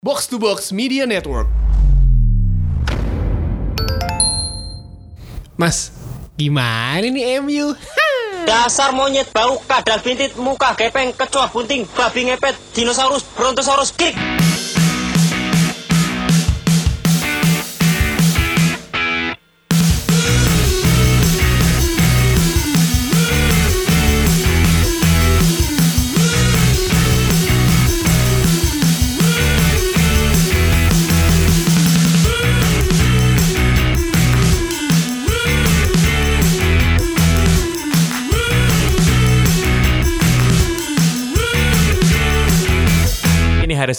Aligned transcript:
Box 0.00 0.32
to 0.32 0.40
Box 0.40 0.72
Media 0.72 1.04
Network. 1.04 1.44
Mas, 5.60 5.92
gimana 6.40 7.04
nih 7.04 7.36
MU? 7.44 7.76
Dasar 8.48 8.96
monyet 8.96 9.28
bau 9.28 9.60
kadal 9.68 10.00
bintit 10.00 10.32
muka 10.40 10.72
gepeng 10.72 11.12
kecoa 11.12 11.52
bunting 11.52 11.84
babi 11.92 12.32
ngepet 12.32 12.56
dinosaurus 12.72 13.28
brontosaurus 13.36 13.92
krik 13.92 14.16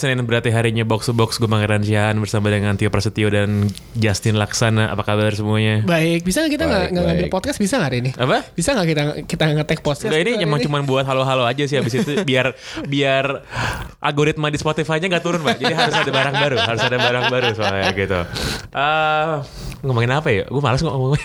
Senin 0.02 0.26
berarti 0.26 0.50
harinya 0.50 0.82
box 0.82 1.06
to 1.06 1.14
box 1.14 1.38
gue 1.38 1.46
Pangeran 1.46 1.78
Siahan 1.80 2.18
bersama 2.18 2.50
dengan 2.50 2.74
Tio 2.74 2.90
Prasetyo 2.90 3.30
dan 3.30 3.70
Justin 3.94 4.34
Laksana. 4.34 4.90
Apa 4.90 5.06
kabar 5.06 5.30
semuanya? 5.30 5.86
Baik, 5.86 6.26
bisa 6.26 6.42
nggak 6.42 6.52
kita 6.52 6.64
nggak 6.66 6.82
ngambil 6.90 7.14
baik. 7.22 7.30
podcast 7.30 7.62
bisa 7.62 7.78
nggak 7.78 7.86
hari 7.86 7.98
ini? 8.02 8.10
Apa? 8.18 8.42
Bisa 8.50 8.74
nggak 8.74 8.88
kita 8.90 9.02
kita 9.30 9.44
ngetek 9.54 9.80
podcast? 9.80 10.10
Enggak 10.10 10.22
ini 10.26 10.42
emang 10.42 10.58
cuma 10.58 10.82
buat 10.82 11.06
halo-halo 11.06 11.46
aja 11.46 11.62
sih 11.62 11.78
habis 11.78 11.94
itu 11.94 12.18
biar 12.26 12.50
biar 12.84 13.46
algoritma 13.98 14.50
di 14.50 14.58
Spotify-nya 14.58 15.06
nggak 15.06 15.22
turun, 15.22 15.40
Pak. 15.40 15.56
Jadi 15.56 15.70
harus 15.72 15.94
ada 15.94 16.10
barang 16.10 16.34
baru, 16.34 16.56
harus 16.58 16.82
ada 16.82 16.96
barang 16.98 17.24
baru 17.30 17.48
soalnya 17.54 17.90
gitu. 17.94 18.20
Eh 18.74 19.34
ngomongin 19.82 20.10
apa 20.10 20.28
ya? 20.30 20.44
Gue 20.50 20.58
malas. 20.58 20.82
Gue 20.82 21.18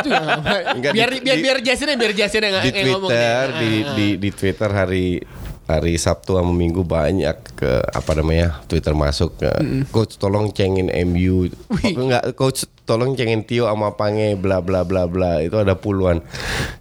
juga 0.00 0.20
Enggak, 0.72 0.92
biar 0.96 1.08
biar 1.08 1.10
di- 1.12 1.20
biar 1.20 1.58
ya 1.60 1.96
biar 2.00 2.12
Jason 2.16 2.40
yang, 2.40 2.54
di 2.60 2.70
yang 2.72 2.88
ngomong 2.96 3.10
Twitter 3.12 3.46
di, 3.52 3.70
Ah. 3.84 3.94
di 3.96 4.06
di 4.16 4.28
Twitter 4.32 4.70
hari 4.70 5.06
hari 5.78 5.94
Sabtu 5.94 6.34
sama 6.34 6.50
Minggu 6.50 6.82
banyak 6.82 7.36
ke 7.54 7.72
apa 7.94 8.12
namanya 8.18 8.64
Twitter 8.66 8.96
masuk 8.96 9.38
ke. 9.38 9.50
Coach 9.94 10.18
tolong 10.18 10.50
cengin 10.50 10.90
MU 11.06 11.46
Oh, 11.70 11.78
enggak 11.80 12.34
coach 12.34 12.66
tolong 12.82 13.14
cengin 13.14 13.46
Tio 13.46 13.70
sama 13.70 13.94
Pange 13.94 14.34
bla 14.34 14.58
bla 14.58 14.82
bla 14.82 15.06
bla. 15.06 15.38
Itu 15.40 15.62
ada 15.62 15.78
puluhan. 15.78 16.20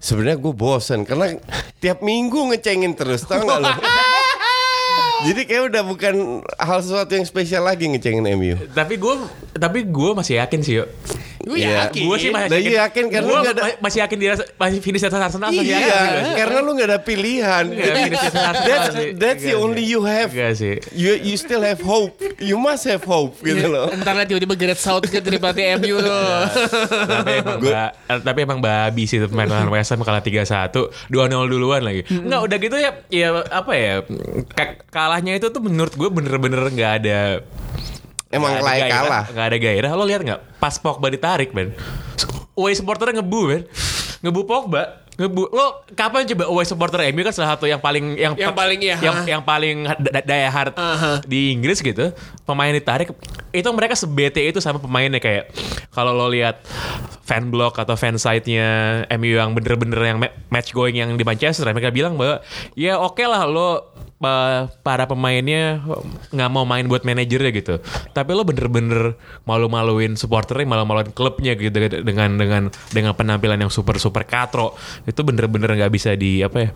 Sebenarnya 0.02 0.42
gue 0.42 0.54
bosen 0.54 1.06
karena 1.06 1.38
tiap 1.80 2.04
minggu 2.04 2.52
ngecengin 2.52 2.94
terus 2.94 3.24
tau 3.24 3.40
gak 3.40 3.60
lo 3.64 3.72
jadi 5.28 5.42
kayak 5.48 5.64
udah 5.72 5.84
bukan 5.84 6.16
hal 6.60 6.80
sesuatu 6.84 7.12
yang 7.16 7.24
spesial 7.28 7.64
lagi 7.64 7.88
ngecengin 7.88 8.24
MU 8.36 8.56
tapi 8.76 9.00
gue 9.00 9.16
tapi 9.56 9.88
gue 9.88 10.12
masih 10.16 10.40
yakin 10.44 10.60
sih, 10.64 10.84
yuk. 10.84 10.88
Gue 11.40 11.58
Iya. 11.58 11.88
yakin. 11.88 12.04
Gue 12.04 12.18
sih 12.18 12.30
masih 12.30 12.46
Nah, 12.46 12.58
yakin. 12.58 12.68
iya, 12.68 12.80
yakin 12.82 13.06
karena 13.08 13.26
Gua 13.26 13.40
nggak 13.40 13.54
ada- 13.54 13.64
ma- 13.66 13.80
masih 13.82 14.00
yakin 14.02 14.18
dia 14.18 14.30
masih 14.36 14.80
finish 14.80 15.02
atas 15.02 15.22
Arsenal 15.22 15.50
masih 15.50 15.64
Iya, 15.66 15.80
yakin 15.80 15.96
gua. 16.20 16.36
karena 16.36 16.58
lu 16.60 16.72
nggak 16.74 16.90
ada 16.90 17.00
pilihan. 17.00 17.64
Finish 17.70 18.24
atas 18.26 18.44
Arsenal 18.46 18.68
that's 18.68 18.88
that's 19.16 19.42
the 19.42 19.56
only 19.56 19.82
you 19.82 20.02
have. 20.02 20.30
Nggak 20.30 20.54
sih. 20.54 20.76
You 20.92 21.16
you 21.18 21.36
still 21.36 21.62
have 21.62 21.80
hope. 21.80 22.12
You 22.38 22.56
must 22.56 22.84
have 22.84 23.02
hope 23.02 23.40
gitu 23.40 23.66
loh. 23.66 23.88
Entar 23.90 24.14
lah 24.14 24.24
tiba-tiba 24.24 24.54
Gareth 24.54 24.80
Southgate 24.80 25.22
dari 25.22 25.38
pelatih 25.38 25.78
MU 25.78 25.96
tuh. 25.98 26.20
tapi 27.10 27.32
emang 27.38 27.60
ba- 27.62 27.94
eh, 28.06 28.20
tapi 28.20 28.40
emang 28.42 28.60
babi 28.60 29.04
sih 29.04 29.18
lawan 29.22 29.70
West 29.70 29.90
Ham 29.90 30.02
kalah 30.02 30.20
3-1 30.20 30.76
2-0 31.08 31.16
duluan 31.46 31.80
lagi 31.80 32.04
Enggak 32.06 32.42
udah 32.42 32.58
gitu 32.58 32.76
ya 32.76 32.92
ya 33.08 33.28
apa 33.46 33.72
ya 33.74 33.96
ka- 34.50 34.78
kalahnya 34.86 35.34
itu 35.34 35.48
tuh 35.48 35.60
menurut 35.60 35.92
gue 35.92 36.10
bener-bener 36.10 36.62
nggak 36.66 36.92
ada 37.00 37.20
Emang 38.30 38.54
ada 38.54 38.62
layak 38.62 38.88
gairah, 38.88 39.02
kalah. 39.02 39.26
nggak 39.34 39.46
ada 39.50 39.58
gairah. 39.58 39.92
Lo 39.98 40.04
lihat 40.06 40.22
nggak? 40.22 40.40
Pas 40.62 40.78
Pogba 40.78 41.10
ditarik 41.10 41.50
Ben. 41.50 41.74
Away 42.54 42.74
supporternya 42.78 43.26
ngebu 43.26 43.42
Ben. 43.50 43.62
Ngebu 44.22 44.42
Pogba 44.46 45.02
ngebu. 45.20 45.52
Lo 45.52 45.84
kapan 45.98 46.24
coba 46.24 46.44
away 46.48 46.64
supporter 46.64 47.04
MU 47.12 47.22
kan 47.26 47.34
salah 47.36 47.58
satu 47.58 47.68
yang 47.68 47.84
paling 47.84 48.16
yang 48.16 48.34
Yang 48.40 48.56
paling 48.56 48.80
iya, 48.80 48.96
yang, 49.04 49.18
yang 49.28 49.42
paling 49.44 49.84
da- 50.00 50.24
daya 50.24 50.48
hard 50.48 50.74
Aha. 50.80 51.20
di 51.28 51.52
Inggris 51.52 51.84
gitu 51.84 52.16
pemain 52.48 52.72
ditarik 52.72 53.12
itu 53.52 53.70
mereka 53.76 54.00
sebete 54.00 54.40
itu 54.40 54.64
sama 54.64 54.80
pemainnya 54.80 55.20
kayak 55.20 55.52
kalau 55.92 56.16
lo 56.16 56.32
lihat 56.32 56.64
fan 57.30 57.54
blog 57.54 57.78
atau 57.78 57.94
fan 57.94 58.18
site-nya 58.18 58.66
MU 59.14 59.38
yang 59.38 59.54
bener-bener 59.54 60.02
yang 60.02 60.18
ma- 60.18 60.34
match 60.50 60.74
going 60.74 60.98
yang 60.98 61.14
di 61.14 61.22
Manchester 61.22 61.70
mereka 61.70 61.94
bilang 61.94 62.18
bahwa 62.18 62.42
ya 62.74 62.98
oke 62.98 63.22
lah 63.22 63.46
lo 63.46 63.70
uh, 64.18 64.66
para 64.82 65.06
pemainnya 65.06 65.78
nggak 66.30 66.50
mau 66.50 66.66
main 66.66 66.84
buat 66.84 67.06
manajernya 67.06 67.52
gitu 67.54 67.78
tapi 68.10 68.34
lo 68.34 68.42
bener-bener 68.42 69.14
malu-maluin 69.46 70.18
supporternya 70.18 70.66
malu-maluin 70.66 71.14
klubnya 71.14 71.54
gitu 71.54 71.70
dengan 72.02 72.34
dengan 72.34 72.64
dengan 72.90 73.14
penampilan 73.14 73.60
yang 73.60 73.70
super 73.70 73.96
super 73.96 74.26
katro 74.26 74.74
itu 75.06 75.22
bener-bener 75.22 75.70
nggak 75.78 75.92
bisa 75.94 76.18
di 76.18 76.42
apa 76.42 76.58
ya 76.60 76.70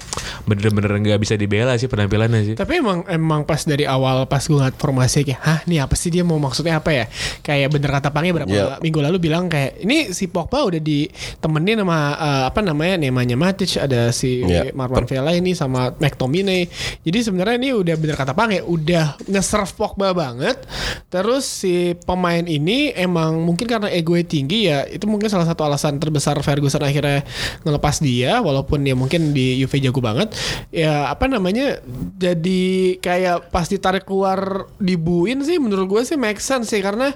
bener-bener 0.44 0.94
nggak 0.94 1.20
bisa 1.20 1.34
dibela 1.34 1.74
sih 1.76 1.88
penampilannya 1.88 2.42
sih 2.44 2.56
Tapi 2.56 2.78
emang 2.78 3.08
emang 3.08 3.42
pas 3.44 3.64
dari 3.64 3.84
awal 3.84 4.26
pas 4.26 4.44
gue 4.44 4.54
ngeliat 4.54 4.76
formasi 4.76 5.24
kayak, 5.24 5.40
hah 5.40 5.60
nih 5.66 5.80
apa 5.80 5.96
sih 5.96 6.10
dia 6.10 6.22
mau 6.22 6.36
maksudnya 6.36 6.78
apa 6.78 6.92
ya? 6.92 7.06
Kayak 7.40 7.72
bener 7.72 7.90
kata 7.90 8.10
Pange 8.10 8.30
berapa 8.30 8.52
Iya. 8.52 8.78
minggu 8.80 9.00
lalu 9.00 9.18
bilang 9.20 9.48
kayak 9.48 9.82
ini 9.82 10.12
si 10.12 10.28
Pogba 10.44 10.68
udah 10.68 10.82
ditemenin 10.84 11.80
sama 11.80 12.00
eh, 12.20 12.44
apa 12.52 12.60
namanya 12.60 13.00
Nemanja 13.00 13.40
Matic, 13.40 13.80
ada 13.80 14.12
si 14.12 14.44
Iya. 14.44 14.76
Marwan 14.76 15.08
Fellaini 15.08 15.56
sama 15.56 15.96
McTominay. 15.96 16.68
Jadi 17.08 17.20
sebenarnya 17.24 17.56
ini 17.56 17.70
udah 17.72 17.96
bener 17.96 18.20
kata 18.20 18.36
Pange 18.36 18.60
udah 18.60 19.16
nge-serve 19.24 19.72
Pogba 19.80 20.12
banget. 20.12 20.60
Terus 21.08 21.48
si 21.48 21.96
pemain 22.04 22.44
ini 22.44 22.92
emang 22.92 23.40
mungkin 23.40 23.70
karena 23.70 23.88
egonya 23.88 24.26
tinggi 24.28 24.68
ya 24.68 24.84
itu 24.84 25.06
mungkin 25.08 25.32
salah 25.32 25.48
satu 25.48 25.64
alasan 25.64 26.02
terbesar 26.02 26.36
Ferguson 26.44 26.84
akhirnya 26.84 27.24
ngelepas 27.64 28.02
dia 28.04 28.42
walaupun 28.44 28.84
ya 28.84 28.98
mungkin 28.98 29.32
di 29.32 29.62
UV 29.64 29.80
jago 29.80 30.02
banget 30.04 30.34
ya 30.74 31.08
apa 31.14 31.30
namanya 31.30 31.80
jadi 32.18 32.98
kayak 33.00 33.54
pas 33.54 33.70
ditarik 33.70 34.04
keluar 34.04 34.68
dibuin 34.82 35.40
sih 35.46 35.62
menurut 35.62 35.86
gue 35.88 36.02
sih 36.04 36.18
make 36.20 36.42
sense 36.42 36.74
sih 36.74 36.82
karena 36.82 37.14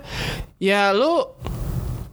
ya 0.61 0.93
lu 0.93 1.27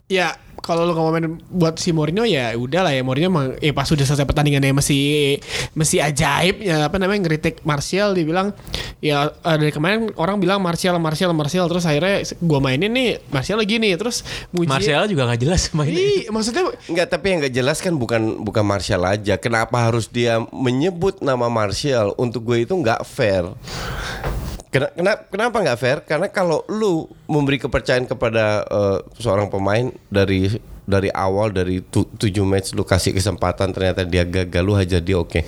ya 0.08 0.34
kalau 0.64 0.88
lu 0.88 0.96
ngomongin 0.96 1.36
buat 1.52 1.76
si 1.76 1.92
Mourinho 1.92 2.24
ya 2.24 2.56
udah 2.56 2.88
lah 2.88 2.92
ya 2.96 3.04
Mourinho 3.04 3.28
emang 3.28 3.52
eh 3.60 3.76
pas 3.76 3.84
udah 3.84 4.00
selesai 4.00 4.24
pertandingannya 4.24 4.72
masih 4.72 5.36
masih 5.76 6.00
ajaib 6.00 6.64
ya 6.64 6.88
apa 6.88 6.96
namanya 6.96 7.28
ngeritik 7.28 7.60
Martial 7.68 8.16
dibilang 8.16 8.56
ya 9.04 9.28
eh, 9.28 9.56
dari 9.60 9.70
kemarin 9.76 10.08
orang 10.16 10.40
bilang 10.40 10.64
Martial 10.64 10.96
Martial 10.96 11.36
Martial 11.36 11.68
terus 11.68 11.84
akhirnya 11.84 12.24
gua 12.40 12.64
mainin 12.64 12.88
nih 12.88 13.20
Martial 13.28 13.60
lagi 13.60 13.76
nih 13.76 14.00
terus 14.00 14.24
muji 14.56 14.72
Martial 14.72 15.04
juga 15.04 15.28
nggak 15.28 15.40
jelas 15.44 15.68
mainnya 15.76 16.00
Ih, 16.00 16.32
maksudnya 16.32 16.64
Enggak, 16.88 17.10
tapi 17.10 17.26
yang 17.34 17.38
nggak 17.42 17.54
jelas 17.58 17.78
kan 17.82 17.98
bukan 17.98 18.46
bukan 18.46 18.62
Martial 18.62 19.02
aja. 19.02 19.34
Kenapa 19.34 19.82
harus 19.82 20.06
dia 20.06 20.38
menyebut 20.54 21.18
nama 21.18 21.50
Martial? 21.50 22.14
Untuk 22.14 22.46
gue 22.46 22.62
itu 22.62 22.70
nggak 22.70 23.02
fair. 23.02 23.50
Kena- 24.74 24.90
Kenapa 24.90 25.22
kenapa 25.30 25.56
nggak 25.62 25.78
fair? 25.78 25.98
Karena 26.02 26.26
kalau 26.26 26.66
lu 26.66 27.06
memberi 27.30 27.62
kepercayaan 27.62 28.10
kepada 28.10 28.66
eh, 28.66 28.98
seorang 29.22 29.46
pemain 29.46 29.86
dari 30.10 30.50
dari 30.84 31.08
awal 31.08 31.48
dari 31.48 31.80
tu- 31.80 32.04
tujuh 32.04 32.44
match 32.44 32.76
lu 32.76 32.84
kasih 32.84 33.16
kesempatan 33.16 33.72
ternyata 33.72 34.04
dia 34.04 34.26
gagal 34.26 34.62
lu 34.66 34.74
hajar 34.74 35.00
dia 35.00 35.16
oke. 35.16 35.40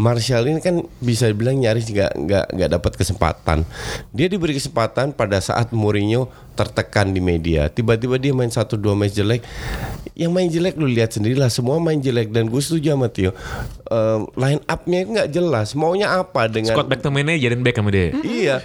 Martial 0.00 0.48
ini 0.48 0.62
kan 0.62 0.80
bisa 0.98 1.28
dibilang 1.28 1.60
nyaris 1.60 1.90
nggak 1.90 2.12
nggak 2.16 2.44
nggak 2.56 2.70
dapat 2.72 2.92
kesempatan. 2.96 3.58
Dia 4.16 4.30
diberi 4.30 4.56
kesempatan 4.56 5.12
pada 5.12 5.42
saat 5.42 5.74
Mourinho 5.74 6.30
tertekan 6.56 7.12
di 7.12 7.20
media. 7.20 7.68
Tiba-tiba 7.68 8.16
dia 8.16 8.32
main 8.32 8.48
satu 8.48 8.74
dua 8.74 8.96
match 8.96 9.14
jelek. 9.14 9.44
Yang 10.18 10.30
main 10.34 10.48
jelek 10.48 10.74
lu 10.74 10.88
lihat 10.88 11.14
sendirilah 11.14 11.46
semua 11.46 11.78
main 11.78 12.00
jelek 12.00 12.32
dan 12.32 12.48
gue 12.48 12.58
setuju 12.58 12.96
sama 12.96 13.06
Tio. 13.12 13.30
Eh, 13.88 14.20
line 14.36 14.60
up-nya 14.64 14.98
itu 15.00 15.10
nggak 15.10 15.30
jelas. 15.30 15.72
Maunya 15.72 16.12
apa 16.12 16.44
dengan 16.44 16.76
Scott 16.76 16.92
McTominay 16.92 17.40
jadiin 17.40 17.64
back 17.64 17.80
sama 17.80 17.88
dia 17.88 18.12
Iya. 18.20 18.60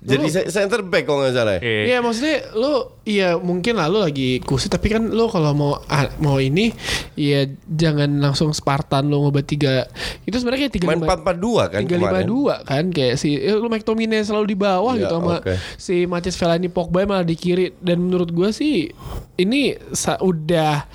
Jadi 0.00 0.24
se- 0.26 0.48
center 0.48 0.80
back 0.80 1.04
kalau 1.04 1.20
nggak 1.20 1.32
salah. 1.32 1.54
ya? 1.56 1.60
Iya. 1.60 1.82
Iya 1.84 1.98
maksudnya 2.00 2.36
lu 2.52 2.72
iya 3.04 3.28
mungkin 3.36 3.76
lah 3.76 3.86
lu 3.86 4.00
lagi 4.00 4.40
kusut 4.40 4.72
tapi 4.72 4.88
kan 4.88 5.04
lu 5.04 5.28
kalau 5.28 5.52
mau 5.52 5.72
ah, 5.84 6.08
mau 6.16 6.40
ini 6.40 6.72
ya 7.12 7.44
jangan 7.66 8.08
langsung 8.16 8.56
Spartan 8.56 9.04
lu 9.06 9.20
ngobat 9.20 9.44
tiga 9.44 9.84
itu 10.24 10.32
sebenarnya 10.32 10.66
kayak 10.66 10.74
tiga 10.74 10.86
Main 10.88 11.04
4-4-2 11.04 11.68
kan 11.68 11.80
tiga 11.84 11.96
lima 12.00 12.20
dua 12.24 12.54
kan 12.64 12.88
kayak 12.88 13.20
si 13.20 13.36
eh, 13.36 13.52
lu 13.52 13.68
McTominay 13.68 14.24
selalu 14.24 14.46
di 14.48 14.56
bawah 14.56 14.96
Iya, 14.96 15.04
gitu 15.04 15.14
sama 15.20 15.36
oke. 15.44 15.54
si 15.76 16.08
Matis 16.08 16.34
Fellaini 16.34 16.72
Pogba 16.72 17.04
malah 17.04 17.22
di 17.22 17.36
kiri 17.36 17.76
dan 17.78 18.00
menurut 18.00 18.32
gua 18.32 18.48
sih 18.48 18.88
ini 19.36 19.76
udah 20.18 20.88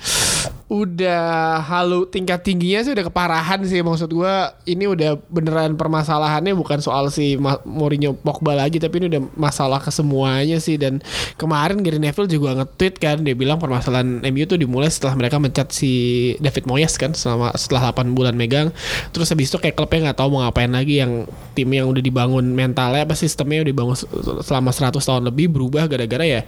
udah 0.70 1.58
halu 1.66 2.06
tingkat 2.06 2.46
tingginya 2.46 2.86
sih 2.86 2.94
udah 2.94 3.10
keparahan 3.10 3.58
sih 3.66 3.82
maksud 3.82 4.06
gua 4.14 4.54
ini 4.70 4.86
udah 4.86 5.18
beneran 5.26 5.74
permasalahannya 5.74 6.54
bukan 6.54 6.78
soal 6.78 7.10
si 7.10 7.34
Mourinho 7.66 8.14
Pogba 8.14 8.54
lagi 8.54 8.78
tapi 8.78 9.02
ini 9.02 9.10
udah 9.10 9.34
masalah 9.34 9.82
ke 9.82 9.90
semuanya 9.90 10.62
sih. 10.62 10.78
Dan 10.78 11.02
kemarin 11.34 11.82
Gary 11.82 11.98
Neville 11.98 12.30
juga 12.30 12.54
nge-tweet 12.62 13.02
kan 13.02 13.18
dia 13.26 13.34
bilang 13.34 13.58
permasalahan 13.58 14.22
MU 14.30 14.46
tuh 14.46 14.62
dimulai 14.62 14.86
setelah 14.86 15.18
mereka 15.18 15.42
mencat 15.42 15.74
si 15.74 15.90
David 16.38 16.70
Moyes 16.70 16.94
kan 16.94 17.18
selama 17.18 17.50
setelah 17.58 17.90
8 17.90 18.14
bulan 18.14 18.38
megang. 18.38 18.70
Terus 19.10 19.26
habis 19.34 19.50
itu 19.50 19.58
kayak 19.58 19.74
klubnya 19.74 20.14
nggak 20.14 20.22
tahu 20.22 20.38
mau 20.38 20.46
ngapain 20.46 20.70
lagi 20.70 21.02
yang 21.02 21.26
tim 21.58 21.66
yang 21.66 21.90
udah 21.90 21.98
dibangun 21.98 22.46
mentalnya 22.54 23.02
apa 23.02 23.18
sistemnya 23.18 23.66
udah 23.66 23.72
dibangun 23.74 23.96
se- 23.98 24.06
selama 24.46 24.70
100 24.70 25.02
tahun 25.02 25.22
lebih 25.34 25.50
berubah 25.50 25.90
gara-gara 25.90 26.22
ya 26.22 26.46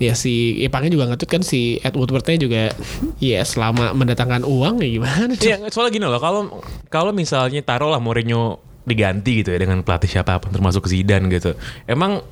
ya 0.00 0.16
si 0.16 0.64
Ipangnya 0.64 0.96
juga 0.96 1.12
nge-tweet 1.12 1.28
kan 1.28 1.42
si 1.44 1.76
Ed 1.84 1.92
Woodward-nya 1.92 2.40
juga 2.40 2.72
ya 3.20 3.44
selama 3.50 3.90
mendatangkan 3.90 4.42
uang 4.42 4.78
ya 4.78 4.88
gimana 4.92 5.32
Iya, 5.34 5.56
soalnya 5.68 5.92
gini 5.92 6.06
loh, 6.06 6.16
kalau 6.16 6.40
kalau 6.86 7.10
misalnya 7.10 7.58
taruhlah 7.60 7.98
Mourinho 7.98 8.56
diganti 8.80 9.42
gitu 9.42 9.50
ya 9.50 9.58
dengan 9.58 9.82
pelatih 9.82 10.08
siapa 10.08 10.38
pun 10.38 10.48
termasuk 10.48 10.86
Zidane 10.86 11.26
gitu. 11.28 11.52
Emang 11.84 12.22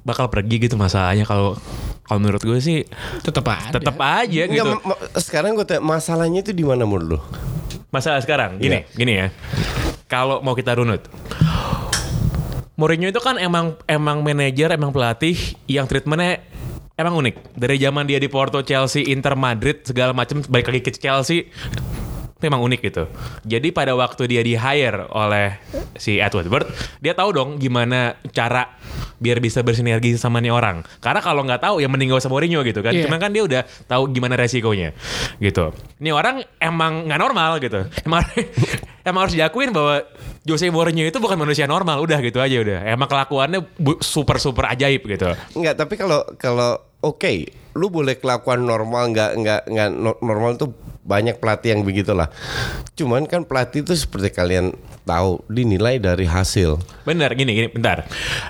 bakal 0.00 0.28
pergi 0.28 0.60
gitu 0.60 0.76
masalahnya 0.76 1.24
kalau 1.24 1.58
kalau 2.02 2.20
menurut 2.20 2.38
gue 2.38 2.58
sih 2.58 2.86
tetap 3.20 3.42
aja 3.48 3.74
tetap 3.74 3.98
aja 3.98 4.42
gitu. 4.46 4.62
ma- 4.62 4.84
ma- 4.86 5.00
sekarang 5.16 5.56
gue 5.56 5.66
tanya 5.66 5.82
masalahnya 5.82 6.40
itu 6.40 6.52
di 6.52 6.62
mana 6.62 6.84
menurut 6.84 7.16
lu? 7.16 7.20
Masalah 7.88 8.20
sekarang 8.20 8.56
gini, 8.56 8.84
Iya. 8.84 8.94
gini 8.94 9.12
ya. 9.16 9.26
Kalau 10.06 10.38
mau 10.38 10.52
kita 10.52 10.74
runut. 10.74 11.02
Mourinho 12.76 13.08
itu 13.08 13.18
kan 13.18 13.34
emang 13.36 13.74
emang 13.86 14.20
manajer, 14.20 14.68
emang 14.70 14.92
pelatih 14.92 15.34
yang 15.66 15.88
treatmentnya 15.88 16.44
emang 16.96 17.14
unik. 17.20 17.54
Dari 17.54 17.76
zaman 17.76 18.08
dia 18.08 18.16
di 18.16 18.28
Porto, 18.28 18.64
Chelsea, 18.64 19.06
Inter, 19.12 19.36
Madrid 19.36 19.84
segala 19.84 20.16
macam 20.16 20.40
balik 20.48 20.72
lagi 20.72 20.82
ke 20.88 20.92
Chelsea 20.96 21.48
itu 22.36 22.44
emang 22.52 22.60
unik 22.60 22.80
gitu. 22.84 23.08
Jadi 23.48 23.72
pada 23.72 23.96
waktu 23.96 24.28
dia 24.28 24.44
di 24.44 24.52
hire 24.52 25.08
oleh 25.08 25.56
si 25.96 26.20
Ed 26.20 26.36
Woodward, 26.36 26.68
dia 27.00 27.16
tahu 27.16 27.32
dong 27.32 27.50
gimana 27.56 28.20
cara 28.28 28.76
biar 29.16 29.40
bisa 29.40 29.64
bersinergi 29.64 30.20
sama 30.20 30.44
nih 30.44 30.52
orang. 30.52 30.84
Karena 31.00 31.24
kalau 31.24 31.48
nggak 31.48 31.64
tahu 31.64 31.80
ya 31.80 31.88
mending 31.88 32.12
gak 32.12 32.20
usah 32.20 32.28
Mourinho 32.28 32.60
gitu 32.60 32.84
kan. 32.84 32.92
Iya. 32.92 33.08
Cuman 33.08 33.16
kan 33.16 33.32
dia 33.32 33.40
udah 33.40 33.62
tahu 33.88 34.12
gimana 34.12 34.36
resikonya 34.36 34.92
gitu. 35.40 35.72
Ini 35.96 36.12
orang 36.12 36.44
emang 36.60 37.08
nggak 37.08 37.20
normal 37.24 37.56
gitu. 37.56 37.88
Emang 38.04 38.20
emang 39.08 39.20
harus 39.24 39.32
diakuin 39.32 39.72
bahwa 39.72 40.04
Jose 40.44 40.68
Mourinho 40.68 41.08
itu 41.08 41.16
bukan 41.16 41.40
manusia 41.40 41.64
normal. 41.64 42.04
Udah 42.04 42.20
gitu 42.20 42.44
aja 42.44 42.52
udah. 42.60 42.84
Emang 42.84 43.08
kelakuannya 43.08 43.64
super 44.04 44.36
super 44.36 44.68
ajaib 44.68 45.08
gitu. 45.08 45.32
Enggak, 45.56 45.80
tapi 45.80 45.96
kalau 45.96 46.20
kalau 46.36 46.84
oke, 47.06 47.32
lu 47.78 47.86
boleh 47.92 48.18
kelakuan 48.18 48.66
normal 48.66 49.14
nggak 49.14 49.30
nggak 49.38 49.60
nggak 49.70 49.88
no- 49.94 50.20
normal 50.24 50.58
tuh 50.58 50.74
banyak 51.06 51.38
pelatih 51.38 51.78
yang 51.78 51.82
begitulah. 51.86 52.26
Cuman 52.98 53.30
kan 53.30 53.46
pelatih 53.46 53.86
itu 53.86 53.94
seperti 53.94 54.34
kalian 54.34 54.74
tahu 55.06 55.38
dinilai 55.46 56.02
dari 56.02 56.26
hasil. 56.26 56.82
Bener 57.06 57.30
gini 57.38 57.54
gini 57.54 57.68
bentar. 57.70 58.02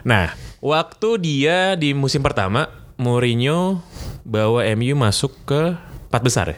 Nah 0.09 0.33
waktu 0.65 1.09
dia 1.21 1.77
di 1.77 1.93
musim 1.93 2.25
pertama 2.25 2.73
Mourinho 2.97 3.85
bawa 4.25 4.65
MU 4.73 4.97
masuk 4.97 5.37
ke 5.45 5.77
empat 6.17 6.25
besar 6.25 6.47
ya? 6.49 6.57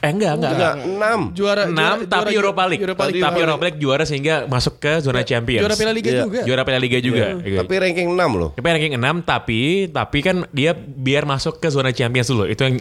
Eh 0.00 0.08
enggak 0.08 0.32
enggak. 0.32 0.52
Enggak, 0.54 0.74
enam. 0.86 1.20
juara 1.34 1.62
6 1.66 1.74
juara- 1.74 1.98
tapi 2.00 2.30
juara- 2.30 2.30
Europa 2.32 2.62
League. 2.64 2.80
Europa 2.80 3.02
League 3.04 3.20
tapi 3.20 3.38
Europa 3.38 3.64
League 3.66 3.80
juara 3.80 4.04
sehingga 4.04 4.34
masuk 4.46 4.78
ke 4.78 4.92
zona 5.00 5.20
Champions. 5.20 5.60
juara 5.60 5.74
Piala 5.74 5.92
Liga 5.92 6.08
Iya. 6.08 6.22
juga 6.22 6.40
Juara 6.46 6.62
Piala 6.62 6.78
Liga 6.78 6.98
juga. 7.00 7.26
gitu. 7.36 7.58
Tapi 7.58 7.74
ranking 7.76 8.08
6 8.08 8.30
loh. 8.32 8.50
Tapi 8.54 8.66
ranking 8.70 8.94
6 8.94 9.16
tapi 9.20 9.60
tapi 9.90 10.18
kan 10.20 10.36
dia 10.50 10.70
biar 10.72 11.26
masuk 11.26 11.58
ke 11.58 11.68
zona 11.68 11.90
Champions 11.90 12.26
dulu. 12.26 12.46
Itu 12.46 12.62
yang 12.62 12.78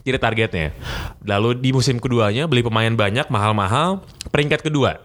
jadi 0.00 0.20
targetnya. 0.20 0.68
Lalu 1.24 1.56
di 1.56 1.70
musim 1.72 1.96
keduanya 1.96 2.44
beli 2.44 2.60
pemain 2.60 2.92
banyak 2.92 3.26
mahal-mahal, 3.26 4.04
peringkat 4.28 4.60
kedua. 4.60 5.00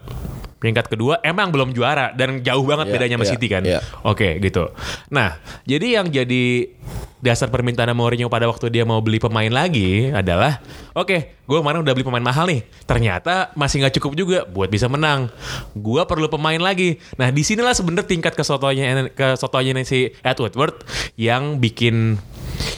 Peringkat 0.56 0.88
kedua 0.88 1.20
emang 1.20 1.52
belum 1.52 1.76
juara 1.76 2.16
dan 2.16 2.40
jauh 2.40 2.64
banget 2.64 2.88
Iya, 2.88 2.94
bedanya 2.96 3.16
sama 3.20 3.26
iya, 3.28 3.32
City 3.36 3.46
kan. 3.52 3.62
iya. 3.62 3.80
Oke, 4.02 4.40
gitu. 4.40 4.72
Nah, 5.12 5.36
jadi 5.68 6.00
yang 6.00 6.08
jadi 6.08 6.72
dasar 7.20 7.48
permintaan 7.50 7.90
Mourinho 7.96 8.28
pada 8.30 8.46
waktu 8.46 8.70
dia 8.70 8.84
mau 8.86 9.00
beli 9.02 9.18
pemain 9.18 9.48
lagi 9.50 10.12
adalah 10.14 10.62
oke, 10.94 11.16
gue 11.44 11.56
kemarin 11.58 11.82
udah 11.82 11.92
beli 11.96 12.06
pemain 12.06 12.24
mahal 12.24 12.46
nih. 12.48 12.64
Ternyata 12.84 13.52
masih 13.58 13.82
nggak 13.84 13.94
cukup 14.00 14.12
juga 14.16 14.38
buat 14.46 14.70
bisa 14.70 14.86
menang. 14.86 15.28
Gue 15.76 16.00
perlu 16.08 16.28
pemain 16.30 16.60
lagi. 16.60 17.00
Nah, 17.20 17.28
di 17.28 17.42
sinilah 17.44 17.74
sebenarnya 17.76 18.08
tingkat 18.08 18.32
kesotonya 18.32 19.12
kesotonya 19.12 19.76
si 19.84 20.12
Ed 20.12 20.38
Woodward 20.38 20.86
yang 21.20 21.58
bikin 21.60 22.20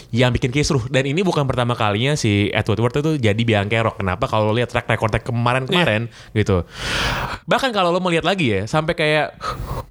yang 0.09 0.31
bikin 0.31 0.49
kisruh 0.49 0.89
dan 0.89 1.05
ini 1.05 1.21
bukan 1.21 1.45
pertama 1.45 1.73
kalinya 1.73 2.15
si 2.15 2.49
Ed 2.49 2.65
Woodward 2.65 2.97
itu 2.97 3.13
jadi 3.19 3.37
biang 3.39 3.67
kerok. 3.67 4.01
Kenapa 4.01 4.25
kalau 4.25 4.49
lo 4.49 4.57
lihat 4.57 4.69
track 4.69 4.89
recordnya 4.89 5.21
kemarin-kemarin 5.21 6.09
gitu. 6.33 6.65
Bahkan 7.45 7.71
kalau 7.71 7.91
lo 7.91 7.99
mau 7.99 8.09
lihat 8.09 8.25
lagi 8.25 8.51
ya 8.51 8.65
sampai 8.65 8.93
kayak 8.93 9.37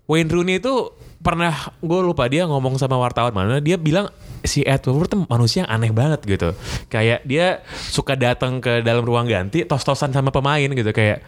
Wayne 0.06 0.28
Rooney 0.28 0.58
itu 0.58 0.90
pernah 1.18 1.50
gue 1.78 2.00
lupa 2.00 2.25
dia 2.25 2.46
ngomong 2.46 2.78
sama 2.78 2.96
wartawan 2.96 3.30
mana 3.30 3.58
dia 3.58 3.75
bilang 3.75 4.08
si 4.42 4.62
Ed 4.62 4.81
Woodward 4.81 5.10
tuh 5.12 5.22
manusia 5.25 5.66
yang 5.66 5.72
aneh 5.72 5.90
banget 5.90 6.22
gitu 6.24 6.54
kayak 6.88 7.22
dia 7.22 7.60
suka 7.90 8.14
datang 8.14 8.58
ke 8.58 8.81
dalam 8.81 9.02
ruang 9.02 9.25
ganti 9.25 9.66
tos-tosan 9.66 10.10
sama 10.10 10.30
pemain 10.30 10.62
gitu 10.64 10.88
kayak 10.88 11.25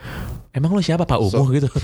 emang 0.50 0.72
lo 0.72 0.80
siapa 0.80 1.04
Pak 1.04 1.20
Umuh 1.20 1.48
gitu 1.52 1.68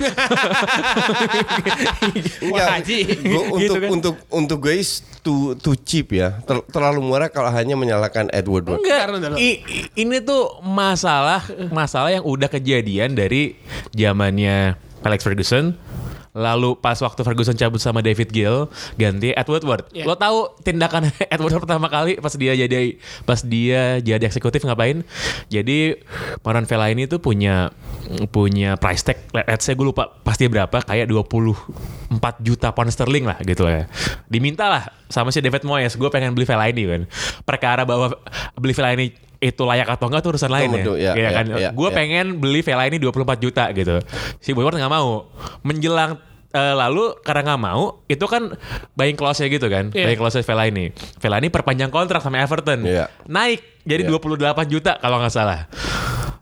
Enggak, 2.41 2.67
Haji. 2.71 2.97
gua 3.25 3.41
untuk 3.47 3.59
Gitu 3.61 3.75
kan. 3.75 3.89
untuk 3.91 4.15
untuk 4.29 4.59
guys 4.61 4.89
too 5.21 5.53
too 5.55 5.75
cheap 5.75 6.11
ya. 6.11 6.39
Ter- 6.41 6.65
terlalu 6.69 6.94
murah 6.99 7.27
kalau 7.27 7.49
hanya 7.49 7.73
menyalahkan 7.73 8.27
Edward. 8.29 8.63
Woodward. 8.63 8.79
Enggak, 8.79 8.99
Karena 9.01 9.17
dalam- 9.19 9.37
i- 9.37 9.59
i- 9.61 9.87
ini 9.97 10.17
tuh 10.19 10.61
masalah 10.61 11.41
masalah 11.69 12.09
yang 12.09 12.21
udah 12.21 12.47
kejadian 12.47 13.11
dari 13.11 13.57
zamannya 13.91 14.75
Alex 15.01 15.21
Ferguson. 15.21 15.75
Lalu 16.35 16.75
pas 16.83 16.99
waktu 16.99 17.23
Ferguson 17.23 17.55
cabut 17.55 17.79
sama 17.79 18.03
David 18.03 18.29
Gill 18.35 18.67
ganti 18.99 19.31
Ed 19.31 19.47
Woodward. 19.47 19.87
Iya. 19.95 20.03
Lo 20.03 20.19
tahu 20.19 20.51
tindakan 20.67 21.07
Ed 21.33 21.39
Woodward 21.39 21.63
pertama 21.63 21.87
kali 21.87 22.19
pas 22.19 22.35
dia 22.35 22.53
jadi 22.59 22.99
pas 23.23 23.39
dia 23.39 24.03
jadi 24.03 24.19
eksekutif 24.27 24.67
ngapain? 24.67 25.07
Jadi 25.47 25.95
Maran 26.43 26.67
Vela 26.67 26.91
ini 26.91 27.07
tuh 27.07 27.23
punya 27.23 27.71
punya 28.29 28.75
price 28.75 29.01
tag 29.01 29.17
let's 29.33 29.65
say 29.65 29.73
gue 29.73 29.87
lupa 29.87 30.11
pasti 30.21 30.45
berapa 30.45 30.83
kayak 30.83 31.09
24 31.09 32.45
juta 32.45 32.69
pound 32.75 32.91
sterling 32.91 33.23
lah 33.23 33.39
gitu 33.41 33.63
ya. 33.65 33.87
Diminta 34.27 34.67
lah 34.67 34.83
sama 35.07 35.31
si 35.31 35.39
David 35.39 35.63
Moyes 35.63 35.95
gue 35.95 36.09
pengen 36.11 36.35
beli 36.35 36.43
Vela 36.43 36.67
ini 36.67 36.83
kan. 36.83 37.01
Perkara 37.47 37.87
bahwa 37.87 38.11
beli 38.59 38.75
Vela 38.75 38.91
ini 38.91 39.15
itu 39.39 39.61
layak 39.61 39.87
atau 39.89 40.07
enggak 40.07 40.21
tuh 40.21 40.31
urusan 40.35 40.51
lain 40.51 40.69
ya. 40.71 40.77
Ya, 40.77 40.85
Iya 40.95 41.11
ya, 41.13 41.29
kan? 41.31 41.45
ya, 41.51 41.69
gue 41.71 41.89
ya. 41.89 41.95
pengen 41.95 42.25
beli 42.37 42.61
Vela 42.61 42.87
ini 42.87 42.97
24 42.97 43.39
juta 43.39 43.63
gitu. 43.71 43.95
Si 44.39 44.51
Woodward 44.51 44.79
nggak 44.79 44.93
mau. 44.93 45.27
Menjelang 45.61 46.17
eh, 46.51 46.73
lalu 46.73 47.19
karena 47.19 47.53
nggak 47.53 47.61
mau 47.61 47.99
itu 48.07 48.25
kan 48.25 48.55
buying 48.93 49.19
clause-nya 49.19 49.51
gitu 49.51 49.67
kan. 49.67 49.91
Iya. 49.91 50.07
Buying 50.07 50.19
clause 50.19 50.39
Vela 50.39 50.63
ini. 50.65 50.91
Vela 51.19 51.37
ini 51.39 51.49
perpanjang 51.51 51.91
kontrak 51.91 52.23
sama 52.23 52.39
Everton. 52.39 52.83
Iya. 52.83 53.11
Naik 53.27 53.83
jadi 53.83 54.07
Iya. 54.07 54.17
28 54.17 54.71
juta 54.71 54.95
kalau 54.97 55.19
nggak 55.19 55.33
salah. 55.33 55.67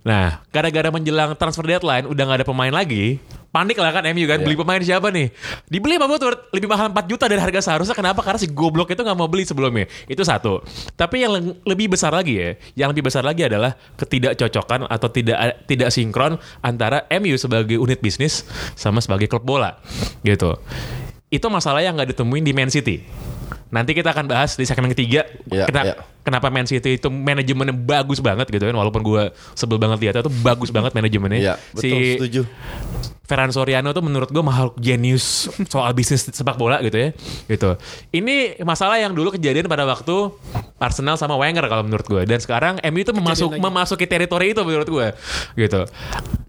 Nah, 0.03 0.43
gara-gara 0.51 0.91
menjelang 0.91 1.33
transfer 1.39 1.63
deadline 1.63 2.03
udah 2.05 2.23
nggak 2.27 2.39
ada 2.43 2.47
pemain 2.47 2.75
lagi, 2.75 3.23
panik 3.53 3.77
lah 3.77 3.94
kan 3.94 4.01
MU 4.09 4.25
kan 4.25 4.41
Iya. 4.41 4.45
beli 4.50 4.57
pemain 4.57 4.81
siapa 4.81 5.07
nih? 5.07 5.29
Dibeli 5.69 5.95
sama 5.95 6.09
Woodward 6.09 6.50
lebih 6.50 6.65
mahal 6.65 6.89
4 6.89 7.05
juta 7.05 7.29
dari 7.29 7.38
harga 7.38 7.61
seharusnya. 7.61 7.94
Kenapa? 7.94 8.19
Karena 8.19 8.41
si 8.41 8.50
goblok 8.50 8.89
itu 8.89 9.00
nggak 9.00 9.13
mau 9.13 9.29
beli 9.29 9.45
sebelumnya. 9.45 9.85
Itu 10.05 10.25
satu. 10.25 10.65
Tapi 10.91 11.22
yang 11.22 11.31
le- 11.31 11.62
lebih 11.63 11.93
besar 11.93 12.10
lagi 12.10 12.33
ya, 12.33 12.50
yang 12.74 12.89
lebih 12.89 13.05
besar 13.05 13.22
lagi 13.22 13.45
adalah 13.45 13.77
ketidakcocokan 13.93 14.89
atau 14.89 15.07
tidak 15.07 15.38
tidak 15.63 15.93
sinkron 15.93 16.36
antara 16.60 17.05
MU 17.13 17.38
sebagai 17.38 17.77
unit 17.77 18.01
bisnis 18.01 18.41
sama 18.74 18.98
sebagai 18.98 19.29
klub 19.29 19.45
bola, 19.45 19.77
gitu. 20.22 20.57
Itu 21.29 21.45
masalah 21.48 21.81
yang 21.81 21.93
nggak 21.93 22.10
ditemuin 22.10 22.41
di 22.41 22.53
Man 22.53 22.69
City. 22.69 23.05
Nanti 23.69 23.93
kita 23.93 24.10
akan 24.10 24.25
bahas 24.25 24.53
di 24.53 24.65
segmen 24.65 24.89
ketiga. 24.89 25.25
Iya, 25.45 25.65
Kena- 25.65 25.86
iya. 25.88 25.95
Kenapa 26.24 26.48
Man 26.48 26.63
City 26.63 26.96
itu 26.96 27.12
manajemennya 27.12 27.75
bagus 27.75 28.24
banget 28.24 28.48
gitu 28.48 28.63
kan 28.63 28.75
walaupun 28.75 29.03
gue 29.03 29.36
sebel 29.60 29.75
banget 29.75 30.00
lihatnya 30.00 30.24
tuh 30.24 30.34
bagus 30.39 30.72
banget 30.72 30.96
manajemennya. 30.96 31.39
Iya, 31.39 31.53
betul 31.75 31.84
si 31.84 32.15
setuju. 32.15 32.42
Ferran 33.24 33.51
Soriano 33.56 33.96
tuh 33.96 34.03
menurut 34.03 34.32
gue 34.32 34.44
mahal 34.44 34.75
jenius 34.80 35.48
soal 35.72 35.92
bisnis 35.96 36.27
sepak 36.27 36.60
bola 36.60 36.80
gitu 36.84 36.96
ya. 36.96 37.10
Gitu. 37.48 37.75
Ini 38.15 38.63
masalah 38.63 39.00
yang 39.00 39.15
dulu 39.15 39.36
kejadian 39.36 39.68
pada 39.68 39.84
waktu 39.88 40.32
Arsenal 40.80 41.15
sama 41.15 41.39
Wenger 41.39 41.68
kalau 41.72 41.84
menurut 41.88 42.08
gue 42.08 42.24
dan 42.27 42.39
sekarang 42.44 42.80
MU 42.84 43.00
itu 43.03 43.15
memasuk 43.15 43.56
lagi. 43.56 43.63
memasuki 43.63 44.06
teritori 44.08 44.51
itu 44.51 44.63
menurut 44.63 44.88
gue. 44.88 45.08
Gitu. 45.56 45.82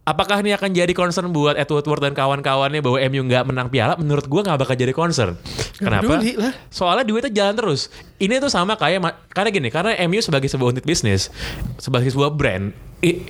Apakah 0.05 0.45
ini 0.45 0.53
akan 0.53 0.69
jadi 0.69 0.93
concern 0.93 1.33
buat 1.33 1.57
Ed 1.57 1.65
Woodward 1.73 2.05
dan 2.05 2.13
kawan-kawannya 2.13 2.85
bahwa 2.85 3.01
MU 3.09 3.25
nggak 3.25 3.45
menang 3.49 3.73
piala? 3.73 3.97
Menurut 3.97 4.29
gua 4.29 4.45
nggak 4.45 4.61
bakal 4.61 4.77
jadi 4.77 4.93
concern. 4.93 5.41
Kenapa? 5.81 6.21
Soalnya 6.69 7.09
duitnya 7.09 7.33
jalan 7.33 7.57
terus. 7.57 7.89
Ini 8.15 8.39
tuh 8.39 8.47
sama 8.47 8.79
kayak 8.79 9.03
karena 9.35 9.51
gini, 9.51 9.69
karena 9.75 9.99
MU 10.07 10.23
sebagai 10.23 10.47
sebuah 10.47 10.71
unit 10.71 10.87
bisnis, 10.87 11.35
sebagai 11.77 12.07
sebuah 12.15 12.31
brand, 12.31 12.71
i- 13.03 13.27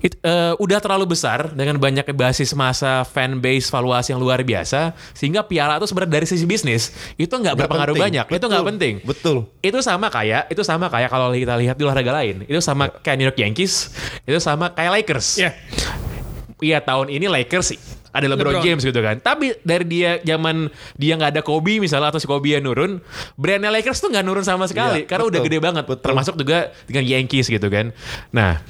it- 0.00 0.16
eh, 0.24 0.56
udah 0.56 0.80
terlalu 0.80 1.12
besar 1.12 1.52
dengan 1.52 1.76
banyaknya 1.76 2.16
basis 2.16 2.56
masa 2.56 3.04
fan 3.04 3.44
base 3.44 3.68
valuasi 3.68 4.16
yang 4.16 4.20
luar 4.24 4.40
biasa, 4.40 4.96
sehingga 5.12 5.44
piala 5.44 5.76
itu 5.76 5.84
sebenarnya 5.84 6.16
dari 6.16 6.26
sisi 6.26 6.48
bisnis 6.48 6.96
itu 7.14 7.28
nggak 7.28 7.60
berpengaruh 7.60 7.92
penting. 7.92 8.24
banyak. 8.24 8.26
Itu 8.40 8.44
nggak 8.48 8.62
Betul. 8.64 8.72
penting. 8.72 8.94
Betul. 9.04 9.36
Itu 9.60 9.78
sama 9.84 10.08
kayak 10.08 10.48
itu 10.48 10.62
sama 10.64 10.88
kayak 10.88 11.12
kalau 11.12 11.28
kita 11.36 11.54
lihat 11.60 11.76
di 11.76 11.84
olahraga 11.84 12.12
lain. 12.16 12.48
Itu 12.48 12.64
sama 12.64 12.88
kayak 12.88 13.16
New 13.20 13.28
York 13.28 13.36
Yankees, 13.36 13.92
itu 14.24 14.40
sama 14.40 14.72
kayak 14.72 14.96
Lakers. 14.96 15.44
Iya. 15.44 15.52
Iya 16.56 16.80
tahun 16.80 17.12
ini 17.12 17.28
Lakers 17.28 17.76
sih 17.76 17.80
ada 18.16 18.26
LeBron, 18.26 18.56
LeBron. 18.56 18.64
James 18.64 18.82
gitu 18.82 19.00
kan. 19.00 19.16
Tapi 19.18 19.60
dari 19.60 19.84
dia 19.84 20.10
zaman 20.20 20.72
dia 20.96 21.12
nggak 21.14 21.30
ada 21.36 21.42
Kobe 21.44 21.76
misalnya 21.76 22.08
atau 22.08 22.18
si 22.18 22.24
Kobe 22.24 22.52
yang 22.52 22.64
nurun, 22.64 22.98
brandnya 23.34 23.68
Lakers 23.68 24.00
tuh 24.00 24.08
nggak 24.08 24.24
nurun 24.24 24.42
sama 24.42 24.64
sekali 24.64 25.04
Iya, 25.04 25.08
karena 25.08 25.24
udah 25.28 25.40
betul, 25.40 25.48
gede 25.52 25.58
banget. 25.60 25.84
betul. 25.84 26.04
Termasuk 26.08 26.34
juga 26.34 26.58
dengan 26.84 27.04
Yankees 27.04 27.46
gitu 27.46 27.68
kan. 27.68 27.92
Nah, 28.30 28.60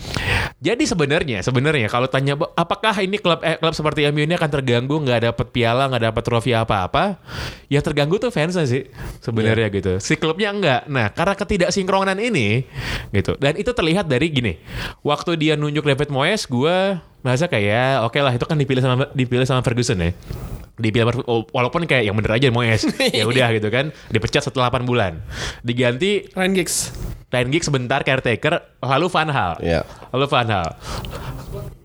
jadi 0.59 0.83
sebenarnya 0.83 1.39
sebenarnya 1.41 1.87
kalau 1.87 2.09
tanya 2.09 2.35
apakah 2.55 2.93
ini 2.99 3.17
klub 3.17 3.39
eh, 3.41 3.55
klub 3.57 3.73
seperti 3.73 4.09
MU 4.11 4.23
ini 4.23 4.35
akan 4.35 4.51
terganggu 4.51 4.97
nggak 4.99 5.21
dapat 5.31 5.47
piala 5.51 5.87
nggak 5.87 6.05
dapat 6.11 6.23
trofi 6.23 6.51
apa-apa? 6.51 7.21
Yang 7.69 7.83
terganggu 7.93 8.17
tuh 8.19 8.31
fansnya 8.31 8.67
sih 8.67 8.89
sebenarnya 9.21 9.69
Iya. 9.71 9.77
gitu. 9.79 9.93
Si 9.99 10.15
klubnya 10.17 10.51
enggak. 10.51 10.81
Nah, 10.87 11.11
karena 11.11 11.35
ketidaksinkronan 11.35 12.19
ini 12.19 12.65
gitu. 13.11 13.37
Dan 13.37 13.55
itu 13.55 13.71
terlihat 13.71 14.07
dari 14.07 14.27
gini. 14.29 14.59
Waktu 15.01 15.37
dia 15.37 15.55
nunjuk 15.55 15.85
David 15.85 16.11
Moyes, 16.11 16.47
gue 16.47 16.99
merasa 17.27 17.51
kayak 17.51 18.07
oke 18.07 18.15
lah 18.17 18.31
itu 18.31 18.47
kan 18.47 18.55
dipilih 18.55 18.79
sama 18.79 19.11
dipilih 19.11 19.43
sama 19.43 19.61
Ferguson 19.61 19.99
ya. 19.99 20.15
Dipilih 20.77 21.11
sama- 21.11 21.27
walaupun 21.51 21.83
kayak 21.85 22.07
yang 22.07 22.15
bener 22.15 22.33
aja 22.33 22.47
Moyes. 22.49 22.87
ya 23.19 23.27
udah 23.27 23.51
gitu 23.51 23.67
kan. 23.67 23.91
Dipecat 24.07 24.47
setelah 24.47 24.71
8 24.71 24.87
bulan. 24.87 25.19
Diganti 25.61 26.31
Ryan 26.31 26.53
Giggs. 26.55 26.95
Ryan 27.27 27.49
Giggs 27.51 27.67
sebentar 27.67 28.01
caretaker, 28.01 28.55
lalu 28.79 29.07
Van 29.11 29.27
Hal. 29.27 29.53
Iya. 29.59 29.83
Lalu 30.15 30.27
Van 30.31 30.47
Hal. 30.47 30.69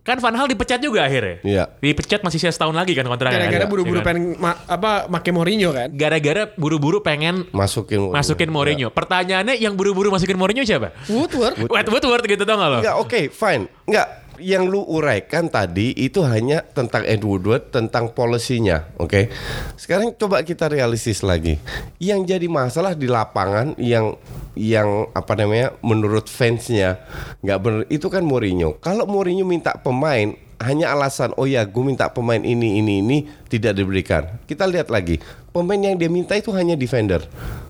Kan 0.02 0.18
Van 0.18 0.34
Hal 0.34 0.46
dipecat 0.46 0.78
juga 0.78 1.06
akhirnya. 1.06 1.38
Iya. 1.42 1.64
Dipecat 1.78 2.22
masih 2.22 2.38
sisa 2.38 2.50
setahun 2.50 2.74
lagi 2.74 2.94
kan 2.94 3.06
kontraknya. 3.06 3.38
Gara-gara 3.40 3.66
Ya 3.66 3.70
buru-buru 3.70 4.02
kan? 4.02 4.06
pengen 4.08 4.24
ma- 4.36 4.58
apa 4.66 5.06
make 5.08 5.30
Mourinho 5.30 5.70
kan. 5.70 5.94
Gara-gara 5.94 6.50
buru-buru 6.52 7.02
pengen 7.02 7.46
Masukin 7.50 8.02
Mourinho. 8.02 8.18
masukin 8.18 8.50
Mourinho. 8.50 8.88
Pertanyaannya 8.90 9.56
yang 9.58 9.74
buru-buru 9.74 10.10
masukin 10.10 10.36
Mourinho 10.36 10.62
siapa? 10.62 10.90
Woodward. 11.06 11.54
Wait, 11.64 11.86
Woodward 11.86 12.24
gitu 12.24 12.44
tau 12.44 12.58
gak 12.58 12.70
lo? 12.70 12.80
Enggak, 12.82 12.98
oke, 12.98 13.20
fine. 13.30 13.64
Enggak, 13.86 14.08
yang 14.42 14.68
lu 14.68 14.82
uraikan 14.84 15.48
tadi 15.48 15.94
itu 15.94 16.26
hanya 16.26 16.66
tentang 16.66 17.06
Ed 17.06 17.22
Woodward, 17.22 17.70
tentang 17.70 18.12
polisinya, 18.12 18.90
oke? 18.98 19.30
Sekarang 19.78 20.12
coba 20.18 20.42
kita 20.42 20.68
realistis 20.68 21.22
lagi. 21.22 21.62
Yang 22.02 22.36
jadi 22.36 22.48
masalah 22.50 22.98
di 22.98 23.06
lapangan 23.06 23.78
yang 23.78 24.18
yang 24.58 25.08
apa 25.16 25.32
namanya 25.40 25.72
menurut 25.80 26.28
fansnya 26.28 27.00
nggak 27.40 27.60
benar 27.64 27.84
itu 27.88 28.12
kan 28.12 28.26
Mourinho. 28.26 28.76
Kalau 28.84 29.08
Mourinho 29.08 29.48
minta 29.48 29.78
pemain 29.80 30.36
hanya 30.62 30.94
alasan 30.94 31.34
oh 31.38 31.50
ya 31.50 31.66
gue 31.66 31.84
minta 31.84 32.10
pemain 32.10 32.42
ini 32.42 32.80
ini 32.82 33.02
ini 33.02 33.18
tidak 33.50 33.78
diberikan. 33.78 34.42
Kita 34.46 34.70
lihat 34.70 34.94
lagi 34.94 35.18
pemain 35.52 35.78
yang 35.78 36.00
dia 36.00 36.08
minta 36.08 36.34
itu 36.34 36.50
hanya 36.56 36.80
defender, 36.80 37.26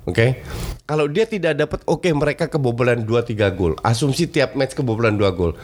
oke? 0.05 0.27
Kalau 0.85 1.07
dia 1.07 1.25
tidak 1.25 1.55
dapat 1.57 1.79
oke 1.87 2.09
mereka 2.13 2.51
kebobolan 2.51 3.07
2-3 3.07 3.57
gol. 3.57 3.73
Asumsi 3.81 4.27
tiap 4.29 4.53
match 4.53 4.75
kebobolan 4.77 5.17
2 5.17 5.39
gol. 5.39 5.55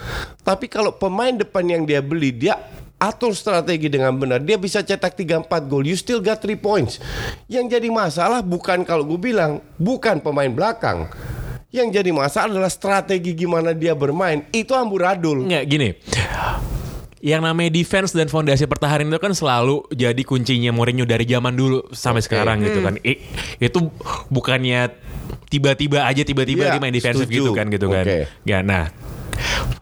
Tapi 0.41 0.65
kalau 0.71 0.95
pemain 0.95 1.35
depan 1.35 1.67
yang 1.67 1.83
dia 1.83 1.99
beli 1.99 2.31
dia 2.31 2.57
atur 2.97 3.37
strategi 3.37 3.93
dengan 3.93 4.17
benar, 4.17 4.41
dia 4.41 4.57
bisa 4.57 4.81
cetak 4.81 5.13
3-4 5.13 5.69
gol. 5.69 5.85
You 5.85 5.99
still 5.99 6.23
got 6.23 6.41
3 6.41 6.57
points. 6.57 6.97
Yang 7.45 7.77
jadi 7.77 7.87
masalah 7.93 8.41
bukan 8.41 8.81
kalau 8.87 9.05
gue 9.05 9.19
bilang 9.19 9.61
bukan 9.77 10.17
pemain 10.23 10.49
belakang. 10.49 11.05
Yang 11.67 11.99
jadi 12.01 12.11
masalah 12.15 12.47
adalah 12.47 12.71
strategi 12.71 13.35
gimana 13.35 13.75
dia 13.75 13.93
bermain. 13.93 14.47
Itu 14.55 14.73
amburadul. 14.73 15.45
Nggak 15.45 15.65
gini. 15.67 15.89
Yang 17.19 17.41
namanya 17.43 17.71
defense 17.71 18.11
dan 18.11 18.27
fondasi 18.27 18.65
pertahanan 18.65 19.07
itu 19.07 19.17
kan 19.17 19.31
selalu 19.31 19.85
jadi 19.89 20.21
kuncinya 20.21 20.69
Mourinho 20.69 21.03
dari 21.03 21.23
zaman 21.23 21.51
dulu 21.51 21.89
sampai 21.89 22.21
sekarang 22.21 22.61
gitu 22.61 22.79
kan. 22.79 22.97
I- 23.01 23.21
itu 23.59 23.89
bukannya 24.27 24.93
tiba-tiba 25.47 26.03
aja 26.03 26.21
tiba-tiba 26.21 26.67
Iya, 26.67 26.71
dia 26.71 26.81
main 26.81 26.91
defensif 26.91 27.25
setuju. 27.25 27.41
gitu 27.41 27.51
kan 27.51 27.65
gitu 27.67 27.87
kan. 27.87 28.03
Oke. 28.03 28.19
Ya 28.43 28.59
nah 28.61 28.91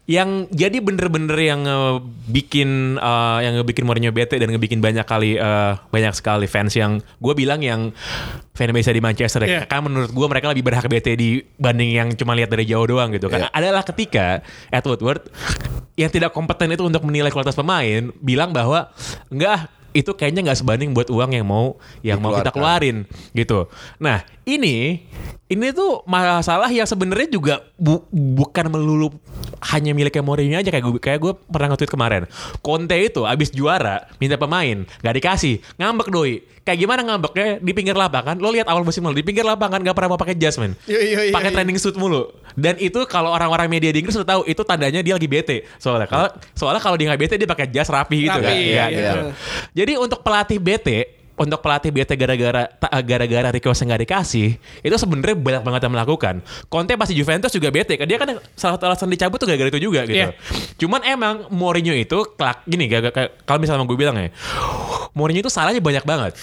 yang 0.05 0.45
jadi 0.47 0.77
bener-bener 0.77 1.33
yang 1.33 1.65
eh, 1.65 1.95
bikin 2.27 2.69
eh, 2.95 3.37
yang 3.41 3.57
ngebikin 3.57 3.83
Mourinho 3.83 4.11
bete 4.11 4.35
dan 4.35 4.47
ngebikin 4.47 4.77
banyak 4.77 5.01
kali 5.01 5.33
eh, 5.35 5.73
banyak 5.81 6.13
sekali 6.13 6.45
fans 6.45 6.71
yang 6.71 6.91
gue 7.17 7.33
bilang 7.33 7.57
yang 7.59 7.89
fanbase 8.53 8.89
di 8.89 9.01
Manchester 9.01 9.41
ya. 9.41 9.49
Iya. 9.49 9.61
kan 9.65 9.81
menurut 9.81 10.07
gue 10.07 10.27
mereka 10.29 10.47
lebih 10.47 10.61
berhak 10.61 10.85
bete 10.85 11.15
dibanding 11.15 11.89
yang 11.91 12.07
cuma 12.13 12.31
lihat 12.31 12.47
dari 12.47 12.63
jauh 12.63 12.85
doang 12.85 13.09
gitu 13.11 13.27
kan 13.27 13.43
Iya. 13.43 13.49
adalah 13.51 13.81
ketika 13.81 14.39
Ed 14.69 14.85
Woodward 14.85 15.25
yang 15.95 16.11
tidak 16.11 16.35
kompeten 16.35 16.71
itu 16.75 16.83
untuk 16.83 17.03
menilai 17.07 17.31
kualitas 17.31 17.55
pemain 17.55 18.11
bilang 18.19 18.51
bahwa 18.51 18.91
enggak 19.31 19.71
itu 19.95 20.11
kayaknya 20.11 20.51
nggak 20.51 20.59
sebanding 20.59 20.91
buat 20.91 21.07
uang 21.07 21.31
yang 21.31 21.47
mau 21.47 21.79
yang 22.03 22.19
mau 22.19 22.35
kita 22.35 22.51
keluarin 22.51 23.07
gitu. 23.31 23.71
Nah 23.95 24.27
ini 24.43 25.07
ini 25.45 25.69
tuh 25.69 26.01
masalah 26.03 26.65
yang 26.67 26.89
sebenarnya 26.89 27.29
juga 27.29 27.55
bu- 27.77 28.01
bukan 28.09 28.65
melulu 28.65 29.13
hanya 29.69 29.93
miliknya 29.93 30.25
Mourinho 30.25 30.57
aja 30.57 30.73
kayak 30.73 30.81
gue 30.83 30.97
kayak 30.97 31.19
gue 31.21 31.33
pernah 31.45 31.69
nge-tweet 31.69 31.91
kemarin. 31.91 32.23
Conte 32.59 32.97
itu 32.97 33.21
abis 33.23 33.49
juara 33.49 34.09
minta 34.17 34.35
pemain 34.35 34.81
nggak 34.81 35.15
dikasih 35.15 35.61
ngambek 35.77 36.09
doi. 36.09 36.41
Kayak 36.65 36.79
gimana 36.81 37.01
ngambeknya 37.05 37.61
di 37.61 37.71
pinggir 37.77 37.93
lapangan? 37.93 38.41
Lo 38.41 38.49
lihat 38.49 38.65
awal 38.65 38.81
musim 38.81 39.05
lalu 39.05 39.21
di 39.21 39.25
pinggir 39.25 39.45
lapangan 39.45 39.77
nggak 39.77 39.93
pernah 39.93 40.09
mau 40.09 40.19
pakai 40.19 40.33
jas 40.33 40.57
men. 40.57 40.73
Iya, 40.89 40.97
iya, 40.97 41.19
iya, 41.29 41.33
Pakai 41.33 41.53
iya. 41.53 41.57
training 41.61 41.77
suit 41.77 41.93
mulu. 41.93 42.25
Dan 42.57 42.81
itu 42.81 43.05
kalau 43.05 43.29
orang-orang 43.29 43.69
media 43.69 43.93
di 43.93 44.01
Inggris 44.01 44.17
udah 44.17 44.25
tahu 44.25 44.41
itu 44.49 44.65
tandanya 44.65 45.05
dia 45.05 45.13
lagi 45.13 45.29
bete. 45.29 45.69
Soalnya 45.77 46.09
kalau 46.09 46.25
soalnya 46.57 46.81
kalau 46.81 46.97
dia 46.97 47.13
nggak 47.13 47.21
bete 47.21 47.35
dia 47.37 47.45
pakai 47.45 47.69
jas 47.69 47.85
rapi 47.85 48.25
gitu 48.25 48.33
Rapi, 48.33 48.49
kan. 48.49 48.57
iya, 48.57 48.85
gitu. 48.89 48.97
iya. 48.97 49.33
Jadi 49.77 49.93
untuk 50.01 50.25
pelatih 50.25 50.57
BT 50.57 50.89
untuk 51.35 51.59
pelatih 51.59 51.91
BT 51.91 52.15
gara-gara 52.15 52.71
gara-gara 53.03 53.49
request 53.51 53.83
yang 53.83 53.91
gak 53.91 54.03
dikasih 54.07 54.55
itu 54.55 54.95
sebenarnya 54.95 55.35
banyak 55.35 55.63
banget 55.67 55.81
yang 55.83 55.93
melakukan. 55.93 56.35
Conte 56.71 56.95
pasti 56.95 57.11
Juventus 57.11 57.51
juga 57.51 57.67
BT 57.75 57.99
kan 57.99 58.07
dia 58.07 58.15
kan 58.15 58.39
salah 58.55 58.79
satu 58.79 58.87
alasan 58.87 59.11
dicabut 59.11 59.35
tuh 59.35 59.47
gara-gara 59.51 59.67
itu 59.67 59.83
juga 59.83 60.07
gitu. 60.07 60.15
Iya. 60.15 60.31
Cuman 60.79 61.03
emang 61.03 61.51
Mourinho 61.51 61.91
itu 61.91 62.23
kelak 62.39 62.63
gini 62.63 62.87
kalau 63.43 63.59
misalnya 63.59 63.83
gue 63.83 63.99
bilang 63.99 64.15
ya 64.15 64.31
Mourinho 65.11 65.43
itu 65.43 65.51
salahnya 65.51 65.83
banyak 65.83 66.07
banget. 66.07 66.39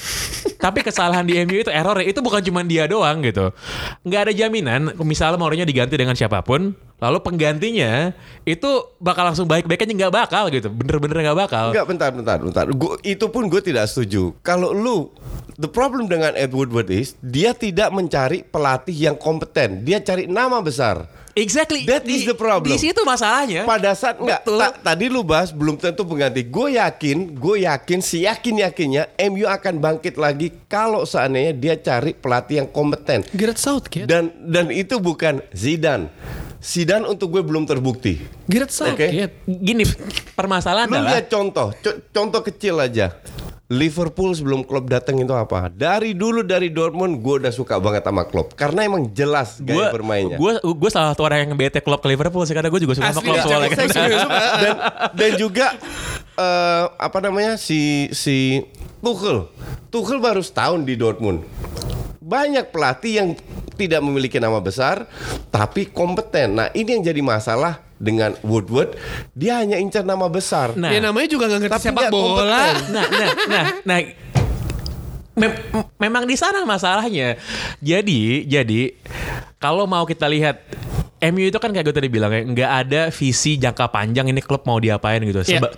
Tapi 0.60 0.84
kesalahan 0.84 1.24
di 1.24 1.40
MU 1.42 1.64
itu 1.64 1.72
error 1.72 1.98
itu 2.04 2.20
bukan 2.20 2.44
cuma 2.44 2.60
dia 2.62 2.84
doang 2.84 3.24
gitu. 3.24 3.50
Nggak 4.04 4.20
ada 4.28 4.32
jaminan 4.36 4.92
misalnya 5.00 5.40
Mourinho 5.40 5.64
diganti 5.64 5.96
dengan 5.96 6.12
siapa 6.12 6.44
pun 6.44 6.76
lalu 7.02 7.18
penggantinya 7.18 8.14
itu 8.46 8.70
bakal 9.02 9.26
langsung 9.26 9.50
baik-baik 9.50 9.82
aja 9.82 9.90
nggak 9.90 10.14
bakal 10.14 10.46
gitu. 10.54 10.70
Bener-bener 10.70 11.26
nggak 11.26 11.38
bakal. 11.42 11.74
Enggak, 11.74 11.86
bentar, 11.90 12.10
bentar, 12.14 12.38
bentar. 12.38 12.64
Gua, 12.70 12.94
itu 13.02 13.26
pun 13.26 13.50
gue 13.50 13.58
tidak 13.58 13.90
setuju. 13.90 14.30
Kalau 14.46 14.70
lu, 14.70 15.10
the 15.58 15.66
problem 15.66 16.06
dengan 16.06 16.30
Ed 16.38 16.54
Woodward 16.54 16.86
is 16.94 17.18
dia 17.18 17.50
tidak 17.58 17.90
mencari 17.90 18.46
pelatih 18.46 18.94
yang 18.94 19.16
kompeten. 19.18 19.82
Dia 19.82 19.98
cari 19.98 20.30
nama 20.30 20.62
besar. 20.62 21.10
Exactly. 21.32 21.88
That 21.88 22.04
is 22.04 22.28
the 22.28 22.36
problem. 22.36 22.76
Di 22.76 22.76
situ 22.76 23.00
masalahnya. 23.08 23.64
Pada 23.64 23.96
saat 23.96 24.20
enggak, 24.20 24.44
Betul. 24.44 24.60
ta- 24.60 24.76
tadi 24.92 25.08
lu 25.08 25.24
bahas 25.24 25.48
belum 25.48 25.80
tentu 25.80 26.04
pengganti. 26.04 26.44
Gue 26.44 26.76
yakin, 26.76 27.32
gue 27.32 27.64
yakin, 27.64 27.98
si 28.04 28.28
yakin 28.28 28.68
yakinnya 28.68 29.08
MU 29.32 29.48
akan 29.48 29.80
bangkit 29.80 30.20
lagi 30.20 30.52
kalau 30.68 31.08
seandainya 31.08 31.56
dia 31.56 31.74
cari 31.80 32.12
pelatih 32.12 32.64
yang 32.64 32.68
kompeten. 32.68 33.24
Gareth 33.32 33.64
Southgate. 33.64 34.04
Dan 34.04 34.28
dan 34.44 34.68
itu 34.68 35.00
bukan 35.00 35.40
Zidane. 35.56 36.12
Zidane 36.62 37.04
untuk 37.04 37.28
gue 37.28 37.42
belum 37.42 37.66
terbukti. 37.66 38.22
Gareth 38.46 38.70
Southgate. 38.70 39.42
Gini, 39.44 39.82
permasalahan 40.32 40.86
Lu 40.86 40.94
adalah 40.94 41.10
lihat 41.12 41.26
contoh, 41.26 41.74
co- 41.74 41.98
contoh 42.08 42.40
kecil 42.40 42.78
aja. 42.78 43.18
Liverpool 43.66 44.30
sebelum 44.30 44.62
Klopp 44.62 44.84
datang 44.86 45.16
itu 45.16 45.32
apa? 45.32 45.66
Dari 45.66 46.12
dulu 46.12 46.44
dari 46.44 46.68
Dortmund 46.68 47.18
gue 47.18 47.40
udah 47.40 47.48
suka 47.50 47.80
banget 47.80 48.04
sama 48.04 48.22
Klopp 48.22 48.52
karena 48.52 48.84
emang 48.84 49.08
jelas 49.10 49.58
gue 49.58 49.72
gaya 49.72 49.88
bermainnya. 49.88 50.36
gue 50.36 50.52
gue 50.60 50.90
salah 50.92 51.10
satu 51.10 51.24
orang 51.24 51.42
yang 51.42 51.56
bete 51.56 51.80
klub 51.80 51.96
ke 51.96 52.06
Liverpool 52.06 52.44
sih 52.44 52.52
karena 52.52 52.68
gue 52.68 52.78
juga 52.78 52.94
suka 52.94 53.08
sama 53.08 53.16
Asli, 53.16 53.26
klub 53.26 53.36
ya. 53.36 53.42
soalnya 53.42 53.70
kan. 53.72 53.88
dan 54.60 54.74
dan 55.16 55.30
juga 55.34 55.66
eh, 56.36 56.84
apa 56.92 57.18
namanya 57.18 57.56
si 57.56 57.80
si 58.12 58.60
Tuchel. 59.00 59.48
Tuchel 59.88 60.20
baru 60.20 60.44
setahun 60.44 60.84
di 60.84 60.94
Dortmund. 60.94 61.40
Banyak 62.22 62.70
pelatih 62.70 63.12
yang 63.12 63.28
tidak 63.74 63.98
memiliki 63.98 64.38
nama 64.38 64.62
besar 64.62 65.10
tapi 65.50 65.90
kompeten. 65.90 66.54
Nah, 66.54 66.70
ini 66.70 66.94
yang 66.94 67.02
jadi 67.02 67.18
masalah 67.18 67.82
dengan 67.98 68.38
Woodward. 68.40 68.94
Dia 69.32 69.58
hanya 69.58 69.74
incar 69.74 70.02
nama 70.02 70.26
besar. 70.26 70.74
Nah. 70.74 70.90
Ya 70.90 71.02
namanya 71.02 71.26
juga 71.26 71.50
gak 71.50 71.66
ngerti 71.66 71.74
Tapi 71.76 71.86
sepak 71.90 72.04
bola. 72.08 72.30
kompeten. 72.38 72.76
nah, 72.90 73.06
nah, 73.08 73.30
nah, 73.44 73.64
nah. 73.82 73.98
Mem- 75.32 75.58
memang 75.96 76.28
di 76.28 76.36
sana 76.36 76.62
masalahnya. 76.62 77.40
Jadi, 77.80 78.44
jadi 78.44 78.92
kalau 79.56 79.88
mau 79.88 80.04
kita 80.04 80.28
lihat 80.28 80.60
MU 81.24 81.48
itu 81.48 81.56
kan 81.56 81.70
kayak 81.70 81.88
gue 81.88 81.96
tadi 81.96 82.10
bilang 82.10 82.28
ya, 82.28 82.42
nggak 82.42 82.70
ada 82.84 83.02
visi 83.08 83.56
jangka 83.56 83.88
panjang 83.88 84.28
ini 84.28 84.42
klub 84.42 84.62
mau 84.62 84.76
diapain 84.76 85.22
gitu. 85.22 85.40
Iya. 85.40 85.58
Seba- 85.58 85.74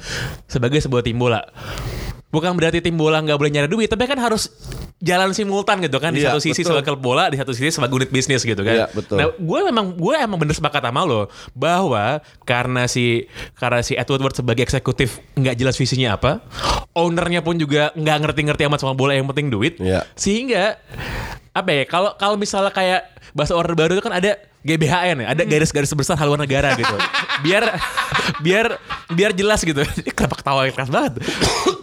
sebagai 0.50 0.80
sebuah 0.80 1.00
tim 1.00 1.16
bola. 1.16 1.44
Bukan 2.34 2.58
berarti 2.58 2.82
tim 2.82 2.98
bola 2.98 3.22
nggak 3.22 3.38
boleh 3.38 3.52
nyari 3.54 3.68
duit, 3.70 3.86
tapi 3.86 4.10
kan 4.10 4.18
harus 4.18 4.50
jalan 4.98 5.30
simultan 5.30 5.78
gitu 5.78 6.02
kan 6.02 6.10
di 6.10 6.24
Iya, 6.24 6.32
satu 6.34 6.40
sisi 6.42 6.60
betul. 6.60 6.74
sebagai 6.74 6.86
klub 6.90 7.02
bola, 7.04 7.30
di 7.30 7.38
satu 7.38 7.54
sisi 7.54 7.70
sebagai 7.70 7.94
unit 7.94 8.10
bisnis 8.10 8.42
gitu 8.42 8.58
kan. 8.60 8.74
Iya, 8.74 8.86
betul. 8.90 9.16
Nah, 9.20 9.30
gue 9.30 9.60
memang 9.70 9.94
gue 9.94 10.14
emang 10.16 10.38
bener 10.40 10.56
sepakat 10.56 10.82
sama 10.82 11.06
lo 11.06 11.30
bahwa 11.54 12.18
karena 12.42 12.90
si 12.90 13.30
karena 13.54 13.78
si 13.80 13.94
Edward 13.94 14.22
Ward 14.24 14.34
sebagai 14.34 14.64
eksekutif 14.64 15.22
nggak 15.36 15.54
jelas 15.54 15.78
visinya 15.78 16.18
apa, 16.18 16.42
ownernya 16.92 17.44
pun 17.44 17.54
juga 17.54 17.94
nggak 17.94 18.18
ngerti-ngerti 18.26 18.66
amat 18.66 18.80
sama 18.80 18.96
bola 18.96 19.14
yang 19.14 19.28
penting 19.30 19.52
duit, 19.52 19.78
Iya. 19.78 20.02
sehingga 20.18 20.80
apa 21.54 21.70
ya 21.70 21.84
kalau 21.86 22.18
kalau 22.18 22.34
misalnya 22.34 22.74
kayak 22.74 23.06
bahasa 23.30 23.54
order 23.54 23.78
baru 23.78 23.94
itu 23.94 24.02
kan 24.02 24.14
ada 24.18 24.34
GBHN 24.64 25.16
ya, 25.20 25.26
ada 25.28 25.42
garis-garis 25.44 25.92
besar 25.92 26.16
haluan 26.16 26.40
negara 26.40 26.72
gitu. 26.72 26.96
biar 27.40 27.76
biar 28.40 28.66
biar 29.08 29.30
jelas 29.30 29.60
gitu. 29.60 29.84
Ini 30.00 30.10
Kenapa 30.10 30.40
ketawa 30.40 30.64
keras 30.66 30.88
banget? 30.88 31.20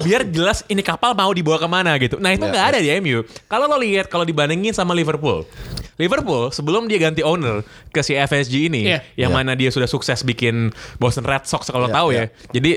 biar 0.01 0.25
jelas 0.25 0.65
ini 0.65 0.81
kapal 0.81 1.13
mau 1.13 1.29
dibawa 1.29 1.55
ke 1.55 1.67
mana 1.67 1.93
gitu. 1.95 2.17
Nah 2.17 2.33
itu 2.33 2.41
Ya, 2.41 2.49
nggak 2.49 2.65
ada 2.67 2.79
di 2.79 2.89
MU. 2.97 3.21
Kalau 3.45 3.65
lo 3.65 3.77
lihat 3.77 4.09
kalau 4.09 4.25
dibandingin 4.25 4.73
sama 4.73 4.91
Liverpool, 4.91 5.45
Liverpool 5.95 6.49
sebelum 6.49 6.89
dia 6.89 6.97
ganti 6.97 7.21
owner 7.21 7.61
ke 7.87 8.01
si 8.01 8.17
FSG 8.17 8.65
ini, 8.65 8.89
Iya. 8.89 9.05
yang 9.15 9.29
Ya. 9.29 9.35
mana 9.35 9.53
dia 9.53 9.69
sudah 9.69 9.85
sukses 9.85 10.25
bikin 10.25 10.73
Boston 10.97 11.21
Red 11.21 11.45
Sox 11.45 11.69
kalau 11.69 11.85
Ya, 11.85 11.93
tahu 11.93 12.07
ya. 12.09 12.17
ya. 12.19 12.25
Jadi 12.51 12.71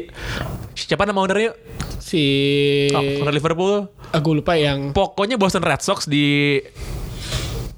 siapa 0.77 1.09
nama 1.09 1.17
ownernya? 1.19 1.57
Si 1.97 2.21
Oh, 2.93 3.25
owner 3.25 3.33
Liverpool. 3.33 3.89
aku 4.13 4.31
lupa 4.37 4.53
yang 4.55 4.93
Pokoknya 4.93 5.35
Boston 5.35 5.65
Red 5.65 5.81
Sox 5.81 6.05
di 6.05 6.61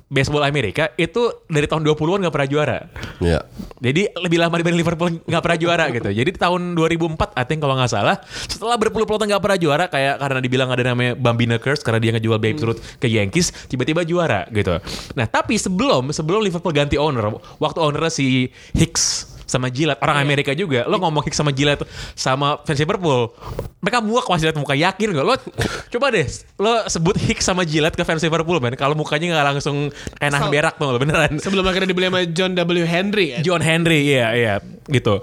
baseball 0.06 0.46
Amerika 0.46 0.94
itu 0.94 1.42
dari 1.50 1.66
tahun 1.66 1.82
20-an 1.82 2.22
nggak 2.26 2.34
pernah 2.34 2.48
juara. 2.48 2.78
Ya. 3.18 3.42
Jadi 3.82 4.06
lebih 4.14 4.38
lama 4.38 4.54
dibanding 4.54 4.80
Liverpool 4.80 5.10
nggak 5.18 5.42
pernah 5.42 5.58
juara 5.58 5.84
gitu. 5.90 6.08
Jadi 6.14 6.28
di 6.30 6.38
tahun 6.38 6.78
2004 6.78 7.34
I 7.34 7.44
think 7.44 7.58
kalau 7.58 7.74
nggak 7.74 7.90
salah 7.90 8.16
setelah 8.46 8.78
berpuluh-puluh 8.78 9.18
tahun 9.18 9.34
nggak 9.34 9.42
pernah 9.42 9.58
juara 9.58 9.84
kayak 9.90 10.14
karena 10.22 10.38
dibilang 10.38 10.68
ada 10.70 10.82
namanya 10.86 11.12
Bambina 11.18 11.58
Curse 11.58 11.82
karena 11.82 11.98
dia 11.98 12.10
ngejual 12.14 12.38
Babe 12.38 12.60
Ruth 12.62 12.80
ke 13.02 13.10
Yankees 13.10 13.50
tiba-tiba 13.66 14.06
juara 14.06 14.46
gitu. 14.54 14.78
Nah 15.18 15.26
tapi 15.26 15.58
sebelum 15.58 16.14
sebelum 16.14 16.38
Liverpool 16.38 16.70
ganti 16.70 16.94
owner 16.94 17.42
waktu 17.58 17.78
ownernya 17.82 18.12
si 18.14 18.46
Hicks 18.78 19.35
sama 19.46 19.70
Gillette 19.70 20.02
orang 20.02 20.18
Amerika 20.20 20.52
juga. 20.52 20.84
Lo 20.84 20.98
ngomong 20.98 21.24
Hicks 21.24 21.38
sama 21.38 21.54
Gillette 21.54 21.86
sama 22.18 22.60
fans 22.66 22.82
Liverpool 22.82 23.32
mereka 23.80 24.02
muak 24.02 24.26
masih 24.26 24.50
muka. 24.58 24.74
Yakin 24.74 25.14
gak 25.14 25.24
lo 25.24 25.34
coba 25.94 26.06
deh 26.10 26.26
lo 26.58 26.84
sebut 26.90 27.16
Hicks 27.16 27.46
sama 27.46 27.62
Gillette 27.62 27.94
ke 27.94 28.02
fans 28.02 28.20
Liverpool 28.20 28.58
men. 28.58 28.74
Kalau 28.74 28.98
mukanya 28.98 29.38
nggak 29.38 29.46
langsung 29.56 29.88
kayak 30.18 30.30
nahan 30.34 30.50
berak 30.50 30.74
tuh 30.76 30.90
lo 30.90 30.98
beneran. 30.98 31.38
Sebelum 31.38 31.64
akhirnya 31.64 31.94
dibeli 31.94 32.10
sama 32.10 32.20
John 32.28 32.52
W. 32.58 32.84
Henry 32.84 33.26
kan. 33.38 33.40
John 33.46 33.62
Henry 33.62 34.02
iya 34.12 34.34
iya 34.34 34.54
gitu. 34.90 35.22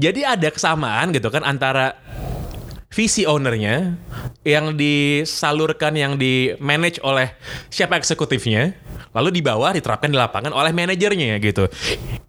Jadi 0.00 0.24
ada 0.24 0.48
kesamaan 0.48 1.12
gitu 1.12 1.28
kan 1.28 1.44
antara 1.44 1.92
visi 2.88 3.28
ownernya 3.28 4.00
yang 4.48 4.72
disalurkan 4.72 5.92
yang 5.92 6.16
di 6.16 6.56
manage 6.56 6.96
oleh 7.04 7.36
siapa 7.68 8.00
eksekutifnya 8.00 8.72
lalu 9.12 9.40
di 9.40 9.42
bawah 9.44 9.72
diterapkan 9.76 10.08
di 10.08 10.18
lapangan 10.18 10.52
oleh 10.52 10.72
manajernya 10.72 11.36
gitu. 11.40 11.68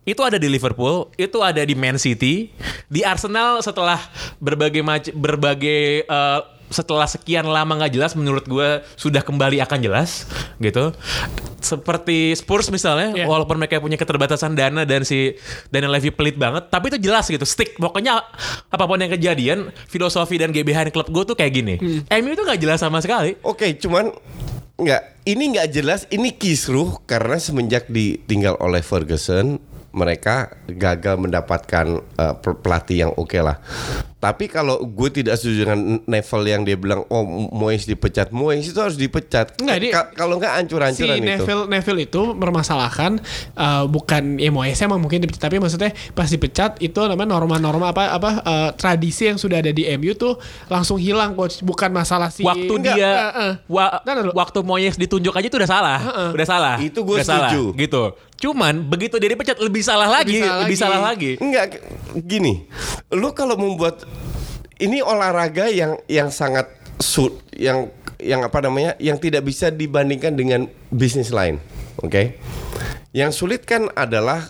Itu 0.07 0.21
ada 0.25 0.41
di 0.41 0.49
Liverpool, 0.49 1.11
itu 1.19 1.37
ada 1.43 1.61
di 1.61 1.75
Man 1.77 1.99
City, 2.01 2.49
di 2.89 3.05
Arsenal 3.05 3.61
setelah 3.61 3.99
berbagai 4.41 4.81
berbagai 5.13 6.07
eh, 6.07 6.41
setelah 6.69 7.05
sekian 7.05 7.45
lama 7.45 7.75
nggak 7.75 7.93
jelas 7.93 8.13
menurut 8.13 8.45
gue 8.45 8.69
sudah 8.95 9.21
kembali 9.21 9.57
akan 9.59 9.79
jelas 9.81 10.29
gitu. 10.57 10.93
Seperti 11.59 12.31
Spurs 12.33 12.71
misalnya 12.71 13.11
Iya. 13.11 13.25
walaupun 13.27 13.59
mereka 13.59 13.77
punya 13.77 13.99
keterbatasan 13.99 14.55
dana 14.55 14.87
dan 14.87 15.03
si 15.03 15.35
Daniel 15.67 15.91
Levy 15.91 16.09
pelit 16.09 16.39
banget 16.39 16.71
tapi 16.71 16.87
itu 16.87 16.97
jelas 17.01 17.27
gitu 17.27 17.43
stick. 17.43 17.75
Pokoknya 17.75 18.23
apa 18.65 18.83
pun 18.85 18.95
yang 18.95 19.11
kejadian 19.11 19.59
filosofi 19.85 20.39
dan 20.39 20.49
GBH 20.49 20.89
klub 20.89 21.09
gue 21.09 21.23
tuh 21.25 21.35
kayak 21.35 21.51
gini. 21.51 21.75
MU 22.07 22.31
itu 22.31 22.43
nggak 22.43 22.59
jelas 22.59 22.79
sama 22.79 23.03
sekali. 23.03 23.35
Oke, 23.43 23.75
cuman 23.75 24.13
nggak 24.79 25.27
ini 25.27 25.43
nggak 25.51 25.67
jelas 25.69 26.07
ini 26.07 26.31
kisruh 26.31 27.03
karena 27.03 27.35
semenjak 27.35 27.91
ditinggal 27.91 28.55
oleh 28.57 28.79
Ferguson 28.79 29.59
mereka 29.91 30.35
gagal 30.65 31.17
mendapatkan 31.17 31.85
uh, 32.13 32.33
pel- 32.35 32.57
pelatih 32.57 32.97
yang 32.99 33.11
oke 33.11 33.35
lah. 33.35 33.57
Tapi 34.19 34.45
kalau 34.45 34.83
gue 34.83 35.09
tidak 35.09 35.33
setuju 35.33 35.63
dengan 35.63 35.79
Neville 36.03 36.45
yang 36.45 36.61
dia 36.61 36.75
bilang 36.75 37.07
oh 37.07 37.23
Moyes 37.49 37.83
dipecat, 37.83 38.29
Moyes 38.29 38.67
itu 38.67 38.75
harus 38.75 38.93
dipecat. 38.93 39.55
Nggak, 39.55 39.77
dia- 39.79 39.93
Ka- 39.95 40.11
kalau 40.13 40.35
nggak 40.35 40.51
si 40.51 40.57
hancur-hancuran 40.59 41.15
itu. 41.15 41.25
Neville 41.25 41.63
Neville 41.65 42.01
itu 42.03 42.19
mempermasalahkan 42.27 43.11
uh, 43.55 43.87
bukan 43.87 44.35
ya 44.35 44.51
Moyes 44.51 44.75
emang 44.77 44.99
mungkin 44.99 45.19
dipecat 45.19 45.39
tapi 45.41 45.57
maksudnya 45.57 45.95
pas 46.11 46.27
dipecat 46.27 46.77
itu 46.79 46.99
namanya 46.99 47.31
norma-norma 47.33 47.89
apa 47.89 48.11
apa 48.11 48.29
uh, 48.41 48.69
tradisi 48.73 49.25
yang 49.25 49.39
sudah 49.39 49.63
ada 49.63 49.71
di 49.71 49.87
MU 49.95 50.11
tuh 50.13 50.35
langsung 50.67 50.99
hilang 50.99 51.31
coach 51.31 51.63
bukan 51.63 51.87
masalah 51.89 52.27
si 52.27 52.43
waktu 52.43 52.67
Enggak, 52.69 52.93
dia 52.93 53.09
eh, 53.09 53.31
eh. 53.39 53.53
wa- 53.65 54.03
waktu 54.35 54.59
Moyes 54.61 54.95
ditunjuk 54.95 55.31
aja 55.31 55.47
itu 55.47 55.55
udah 55.55 55.71
salah 55.71 55.99
udah 56.29 56.45
salah 56.45 56.75
Itu 56.77 57.01
gue 57.01 57.17
Udah 57.17 57.25
salah, 57.25 57.49
setuju. 57.49 57.63
gitu 57.79 58.03
cuman 58.39 58.87
begitu 58.87 59.19
dia 59.19 59.35
dipecat 59.35 59.59
lebih 59.59 59.83
salah 59.83 60.07
lagi 60.07 60.39
salah 60.39 60.63
lebih 60.63 60.77
lagi. 60.79 60.83
salah 60.83 61.01
lagi 61.03 61.31
Enggak 61.43 61.83
gini. 62.15 62.65
Lu 63.13 63.33
kalau 63.35 63.59
membuat 63.59 64.05
ini 64.81 65.03
olahraga 65.03 65.69
yang 65.69 65.99
yang 66.09 66.29
sangat 66.33 66.71
su 66.97 67.35
yang 67.53 67.91
yang 68.19 68.43
apa 68.43 68.59
namanya? 68.63 68.95
yang 68.99 69.15
tidak 69.19 69.47
bisa 69.47 69.71
dibandingkan 69.71 70.35
dengan 70.35 70.67
bisnis 70.91 71.31
lain. 71.31 71.59
Oke. 71.99 72.39
Yang 73.15 73.31
sulit 73.35 73.61
kan 73.63 73.87
adalah 73.95 74.47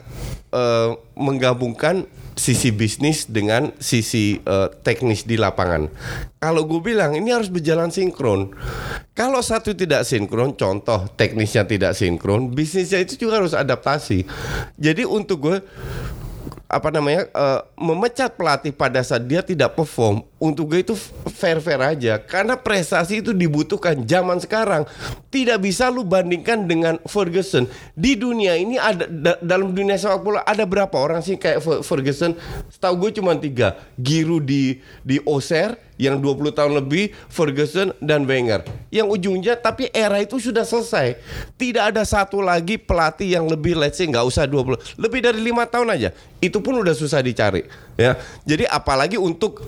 eh, 0.54 0.90
menggabungkan 1.18 2.06
sisi 2.40 2.72
bisnis 2.72 3.28
dengan 3.28 3.76
sisi 3.76 4.40
eh, 4.40 4.70
teknis 4.80 5.28
di 5.28 5.36
lapangan. 5.36 5.92
Kalau 6.40 6.64
gue 6.64 6.80
bilang 6.80 7.12
ini 7.12 7.36
harus 7.36 7.52
berjalan 7.52 7.92
sinkron. 7.92 8.56
Kalau 9.12 9.44
satu 9.44 9.76
tidak 9.76 10.08
sinkron, 10.08 10.56
contoh 10.56 11.12
teknisnya 11.20 11.68
tidak 11.68 11.92
sinkron, 11.92 12.56
bisnisnya 12.56 13.04
itu 13.04 13.28
juga 13.28 13.44
harus 13.44 13.52
adaptasi. 13.52 14.24
Jadi 14.80 15.04
untuk 15.04 15.52
gue 15.52 15.58
apa 16.70 16.94
namanya 16.94 17.26
eh, 17.26 17.60
memecat 17.82 18.38
pelatih 18.38 18.70
pada 18.70 19.02
saat 19.02 19.26
dia 19.26 19.42
tidak 19.42 19.74
perform 19.74 20.22
untuk 20.38 20.70
gue 20.70 20.86
itu 20.86 20.94
fair 21.34 21.58
fair 21.58 21.82
aja. 21.82 22.22
Karena 22.22 22.54
prestasi 22.54 23.26
itu 23.26 23.34
dibutuhkan 23.34 23.98
zaman 24.06 24.38
sekarang. 24.38 24.86
Tidak 25.34 25.58
bisa 25.58 25.90
lu 25.90 26.06
bandingkan 26.06 26.70
dengan 26.70 27.02
Ferguson. 27.10 27.66
Di 27.98 28.14
dunia 28.14 28.54
ini 28.54 28.78
ada 28.78 29.10
da- 29.10 29.42
dalam 29.42 29.74
dunia 29.74 29.98
sepak 29.98 30.22
bola 30.22 30.40
ada 30.46 30.62
berapa 30.64 30.94
orang 30.94 31.26
sih 31.26 31.42
kayak 31.42 31.58
Fer- 31.60 31.82
Ferguson? 31.82 32.38
Setahu 32.70 33.10
gue 33.10 33.18
cuma 33.18 33.34
tiga. 33.34 33.74
Giroud 33.98 34.46
di 34.46 34.78
di 35.02 35.18
Auxerre 35.26 35.89
yang 36.00 36.18
20 36.24 36.56
tahun 36.56 36.74
lebih 36.80 37.12
Ferguson 37.28 37.92
dan 38.00 38.24
Wenger 38.24 38.64
yang 38.88 39.12
ujungnya 39.12 39.60
tapi 39.60 39.92
era 39.92 40.24
itu 40.24 40.40
sudah 40.40 40.64
selesai 40.64 41.20
tidak 41.60 41.92
ada 41.94 42.08
satu 42.08 42.40
lagi 42.40 42.80
pelatih 42.80 43.36
yang 43.36 43.46
lebih 43.46 43.76
let's 43.76 44.00
say 44.00 44.08
nggak 44.08 44.24
usah 44.24 44.48
20 44.48 44.98
lebih 44.98 45.20
dari 45.20 45.44
lima 45.44 45.68
tahun 45.68 45.92
aja 45.92 46.10
itu 46.40 46.64
pun 46.64 46.80
udah 46.80 46.96
susah 46.96 47.20
dicari 47.20 47.68
ya 48.00 48.16
jadi 48.48 48.72
apalagi 48.72 49.20
untuk 49.20 49.60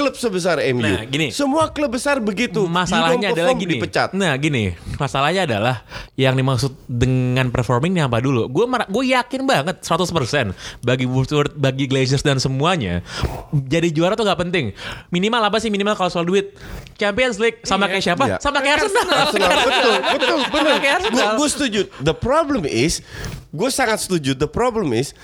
klub 0.00 0.14
sebesar 0.16 0.56
MU 0.72 0.80
Nah, 0.80 1.04
gini. 1.04 1.28
semua 1.28 1.68
klub 1.68 1.92
besar 1.92 2.22
begitu 2.24 2.64
Masalahnya 2.64 3.36
adalah 3.36 3.52
gini. 3.52 3.76
dipecat 3.76 4.16
Nah, 4.16 4.32
gini. 4.40 4.72
Masalahnya 4.96 5.44
adalah 5.44 5.84
yang 6.16 6.32
dimaksud 6.32 6.72
dengan 6.88 7.52
performing 7.52 7.92
ini 7.98 8.02
apa 8.06 8.22
dulu? 8.22 8.48
Gue 8.48 8.64
gue 8.64 9.04
yakin 9.12 9.44
banget 9.44 9.76
100% 9.84 10.56
bagi 10.80 11.04
Woodward, 11.04 11.52
bagi 11.52 11.84
Glazers 11.84 12.24
dan 12.24 12.40
semuanya 12.40 13.04
jadi 13.52 13.92
juara 13.92 14.16
tuh 14.16 14.24
nggak 14.24 14.40
penting. 14.48 14.72
Minimal 15.12 15.52
apa 15.52 15.58
sih 15.60 15.68
minimal 15.80 15.96
kalau 15.96 16.12
soal 16.12 16.22
duit? 16.22 16.52
Champions 16.94 17.40
League 17.40 17.64
sama 17.64 17.88
Iya. 17.88 17.90
kayak 17.90 18.04
siapa? 18.04 18.24
Iya. 18.26 18.36
Sama 18.38 18.60
kayak 18.60 18.76
Arsenal. 18.78 19.08
Arsenal 19.08 19.48
betul 19.64 19.94
betul 20.04 20.38
benar 20.52 21.00
gue 21.32 21.48
setuju 21.48 21.80
the 21.98 22.12
problem 22.12 22.62
is 22.62 23.00
gue 23.48 23.70
sangat 23.70 23.96
setuju 23.98 24.34
the 24.34 24.44
problem 24.44 24.92
is 24.92 25.16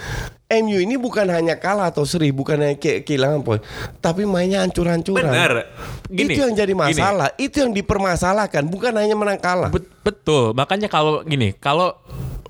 MU 0.48 0.78
ini 0.78 0.96
bukan 0.96 1.28
hanya 1.28 1.52
kalah 1.54 1.90
atau 1.90 2.02
seri 2.02 2.30
bukan 2.30 2.56
hanya 2.56 2.74
ke- 2.74 3.02
kehilangan 3.02 3.42
poin 3.42 3.60
tapi 3.98 4.24
mainnya 4.24 4.62
hancur-hancuran 4.62 5.28
Bener. 5.28 5.68
Gini, 6.06 6.32
itu 6.32 6.40
yang 6.40 6.54
jadi 6.54 6.72
gini. 6.72 6.80
masalah 6.88 7.28
itu 7.36 7.56
yang 7.58 7.70
dipermasalahkan 7.70 8.64
bukan 8.64 8.96
hanya 8.96 9.12
menang 9.12 9.36
kalah 9.36 9.68
Bet- 9.68 9.92
betul. 10.00 10.54
Makanya 10.54 10.88
kalau 10.88 11.20
gini, 11.22 11.52
kalau 11.52 11.92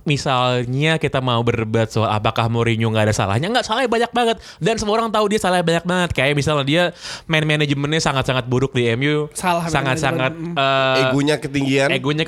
misalnya 0.06 0.96
kita 1.02 1.18
mau 1.18 1.42
berdebat 1.42 1.90
soal 1.90 2.08
apakah 2.08 2.46
Mourinho 2.46 2.88
nggak 2.94 3.10
ada 3.10 3.14
salahnya, 3.14 3.50
nggak 3.50 3.66
salahnya 3.66 3.90
banyak 3.90 4.12
banget. 4.14 4.36
Dan 4.62 4.78
semua 4.78 5.02
orang 5.02 5.10
tahu 5.10 5.26
dia 5.26 5.42
salahnya 5.42 5.66
banyak 5.66 5.84
banget. 5.84 6.10
Kayak 6.14 6.38
misalnya 6.38 6.64
dia 6.64 6.82
main 7.26 7.42
manajemennya 7.42 8.00
sangat-sangat 8.00 8.46
buruk 8.46 8.72
di 8.72 8.86
MU, 8.94 9.26
Salah 9.34 9.66
sangat-sangat 9.66 10.32
eh, 10.38 11.02
egonya 11.10 11.36
ketinggian 11.42 11.90
egonya. 11.90 12.24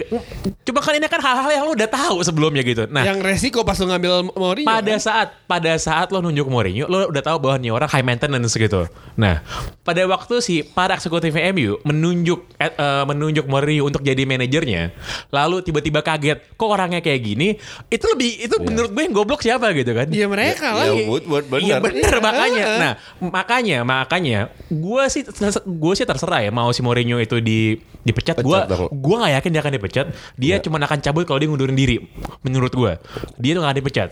Cuma 0.66 0.82
kan 0.82 0.98
ini 0.98 1.06
kan 1.06 1.22
hal-hal 1.22 1.48
yang 1.54 1.64
lu 1.64 1.72
udah 1.78 1.88
tahu 1.88 2.20
sebelumnya 2.26 2.66
gitu. 2.66 2.90
Nah, 2.90 3.06
yang 3.06 3.22
resiko 3.22 3.62
pas 3.62 3.78
lu 3.78 3.88
ngambil 3.88 4.34
Mourinho 4.34 4.68
pada 4.68 4.94
kan? 4.98 5.00
saat 5.00 5.28
pada 5.46 5.72
saat 5.78 6.10
lo 6.10 6.18
nunjuk 6.18 6.50
Mourinho, 6.50 6.90
lo 6.90 7.08
udah 7.08 7.22
tahu 7.22 7.38
bahwa 7.38 7.56
nih 7.62 7.70
orang 7.70 7.88
high 7.88 8.04
maintenance 8.04 8.58
gitu. 8.58 8.90
Nah, 9.14 9.40
pada 9.86 10.02
waktu 10.10 10.42
si 10.42 10.66
para 10.66 10.98
eksekutifnya 10.98 11.54
MU 11.54 11.78
menunjuk 11.86 12.58
eh, 12.58 12.74
eh, 12.74 13.04
menunjuk 13.06 13.46
Mourinho 13.46 13.86
untuk 13.86 14.02
jadi 14.02 14.26
manajernya, 14.26 14.90
lalu 15.30 15.62
tiba-tiba 15.62 16.02
kaget, 16.02 16.38
kok 16.58 16.68
orangnya 16.68 16.98
kayak 16.98 17.20
gini? 17.22 17.48
Itu 17.88 18.04
lebih 18.08 18.30
itu 18.40 18.54
menurut 18.58 18.90
gue 18.90 19.02
yang 19.02 19.14
goblok 19.14 19.40
siapa 19.40 19.72
gitu 19.72 19.92
kan? 19.92 20.08
Iya 20.08 20.26
mereka 20.26 20.72
lah. 20.72 20.88
Ya, 20.88 21.04
Woodward 21.04 21.46
benar. 21.46 21.62
Iya 21.62 21.76
bener 21.80 22.12
Iya. 22.12 22.22
makanya. 22.22 22.66
Nah 22.76 22.92
makanya 23.20 23.78
makanya 23.82 24.40
gue 24.68 25.02
sih 25.08 25.22
gue 25.64 25.92
sih 25.94 26.04
terserah 26.04 26.40
ya 26.40 26.50
mau 26.50 26.70
si 26.70 26.80
Mourinho 26.80 27.16
itu 27.16 27.38
di 27.38 27.76
dipecat. 28.08 28.36
Gue 28.38 28.58
dong. 28.64 28.88
gue 28.90 29.16
nggak 29.16 29.32
yakin 29.34 29.50
dia 29.50 29.60
akan 29.60 29.74
dipecat. 29.74 30.06
Dia 30.34 30.48
Iya. 30.50 30.56
cuma 30.60 30.76
akan 30.78 30.98
cabut 30.98 31.22
kalau 31.22 31.36
dia 31.36 31.46
ngundurin 31.46 31.74
diri. 31.74 31.96
Menurut 32.40 32.70
gue 32.70 32.92
dia 33.36 33.50
tuh 33.52 33.60
nggak 33.60 33.70
akan 33.70 33.78
dipecat. 33.78 34.08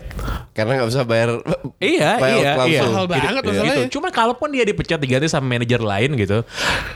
Karena 0.51 0.71
nggak 0.77 0.89
bisa 0.89 1.01
bayar. 1.03 1.29
Iya 1.77 2.09
bayar 2.15 2.37
iya 2.37 2.51
klausul. 2.53 2.69
iya. 2.69 2.81
Mahal 2.83 3.05
banget 3.07 3.25
Gitu. 3.37 3.49
masalahnya. 3.49 3.75
Gitu. 3.77 3.91
Cuma 3.93 4.07
kalaupun 4.09 4.47
dia 4.49 4.63
dipecat 4.63 4.97
diganti 4.97 5.27
sama 5.27 5.45
manajer 5.47 5.79
lain 5.79 6.09
gitu, 6.15 6.37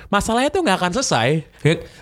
masalahnya 0.08 0.50
tuh 0.50 0.62
nggak 0.62 0.78
akan 0.78 0.92
selesai. 0.94 1.30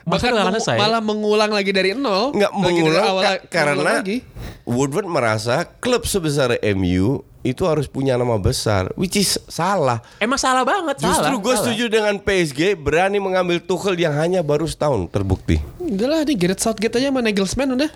Maksudnya 0.03 0.31
nggak 0.33 0.45
akan 0.45 0.55
selesai. 0.57 0.77
malah 0.77 0.99
mengulang 0.99 1.49
lagi 1.49 1.71
dari 1.71 1.91
nol. 1.91 2.31
nggak 2.31 2.51
mengulang 2.51 3.03
awal- 3.05 3.23
ka- 3.25 3.41
karena 3.47 3.73
mengulang 3.73 3.97
lagi. 4.01 4.17
Woodward 4.63 5.05
merasa 5.05 5.55
klub 5.79 6.03
sebesar 6.03 6.53
MU 6.62 7.25
itu 7.39 7.63
harus 7.63 7.88
punya 7.88 8.13
nama 8.13 8.36
besar, 8.36 8.91
which 8.93 9.15
is 9.15 9.39
salah. 9.47 10.04
Emang 10.19 10.36
salah 10.36 10.67
banget. 10.67 10.99
Justru 10.99 11.39
gue 11.39 11.56
setuju 11.56 11.86
dengan 11.88 12.15
PSG 12.15 12.75
berani 12.75 13.15
mengambil 13.17 13.63
Tuchel 13.63 13.95
yang 13.95 14.12
hanya 14.12 14.43
baru 14.43 14.67
setahun 14.67 15.08
terbukti. 15.08 15.56
Udah 15.80 16.08
lah 16.08 16.19
nih 16.21 16.36
Gareth 16.36 16.60
Southgate 16.60 16.99
aja 16.99 17.08
sama 17.08 17.23
Nagelsmann 17.23 17.80
udah. 17.80 17.89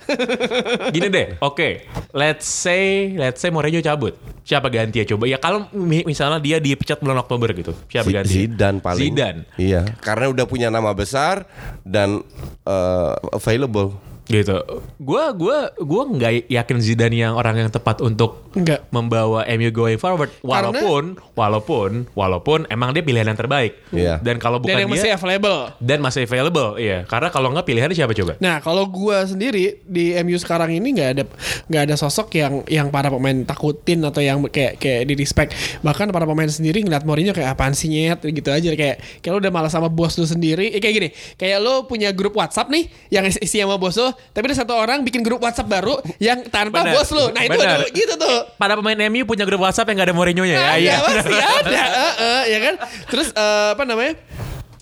Gini 0.95 1.07
deh, 1.07 1.35
oke. 1.39 1.83
Let's 2.11 2.47
say, 2.47 3.11
let's 3.13 3.43
say 3.43 3.51
Mourinho 3.51 3.83
cabut. 3.83 4.15
Siapa 4.43 4.67
ganti 4.67 4.99
ya 4.99 5.07
coba? 5.07 5.23
Ya 5.23 5.39
kalau 5.39 5.67
mi- 5.71 6.03
misalnya 6.03 6.39
dia 6.39 6.59
dipecat 6.59 6.99
bulan 6.99 7.19
Oktober 7.19 7.51
gitu, 7.51 7.71
siapa 7.87 8.07
Z- 8.07 8.15
ganti? 8.15 8.33
Zidane 8.43 8.79
paling. 8.79 8.99
Zidane. 8.99 9.41
Iya, 9.55 9.87
karena 9.99 10.27
udah 10.27 10.45
punya 10.47 10.67
nama 10.67 10.91
besar 10.91 11.47
dan 11.83 12.23
uh, 12.63 13.15
available. 13.31 13.95
Gitu. 14.23 14.55
Gua 14.97 15.35
gua 15.35 15.71
gua 15.75 16.03
nggak 16.07 16.47
yakin 16.47 16.77
Zidane 16.79 17.17
yang 17.19 17.35
orang 17.35 17.59
yang 17.59 17.67
tepat 17.67 17.99
untuk 17.99 18.47
Enggak. 18.55 18.87
membawa 18.87 19.43
MU 19.51 19.69
going 19.69 19.99
forward. 19.99 20.31
Walaupun 20.39 21.19
walaupun 21.35 22.07
walaupun 22.15 22.63
emang 22.71 22.95
dia 22.95 23.03
pilihan 23.03 23.27
yang 23.27 23.35
terbaik. 23.35 23.75
Iya. 23.91 24.23
Dan 24.23 24.39
kalau 24.39 24.63
bukan 24.63 24.79
Dan 24.79 24.87
yang 24.87 24.91
masih 24.91 25.11
dia 25.11 25.19
available. 25.19 25.59
dan 25.83 25.99
masih 25.99 26.23
available, 26.23 26.79
iya. 26.79 27.03
Karena 27.03 27.27
kalau 27.27 27.51
nggak 27.51 27.65
pilihannya 27.67 27.95
siapa 27.95 28.15
coba? 28.15 28.39
Nah, 28.39 28.63
kalau 28.63 28.87
gua 28.87 29.27
sendiri 29.27 29.83
di 29.83 30.15
MU 30.23 30.39
sekarang 30.39 30.71
ini 30.71 30.95
nggak 30.95 31.09
ada 31.19 31.23
nggak 31.67 31.83
ada 31.91 31.95
sosok 31.99 32.31
yang 32.39 32.53
yang 32.71 32.87
para 32.87 33.11
pemain 33.11 33.43
takutin 33.43 33.99
atau 34.07 34.23
yang 34.23 34.39
kayak 34.47 34.79
kayak 34.79 35.03
di 35.03 35.13
respect. 35.19 35.51
Bahkan 35.83 36.15
para 36.15 36.23
pemain 36.23 36.47
sendiri 36.47 36.79
ngeliat 36.79 37.03
Mourinho 37.03 37.35
kayak 37.35 37.59
apaan 37.59 37.75
sih 37.75 37.91
nyet 37.91 38.23
gitu 38.23 38.49
aja 38.49 38.71
kayak 38.71 39.03
kayak 39.19 39.31
lu 39.35 39.39
udah 39.43 39.51
malas 39.51 39.75
sama 39.75 39.91
bos 39.91 40.15
lu 40.15 40.23
sendiri. 40.23 40.71
Eh, 40.71 40.79
kayak 40.79 40.95
gini, 40.95 41.09
kayak 41.35 41.59
lu 41.59 41.83
punya 41.85 42.15
grup 42.15 42.39
WhatsApp 42.39 42.71
nih 42.71 42.87
yang 43.11 43.27
isi 43.27 43.41
isi 43.43 43.57
sama 43.59 43.75
bos 43.75 43.97
lu, 43.97 44.12
tapi 44.31 44.43
ada 44.49 44.57
satu 44.57 44.73
orang 44.73 45.01
bikin 45.01 45.21
grup 45.21 45.41
WhatsApp 45.41 45.67
baru 45.67 45.97
yang 46.17 46.45
tanpa 46.47 46.83
Benar. 46.83 46.93
bos 46.95 47.09
lu. 47.11 47.25
Nah, 47.31 47.41
itu 47.43 47.53
Benar. 47.55 47.77
tuh, 47.83 47.89
gitu 47.91 48.13
tuh. 48.15 48.37
Pada 48.55 48.73
pemain 48.75 48.97
MU 49.07 49.23
punya 49.23 49.43
grup 49.43 49.61
WhatsApp 49.61 49.89
yang 49.89 49.99
gak 49.99 50.07
ada 50.09 50.15
Mourinho-nya 50.15 50.55
ya. 50.55 50.63
Ada, 50.65 50.77
Iya. 50.79 50.95
pasti 51.01 51.35
ada, 51.35 51.81
eh, 51.83 52.13
eh, 52.17 52.41
ya 52.49 52.59
kan? 52.61 52.75
Terus 53.07 53.27
eh, 53.31 53.69
apa 53.73 53.83
namanya? 53.83 54.13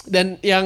Dan 0.06 0.26
yang 0.42 0.66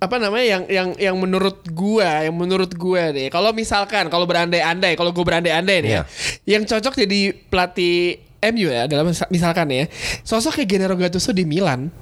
apa 0.00 0.16
namanya 0.16 0.46
yang 0.48 0.62
yang 0.72 0.88
yang 0.96 1.16
menurut 1.20 1.60
gua 1.76 2.24
yang 2.24 2.32
menurut 2.32 2.72
gua 2.72 3.12
deh 3.12 3.28
kalau 3.28 3.52
misalkan 3.52 4.08
kalau 4.08 4.24
berandai-andai 4.24 4.96
kalau 4.96 5.12
gua 5.12 5.28
berandai-andai 5.28 5.84
nih 5.84 5.92
Iya. 5.92 6.02
ya 6.48 6.56
yang 6.56 6.64
cocok 6.64 7.04
jadi 7.04 7.36
pelatih 7.52 8.16
MU 8.42 8.66
ya 8.66 8.84
dalam 8.84 9.04
misalkan 9.28 9.68
ya 9.68 9.84
sosok 10.20 10.56
kayak 10.56 10.68
Gennaro 10.68 10.94
Gattuso 10.94 11.30
di 11.30 11.44
Milan 11.44 11.92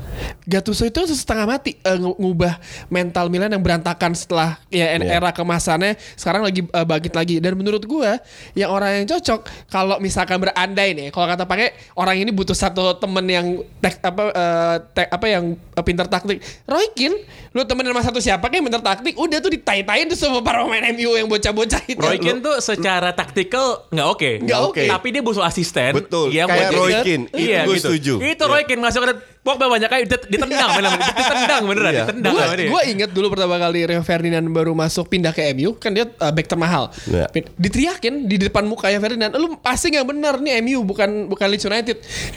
Gattuso 0.43 0.83
itu 0.83 1.03
setengah 1.05 1.45
mati 1.47 1.75
ngu- 1.77 2.15
ngubah 2.15 2.59
mental 2.89 3.27
Milan 3.27 3.51
yang 3.51 3.61
berantakan 3.61 4.13
setelah 4.13 4.57
ya 4.69 4.89
Iya. 4.91 5.05
era 5.13 5.31
kemasannya 5.31 5.95
sekarang 6.15 6.43
lagi 6.43 6.63
eh, 6.63 6.87
bangkit 6.87 7.13
lagi 7.13 7.37
dan 7.39 7.55
menurut 7.55 7.83
gua 7.83 8.23
yang 8.53 8.69
orang 8.69 9.03
yang 9.03 9.07
cocok 9.09 9.41
kalau 9.67 9.99
misalkan 9.99 10.39
berandai 10.39 10.93
nih 10.93 11.09
kalau 11.09 11.27
kata 11.27 11.43
pakai 11.43 11.71
orang 11.95 12.17
ini 12.17 12.31
butuh 12.31 12.55
satu 12.55 12.95
temen 12.95 13.25
yang 13.25 13.47
tek, 13.79 13.99
apa 14.01 14.23
eh, 14.29 14.77
tek- 14.93 15.11
apa 15.11 15.27
yang 15.27 15.45
eh, 15.55 15.83
pinter 15.83 16.07
taktik 16.07 16.39
Roy 16.65 16.89
Keane 16.93 17.19
lu 17.49 17.65
temen 17.65 17.83
sama 17.85 18.01
satu 18.01 18.19
siapa 18.19 18.47
kayak 18.47 18.63
pinter 18.63 18.81
taktik 18.81 19.15
udah 19.15 19.39
tuh 19.39 19.51
ditai-tain 19.51 20.07
tuh 20.07 20.15
sama 20.15 20.39
para 20.39 20.63
pemain 20.63 20.87
MU 20.91 21.15
yang 21.15 21.27
bocah-bocah 21.27 21.83
itu 21.85 21.99
Roy 21.99 22.17
Keane 22.17 22.39
tuh 22.39 22.57
secara 22.59 23.11
taktikal 23.11 23.89
nggak 23.89 24.09
oke. 24.09 24.31
Nggak 24.41 24.61
oke. 24.65 24.85
Tapi 24.87 25.07
dia 25.09 25.21
butuh 25.21 25.43
asisten. 25.43 25.93
Betul, 25.95 26.28
yang 26.31 26.47
kayak 26.47 26.71
Roy 26.71 26.93
Keane. 27.01 27.25
Itu 27.27 27.39
Iya 27.39 27.61
gue 27.63 27.75
gitu. 27.75 27.85
setuju. 27.89 28.13
Itu 28.21 28.45
Roy 28.45 28.63
Keane 28.63 28.81
masuk 28.81 29.01
ke 29.03 29.13
Pogba 29.39 29.65
banyak 29.67 29.89
kali 29.89 30.05
dit- 30.05 30.29
ditendang 30.29 30.71
bener 30.73 30.93
ditendang 30.99 31.63
beneran 31.65 31.89
Iya. 31.91 32.05
ditendang 32.05 32.33
Gue 32.33 32.43
sama 32.43 32.55
dia. 32.55 32.69
gue 32.69 32.83
inget 32.87 33.11
dulu 33.11 33.27
pertama 33.31 33.57
kali 33.57 33.81
Rio 33.83 34.03
Ferdinand 34.03 34.45
baru 34.47 34.73
masuk 34.73 35.09
pindah 35.09 35.33
ke 35.33 35.41
MU 35.51 35.73
kan 35.75 35.91
dia 35.91 36.05
uh, 36.05 36.29
back 36.29 36.45
termahal. 36.47 36.93
Iya. 37.05 37.27
Pin- 37.29 37.49
Diteriakin 37.55 38.15
di 38.25 38.37
depan 38.39 38.63
muka 38.63 38.87
ya 38.87 38.99
Ferdinand, 38.99 39.33
lu 39.35 39.57
pasti 39.57 39.89
nggak 39.89 40.05
bener 40.07 40.35
nih 40.37 40.61
MU 40.61 40.83
bukan 40.83 41.27
bukan 41.27 41.47
Leeds 41.47 41.65
United. 41.65 41.97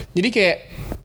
Jadi 0.10 0.30
kayak 0.30 0.58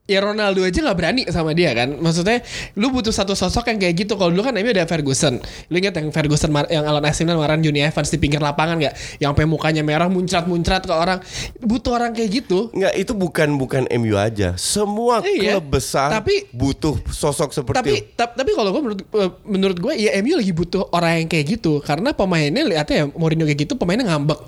ya 0.07 0.23
Ronaldo 0.23 0.63
aja 0.63 0.79
nggak 0.79 0.97
berani 0.97 1.23
sama 1.29 1.51
dia 1.53 1.75
kan. 1.75 1.99
Maksudnya 1.99 2.43
lu 2.79 2.91
butuh 2.91 3.11
satu 3.11 3.35
sosok 3.35 3.71
yang 3.71 3.79
kayak 3.79 4.07
gitu. 4.07 4.15
Kalau 4.15 4.31
dulu 4.31 4.43
kan 4.43 4.55
MU 4.55 4.71
ada 4.71 4.87
Ferguson. 4.87 5.43
Lu 5.69 5.75
inget 5.77 5.95
yang 5.95 6.09
Ferguson 6.11 6.51
yang 6.71 6.87
Alan 6.87 7.03
Milan 7.03 7.37
marah 7.37 7.59
Johnny 7.59 7.83
Evans 7.83 8.09
di 8.09 8.19
pinggir 8.19 8.39
lapangan 8.39 8.79
nggak? 8.79 8.95
Yang 9.19 9.29
sampai 9.35 9.47
mukanya 9.47 9.83
merah 9.83 10.07
muncrat-muncrat 10.07 10.87
ke 10.87 10.95
orang. 10.95 11.19
Butuh 11.59 11.99
orang 11.99 12.15
kayak 12.15 12.31
gitu. 12.43 12.71
Enggak, 12.71 12.95
itu 12.95 13.13
bukan 13.13 13.49
bukan 13.59 13.83
MU 13.99 14.15
aja. 14.15 14.55
Semua 14.57 15.21
Iya, 15.21 15.59
klub 15.59 15.75
besar 15.75 16.09
tapi- 16.09 16.47
butuh 16.55 16.97
sosok 17.11 17.51
seperti 17.51 17.77
tapi 17.77 17.93
ta- 18.15 18.31
tapi 18.31 18.55
kalau 18.55 18.71
gue 18.71 18.83
menurut 18.83 19.01
eh, 19.03 19.31
menurut 19.43 19.77
gue 19.77 19.93
ya 19.99 20.15
MU 20.23 20.39
lagi 20.39 20.53
butuh 20.55 20.87
orang 20.95 21.25
yang 21.25 21.29
kayak 21.29 21.59
gitu 21.59 21.83
karena 21.83 22.15
pemainnya 22.15 22.63
lihatnya 22.63 22.97
ya 22.97 23.07
Mourinho 23.11 23.43
kayak 23.45 23.67
gitu 23.67 23.75
pemainnya 23.75 24.07
ngambek 24.07 24.39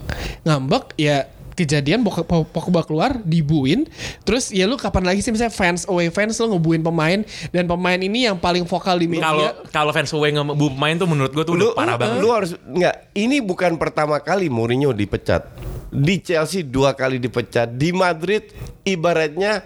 ngambek 0.44 0.84
ya 0.96 1.26
kejadian 1.58 2.06
Pog- 2.06 2.22
Pog- 2.22 2.46
Pogba 2.46 2.86
keluar 2.86 3.18
dibuin 3.18 3.90
terus 4.22 4.54
ya 4.54 4.70
lu 4.70 4.78
kapan 4.78 5.10
lagi 5.10 5.26
sih 5.26 5.34
misalnya 5.34 5.50
fans 5.50 5.82
away 5.90 6.06
fans 6.08 6.38
lu 6.38 6.54
ngebuin 6.54 6.86
pemain 6.86 7.18
dan 7.50 7.66
pemain 7.66 7.98
ini 7.98 8.30
yang 8.30 8.38
paling 8.38 8.62
vokal 8.62 8.94
di 8.94 9.10
media 9.10 9.26
Kalau 9.26 9.46
kalau 9.74 9.90
fans 9.90 10.14
away 10.14 10.30
ngebu 10.30 10.78
pemain 10.78 10.94
tuh 10.94 11.08
menurut 11.10 11.32
gue 11.34 11.42
tuh 11.42 11.54
udah 11.58 11.74
parah 11.74 11.98
banget. 11.98 12.22
Lu 12.22 12.30
harus 12.30 12.54
enggak, 12.62 13.10
ini 13.12 13.42
bukan 13.42 13.74
pertama 13.74 14.22
kali 14.22 14.46
Mourinho 14.46 14.94
dipecat. 14.94 15.48
Di 15.88 16.20
Chelsea 16.20 16.60
dua 16.62 16.92
kali 16.92 17.16
dipecat, 17.16 17.72
di 17.72 17.90
Madrid 17.90 18.52
ibaratnya 18.84 19.64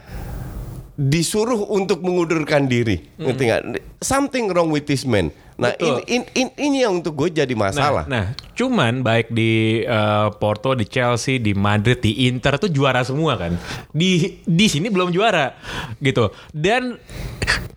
disuruh 0.94 1.66
untuk 1.68 2.04
mengundurkan 2.04 2.68
diri. 2.68 3.02
Ngerti 3.18 3.42
nggak? 3.42 3.62
Something 3.98 4.52
wrong 4.52 4.70
with 4.70 4.86
this 4.86 5.02
man. 5.02 5.34
Nah, 5.62 5.72
Betul. 5.78 6.02
ini, 6.10 6.26
ini, 6.34 6.50
ini 6.58 6.78
yang 6.82 6.98
untuk 6.98 7.14
gue 7.14 7.30
jadi 7.30 7.54
masalah. 7.54 8.04
Nah, 8.10 8.34
nah, 8.34 8.52
cuman 8.58 9.06
baik 9.06 9.30
di 9.30 9.86
eh, 9.86 10.28
Porto, 10.42 10.74
di 10.74 10.86
Chelsea, 10.90 11.38
di 11.38 11.54
Madrid, 11.54 12.02
di 12.02 12.26
Inter 12.26 12.58
tuh 12.58 12.70
juara 12.70 13.06
semua 13.06 13.38
kan. 13.38 13.54
Di 13.94 14.42
di 14.42 14.66
sini 14.66 14.90
belum 14.90 15.14
juara 15.14 15.54
gitu. 16.02 16.34
Dan 16.50 16.98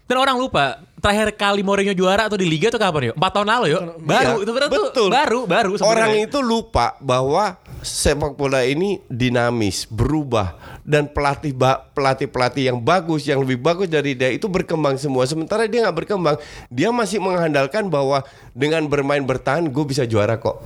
dan 0.05 0.17
orang 0.17 0.37
lupa 0.37 0.84
terakhir 1.05 1.37
kali 1.37 1.61
Mourinho 1.61 1.93
juara 1.93 2.25
atau 2.25 2.33
di 2.33 2.49
Liga 2.49 2.73
tuh 2.73 2.81
kapan 2.81 3.13
yuk? 3.13 3.15
Empat 3.21 3.31
tahun 3.37 3.47
lalu 3.53 3.65
yuk. 3.77 3.81
Baru 4.01 4.33
Iya, 4.41 4.41
itu 4.41 4.51
betul, 4.57 4.69
tuh 4.73 4.85
betul. 4.89 5.09
baru 5.13 5.39
baru 5.45 5.71
sebenarnya. 5.77 5.93
Orang 5.93 6.13
itu 6.17 6.39
lupa 6.41 6.97
bahwa 6.97 7.61
sepak 7.85 8.33
bola 8.33 8.65
ini 8.65 8.97
dinamis, 9.05 9.85
berubah 9.85 10.57
dan 10.81 11.05
pelatih 11.05 11.53
pelatih 11.93 12.25
pelatih 12.25 12.73
yang 12.73 12.81
bagus, 12.81 13.29
yang 13.29 13.45
lebih 13.45 13.61
bagus 13.61 13.85
dari 13.85 14.17
dia 14.17 14.33
itu 14.33 14.49
berkembang 14.49 14.97
semua. 14.97 15.29
Sementara 15.29 15.69
dia 15.69 15.85
nggak 15.85 15.97
berkembang, 16.01 16.41
dia 16.73 16.89
masih 16.89 17.21
mengandalkan 17.21 17.85
bahwa 17.85 18.25
dengan 18.57 18.89
bermain 18.89 19.21
bertahan 19.21 19.69
gue 19.69 19.85
bisa 19.85 20.09
juara 20.09 20.41
kok. 20.41 20.57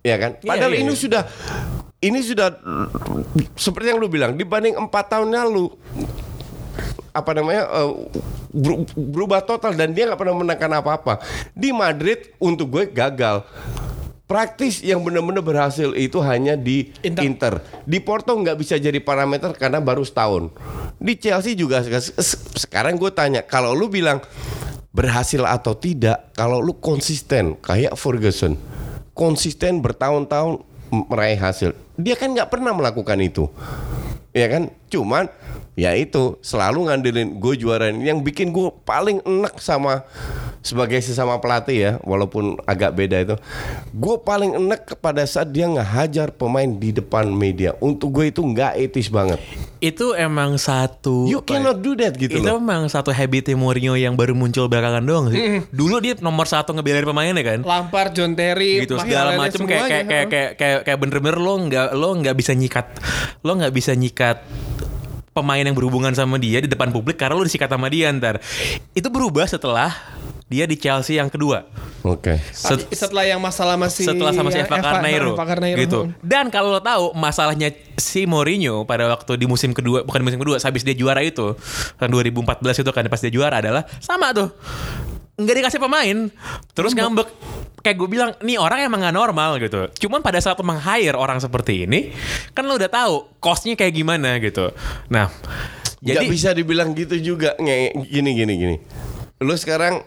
Ya 0.00 0.16
kan? 0.16 0.40
Iya, 0.40 0.48
Padahal 0.48 0.72
iya, 0.72 0.80
ini 0.80 0.92
iya. 0.96 1.00
sudah 1.00 1.22
ini 2.00 2.20
sudah 2.20 2.48
seperti 3.56 3.92
yang 3.92 4.00
lu 4.00 4.08
bilang 4.08 4.36
dibanding 4.36 4.76
empat 4.76 5.12
tahun 5.12 5.32
lalu 5.32 5.72
apa 7.14 7.30
namanya 7.30 7.70
beru- 8.50 8.90
berubah 8.92 9.40
total 9.46 9.78
dan 9.78 9.94
dia 9.94 10.10
nggak 10.10 10.18
pernah 10.18 10.34
menangkan 10.34 10.72
apa-apa. 10.82 11.22
Di 11.54 11.70
Madrid 11.70 12.34
untuk 12.42 12.74
gue 12.74 12.90
gagal. 12.90 13.46
Praktis 14.24 14.80
yang 14.80 15.04
benar-benar 15.04 15.44
berhasil 15.44 15.92
itu 15.94 16.16
hanya 16.24 16.56
di 16.56 16.90
Inter. 17.04 17.22
Inter, 17.22 17.54
di 17.84 18.00
Porto 18.00 18.32
nggak 18.32 18.56
bisa 18.56 18.80
jadi 18.80 18.96
parameter 18.98 19.52
karena 19.52 19.84
baru 19.84 20.00
setahun. 20.00 20.48
Di 20.96 21.14
Chelsea 21.20 21.52
juga 21.52 21.84
se- 21.84 22.16
se- 22.18 22.40
sekarang 22.56 22.96
gue 22.96 23.12
tanya 23.12 23.44
kalau 23.44 23.76
lu 23.76 23.86
bilang 23.86 24.24
berhasil 24.96 25.44
atau 25.44 25.76
tidak 25.76 26.32
kalau 26.32 26.64
lu 26.64 26.72
konsisten 26.80 27.60
kayak 27.60 27.98
Ferguson 28.00 28.56
konsisten 29.14 29.78
bertahun-tahun 29.84 30.64
meraih 30.90 31.38
hasil. 31.38 31.76
Dia 31.94 32.18
kan 32.18 32.34
nggak 32.34 32.50
pernah 32.50 32.74
melakukan 32.74 33.18
itu. 33.22 33.46
Ya 34.34 34.50
kan? 34.50 34.70
Cuman 34.90 35.30
ya 35.74 35.90
itu 35.98 36.38
selalu 36.38 36.86
ngandelin 36.86 37.42
gue 37.42 37.54
juara 37.58 37.90
ini 37.90 38.06
yang 38.06 38.22
bikin 38.22 38.54
gue 38.54 38.70
paling 38.86 39.18
enak 39.26 39.58
sama 39.58 40.06
sebagai 40.62 41.02
sesama 41.02 41.36
pelatih 41.42 41.76
ya 41.76 41.92
walaupun 42.06 42.56
agak 42.64 42.94
beda 42.94 43.16
itu 43.20 43.36
gue 43.90 44.16
paling 44.22 44.54
enak 44.54 44.96
kepada 44.96 45.26
saat 45.26 45.50
dia 45.50 45.66
ngehajar 45.66 46.30
pemain 46.30 46.70
di 46.70 46.94
depan 46.94 47.26
media 47.26 47.74
untuk 47.82 48.14
gue 48.14 48.30
itu 48.30 48.40
nggak 48.40 48.78
etis 48.80 49.10
banget 49.10 49.42
itu 49.84 50.16
emang 50.16 50.56
satu 50.56 51.28
You 51.28 51.44
cannot 51.44 51.84
do 51.84 51.92
that 52.00 52.16
gitu 52.16 52.40
itu 52.40 52.48
loh. 52.48 52.56
emang 52.56 52.88
satu 52.88 53.12
habit 53.12 53.52
Mourinho 53.52 53.92
yang 53.98 54.16
baru 54.16 54.32
muncul 54.32 54.64
belakangan 54.64 55.04
doang 55.04 55.28
sih. 55.28 55.60
Dulu 55.68 56.00
dia 56.00 56.16
nomor 56.24 56.48
satu 56.48 56.72
ngebelain 56.72 57.04
pemainnya 57.04 57.44
kan. 57.44 57.60
Lampard, 57.60 58.16
John 58.16 58.32
Terry, 58.32 58.80
gitu 58.80 58.96
segala 58.96 59.36
macam 59.36 59.68
kayak 59.68 60.08
kayak 60.08 60.26
kayak 60.32 60.50
kayak 60.56 60.78
kayak 60.88 60.98
bener-bener 60.98 61.36
lo 61.36 61.54
nggak 61.68 61.92
lo 61.92 62.08
nggak 62.16 62.32
bisa 62.32 62.56
nyikat 62.56 62.86
lo 63.44 63.60
nggak 63.60 63.74
bisa 63.76 63.92
nyikat 63.92 64.40
pemain 65.34 65.60
yang 65.60 65.74
berhubungan 65.74 66.14
sama 66.14 66.38
dia 66.38 66.62
di 66.62 66.70
depan 66.70 66.94
publik 66.94 67.18
karena 67.18 67.34
lo 67.34 67.42
disikat 67.42 67.66
sama 67.66 67.90
dia 67.90 68.08
ntar 68.14 68.38
itu 68.94 69.08
berubah 69.10 69.44
setelah 69.44 69.90
dia 70.46 70.64
di 70.64 70.78
Chelsea 70.78 71.18
yang 71.18 71.26
kedua 71.26 71.66
Oke. 72.04 72.36
Set- 72.52 72.84
setelah 72.92 73.24
yang 73.24 73.40
masalah 73.40 73.80
masih 73.80 74.04
setelah 74.04 74.28
sama 74.36 74.52
si 74.52 74.60
yang 74.60 74.68
Eva 74.68 74.76
Carneiro, 74.76 75.32
Eva 75.32 75.46
Carneiro. 75.48 75.78
gitu. 75.80 76.00
Dan 76.20 76.52
kalau 76.52 76.76
lo 76.76 76.84
tahu 76.84 77.16
masalahnya 77.16 77.72
si 77.96 78.28
Mourinho 78.28 78.84
pada 78.84 79.08
waktu 79.08 79.40
di 79.40 79.48
musim 79.48 79.72
kedua, 79.72 80.04
bukan 80.04 80.20
di 80.20 80.26
musim 80.28 80.36
kedua, 80.36 80.60
habis 80.60 80.84
dia 80.84 80.92
juara 80.92 81.24
itu 81.24 81.56
tahun 81.96 82.10
2014 82.12 82.60
itu 82.84 82.90
kan 82.92 83.08
pas 83.08 83.20
dia 83.24 83.32
juara 83.32 83.56
adalah 83.64 83.88
sama 84.04 84.36
tuh. 84.36 84.52
Nggak 85.40 85.64
dikasih 85.64 85.80
pemain, 85.80 86.28
terus 86.76 86.92
ngambek. 86.92 87.24
Kayak 87.84 87.96
gue 88.00 88.08
bilang, 88.08 88.30
nih 88.40 88.56
orang 88.56 88.80
emang 88.88 89.04
gak 89.04 89.12
normal 89.12 89.60
gitu. 89.60 89.92
Cuman 90.08 90.24
pada 90.24 90.40
saat 90.40 90.56
lo 90.56 90.64
meng-hire 90.64 91.20
orang 91.20 91.36
seperti 91.36 91.84
ini, 91.84 92.16
kan 92.56 92.64
lo 92.64 92.80
udah 92.80 92.88
tahu 92.88 93.36
costnya 93.44 93.76
kayak 93.76 93.92
gimana 93.92 94.40
gitu. 94.40 94.72
Nah, 95.12 95.28
Jadi 96.00 96.16
jadi 96.16 96.26
bisa 96.32 96.50
dibilang 96.56 96.96
gitu 96.96 97.20
juga. 97.20 97.52
Nge, 97.60 98.08
gini 98.08 98.30
gini 98.32 98.52
gini. 98.56 98.76
Lu 99.44 99.52
sekarang 99.52 100.00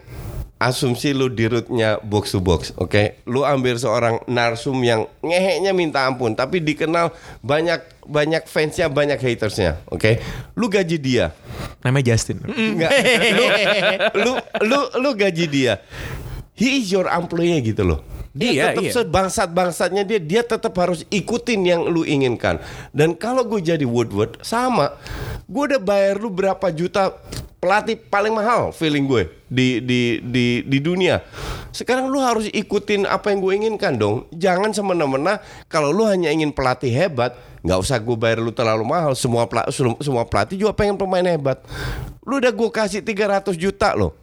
asumsi 0.57 1.13
lu 1.13 1.29
di 1.29 1.45
rootnya 1.45 2.01
box 2.01 2.33
to 2.33 2.41
box, 2.41 2.73
oke? 2.81 3.21
Lu 3.29 3.45
ambil 3.45 3.77
seorang 3.77 4.25
narsum 4.25 4.81
yang 4.81 5.05
ngeheknya 5.21 5.69
minta 5.69 6.09
ampun, 6.09 6.33
tapi 6.33 6.65
dikenal 6.65 7.13
banyak 7.45 7.81
banyak 8.09 8.49
fansnya, 8.49 8.89
banyak 8.89 9.21
hatersnya, 9.21 9.77
oke? 9.93 10.17
Lu 10.57 10.65
gaji 10.65 10.97
dia, 10.97 11.29
namanya 11.85 12.17
Justin. 12.17 12.41
Enggak. 12.41 12.89
lu, 13.37 13.45
lu 14.25 14.33
lu 14.65 14.79
lu 14.97 15.09
gaji 15.13 15.45
dia. 15.45 15.77
He 16.57 16.81
is 16.81 16.89
your 16.89 17.05
employee 17.05 17.61
gitu 17.61 17.85
loh. 17.85 18.01
Dia 18.33 18.49
Iya, 18.49 18.63
tetap 18.73 18.83
iya. 18.85 18.93
sebangsat-bangsatnya 18.93 20.03
dia, 20.05 20.17
dia 20.17 20.41
tetap 20.41 20.73
harus 20.77 21.05
ikutin 21.09 21.61
yang 21.61 21.81
lu 21.85 22.01
inginkan. 22.01 22.57
Dan 22.89 23.13
kalau 23.13 23.45
gue 23.45 23.61
jadi 23.61 23.85
Woodward 23.85 24.41
sama, 24.41 24.93
gue 25.45 25.63
udah 25.69 25.81
bayar 25.81 26.17
lu 26.17 26.29
berapa 26.29 26.69
juta 26.69 27.13
pelatih 27.57 27.97
paling 27.97 28.33
mahal 28.33 28.69
feeling 28.69 29.09
gue 29.09 29.25
di 29.49 29.81
di 29.81 30.01
di 30.21 30.45
di 30.61 30.77
dunia. 30.77 31.21
Sekarang 31.73 32.09
lu 32.09 32.17
harus 32.17 32.45
ikutin 32.49 33.05
apa 33.05 33.29
yang 33.29 33.41
gue 33.41 33.53
inginkan 33.53 33.93
dong. 33.97 34.25
Jangan 34.29 34.73
semena-mena 34.73 35.37
kalau 35.65 35.89
lu 35.89 36.05
hanya 36.05 36.29
ingin 36.29 36.49
pelatih 36.49 36.89
hebat, 36.89 37.33
nggak 37.61 37.79
usah 37.81 37.97
gue 37.97 38.17
bayar 38.17 38.41
lu 38.41 38.49
terlalu 38.49 38.85
mahal. 38.85 39.13
Semua 39.13 39.45
pela- 39.45 39.69
semua 40.01 40.25
pelatih 40.25 40.57
juga 40.57 40.73
pengen 40.73 40.97
pemain 40.97 41.25
hebat. 41.25 41.61
Lu 42.21 42.37
udah 42.37 42.49
gue 42.49 42.69
kasih 42.69 43.01
300 43.01 43.53
juta 43.53 43.93
loh 43.93 44.13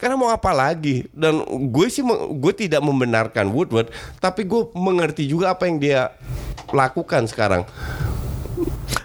sekarang 0.00 0.16
mau 0.16 0.32
apa 0.32 0.48
lagi 0.50 1.04
dan 1.12 1.44
gue 1.44 1.86
sih 1.86 2.00
gue 2.32 2.52
tidak 2.56 2.80
membenarkan 2.80 3.52
Woodward 3.52 3.92
tapi 4.16 4.48
gue 4.48 4.72
mengerti 4.72 5.28
juga 5.28 5.52
apa 5.52 5.68
yang 5.68 5.76
dia 5.76 6.16
lakukan 6.72 7.28
sekarang 7.28 7.68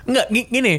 Enggak, 0.06 0.30
gi- 0.30 0.48
gini. 0.48 0.74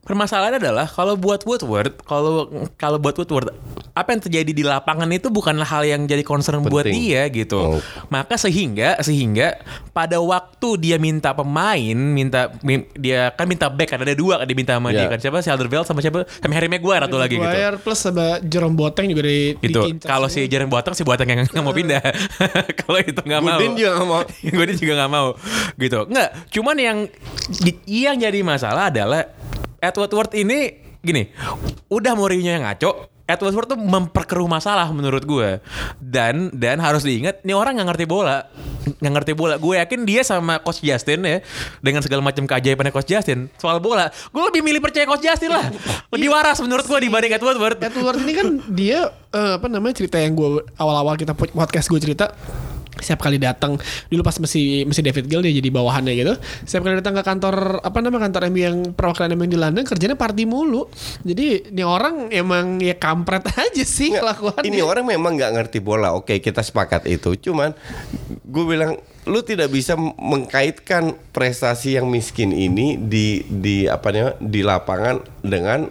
Permasalahannya 0.00 0.58
adalah 0.58 0.86
kalau 0.88 1.14
buat 1.14 1.44
Woodward, 1.44 2.00
kalau 2.02 2.48
kalau 2.74 2.98
buat 2.98 3.14
Woodward, 3.14 3.52
apa 3.90 4.08
yang 4.10 4.22
terjadi 4.22 4.50
di 4.50 4.62
lapangan 4.62 5.10
itu 5.10 5.28
bukanlah 5.28 5.64
hal 5.64 5.82
yang 5.82 6.04
jadi 6.04 6.22
concern 6.22 6.62
buat 6.62 6.86
Penting. 6.86 6.94
dia 6.96 7.22
gitu. 7.26 7.58
Oh. 7.58 7.80
Maka 8.06 8.34
sehingga 8.34 9.00
sehingga 9.00 9.58
pada 9.90 10.16
waktu 10.16 10.68
dia 10.78 10.96
minta 10.96 11.30
pemain, 11.30 11.94
minta 11.94 12.54
mi- 12.60 12.86
dia 12.94 13.30
kan 13.30 13.44
minta 13.44 13.66
back 13.66 13.90
kan 13.90 14.00
ada 14.00 14.14
dua 14.14 14.38
kan 14.38 14.46
diminta 14.46 14.74
sama 14.74 14.90
dia 14.90 15.04
Ya. 15.04 15.08
kan 15.08 15.18
siapa 15.18 15.40
si 15.40 15.48
Alderweireld 15.48 15.84
sama 15.84 16.00
siapa 16.00 16.22
sama 16.24 16.52
Harry 16.54 16.68
Maguire 16.68 17.02
atau 17.02 17.16
lagi 17.16 17.34
gitu. 17.34 17.42
Maguire 17.42 17.76
plus 17.76 17.98
sama 17.98 18.38
Jerome 18.40 18.74
Boateng 18.74 19.06
juga 19.06 19.22
di 19.22 19.52
Gitu. 19.56 19.80
Kalau 20.00 20.26
si 20.26 20.46
Jaren 20.46 20.66
Boateng 20.66 20.94
si 20.94 21.02
Boateng 21.02 21.26
yang 21.26 21.40
nggak 21.44 21.60
mau 21.60 21.72
pindah. 21.72 22.02
kalau 22.80 22.98
itu 22.98 23.20
nggak 23.20 23.42
mau. 23.42 23.58
Goodin 23.58 23.74
juga 23.74 23.90
nggak 23.92 24.08
mau. 24.08 24.22
Godin 24.56 24.76
juga 24.76 24.92
nggak 24.96 25.10
mau 25.10 25.28
gitu. 25.76 25.98
Nggak. 26.06 26.28
Cuman 26.50 26.76
yang 26.76 26.98
yang 27.84 28.16
jadi 28.16 28.40
masalah 28.40 28.88
adalah 28.88 29.26
Edward 29.78 30.12
Ward 30.12 30.32
ini 30.34 30.58
gini. 31.00 31.28
Udah 31.88 32.12
Mourinho 32.12 32.50
yang 32.50 32.62
ngaco. 32.62 33.08
Edward 33.30 33.54
Ward 33.54 33.68
tuh 33.70 33.78
memperkeruh 33.78 34.50
masalah 34.50 34.90
menurut 34.90 35.22
gue. 35.22 35.62
Dan 36.02 36.50
dan 36.50 36.82
harus 36.82 37.06
diingat, 37.06 37.46
nih 37.46 37.54
orang 37.54 37.78
nggak 37.78 37.88
ngerti 37.94 38.06
bola, 38.10 38.50
nggak 38.98 39.12
ngerti 39.20 39.32
bola. 39.38 39.54
Gue 39.56 39.78
yakin 39.78 40.02
dia 40.02 40.26
sama 40.26 40.58
Coach 40.58 40.82
Justin 40.82 41.22
ya, 41.22 41.38
dengan 41.78 42.02
segala 42.02 42.20
macam 42.20 42.44
keajaibannya 42.44 42.90
Coach 42.90 43.10
Justin 43.10 43.46
soal 43.56 43.78
bola, 43.78 44.10
gue 44.10 44.42
lebih 44.50 44.60
milih 44.66 44.80
percaya 44.82 45.06
Coach 45.06 45.22
Justin 45.22 45.54
lah. 45.54 45.70
Lebih 46.10 46.28
waras 46.28 46.58
menurut 46.58 46.84
gue 46.84 46.98
dibanding 46.98 47.32
Edward 47.38 47.58
Ward. 47.62 47.78
Edward 47.78 48.18
ini 48.20 48.32
kan 48.34 48.48
dia 48.74 49.08
eh, 49.30 49.52
apa 49.56 49.66
namanya 49.70 49.94
cerita 50.02 50.18
yang 50.18 50.34
gue 50.34 50.66
awal-awal 50.74 51.14
kita 51.14 51.32
pod- 51.32 51.54
podcast 51.54 51.86
gue 51.86 52.00
cerita 52.02 52.34
setiap 53.00 53.26
kali 53.26 53.40
datang 53.40 53.76
dulu 54.08 54.20
pas 54.22 54.36
masih 54.38 54.84
masih 54.86 55.02
David 55.02 55.26
Gill 55.26 55.42
dia 55.42 55.54
jadi 55.56 55.70
bawahannya 55.72 56.12
gitu. 56.14 56.34
Setiap 56.68 56.86
kali 56.86 56.94
datang 57.00 57.16
ke 57.18 57.22
kantor 57.24 57.80
apa 57.80 57.98
namanya 58.04 58.28
kantor 58.30 58.42
MU 58.52 58.60
yang 58.60 58.76
perwakilan 58.94 59.32
MU 59.34 59.42
yang 59.48 59.52
di 59.52 59.60
London 59.60 59.82
kerjanya 59.84 60.16
party 60.16 60.44
mulu. 60.46 60.86
Jadi 61.24 61.72
ini 61.74 61.82
orang 61.82 62.28
emang 62.30 62.78
ya 62.78 62.94
kampret 62.96 63.44
aja 63.64 63.84
sih 63.84 64.14
Nggak, 64.14 64.22
kelakuannya. 64.22 64.68
ini 64.68 64.78
orang 64.84 65.04
memang 65.08 65.32
nggak 65.34 65.52
ngerti 65.56 65.78
bola. 65.82 66.14
Oke 66.14 66.38
kita 66.38 66.60
sepakat 66.62 67.08
itu. 67.08 67.34
Cuman 67.40 67.74
gue 68.46 68.64
bilang 68.68 69.00
lu 69.28 69.40
tidak 69.44 69.68
bisa 69.70 69.94
mengkaitkan 69.98 71.12
prestasi 71.30 72.00
yang 72.00 72.08
miskin 72.08 72.56
ini 72.56 72.96
di 72.96 73.44
di 73.46 73.84
apa 73.84 74.08
namanya 74.10 74.34
di 74.40 74.60
lapangan 74.64 75.16
dengan 75.44 75.86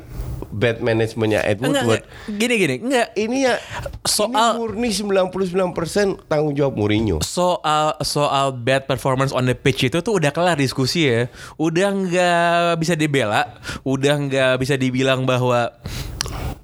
bad 0.49 0.81
manajemennya 0.81 1.45
Ed 1.45 1.61
Enggak, 1.61 1.85
Woodward 1.85 2.03
enggak. 2.03 2.37
Gini 2.37 2.53
gini, 2.57 2.75
enggak. 2.81 3.07
ini 3.15 3.37
ya 3.45 3.55
Soal- 4.03 4.57
ini 4.57 4.57
murni 4.57 4.89
99% 4.89 6.25
tanggung 6.25 6.53
jawab 6.53 6.73
Mourinho 6.75 7.17
soal 7.21 7.93
soal 8.01 8.51
bad 8.51 8.85
performance 8.85 9.29
on 9.29 9.45
the 9.45 9.53
pitch 9.53 9.87
itu 9.87 10.01
tuh 10.01 10.17
udah 10.17 10.33
kelar 10.33 10.57
diskusi 10.57 11.05
ya. 11.05 11.21
Udah 11.55 11.89
nggak 11.89 12.81
bisa 12.81 12.93
dibela, 12.93 13.57
udah 13.81 14.15
nggak 14.17 14.53
bisa 14.57 14.75
dibilang 14.75 15.23
bahwa 15.23 15.71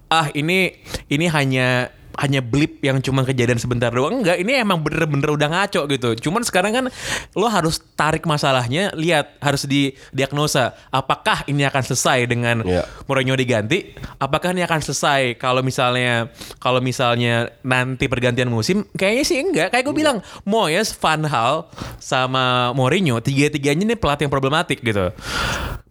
ah 0.08 0.28
ini 0.34 0.78
ini 1.08 1.26
hanya 1.28 1.90
hanya 2.16 2.40
blip 2.40 2.80
yang 2.80 3.00
cuma 3.00 3.22
kejadian 3.22 3.58
sebentar 3.58 3.92
doang. 3.92 4.24
Enggak 4.24 4.40
ini 4.40 4.56
emang 4.56 4.80
bener-bener 4.80 5.30
udah 5.32 5.48
ngaco 5.48 5.86
gitu. 5.88 6.10
Cuman 6.28 6.42
sekarang 6.42 6.72
kan 6.72 6.86
lo 7.34 7.48
harus 7.48 7.80
tarik 7.94 8.24
masalahnya 8.24 8.96
lihat 8.96 9.36
harus 9.40 9.68
didiagnosa 9.68 10.76
apakah 10.90 11.44
ini 11.46 11.64
akan 11.64 11.84
selesai 11.84 12.26
dengan 12.26 12.64
Iya. 12.66 12.88
Mourinho 13.06 13.36
diganti? 13.36 13.94
Apakah 14.18 14.56
ini 14.56 14.64
akan 14.64 14.80
selesai 14.80 15.36
kalau 15.36 15.60
misalnya 15.60 16.32
kalau 16.58 16.80
misalnya 16.80 17.52
nanti 17.62 18.08
pergantian 18.08 18.48
musim? 18.48 18.88
Kayaknya 18.96 19.24
sih 19.24 19.38
enggak. 19.40 19.68
Kayak 19.70 19.84
gue 19.86 19.96
bilang 19.96 20.18
Moyes 20.44 20.96
Van 20.96 21.22
Hal 21.28 21.68
sama 22.00 22.72
Mourinho 22.72 23.20
tiga-tiganya 23.20 23.84
ini 23.86 23.96
pelatih 23.96 24.26
yang 24.26 24.34
problematik 24.34 24.80
gitu. 24.80 25.12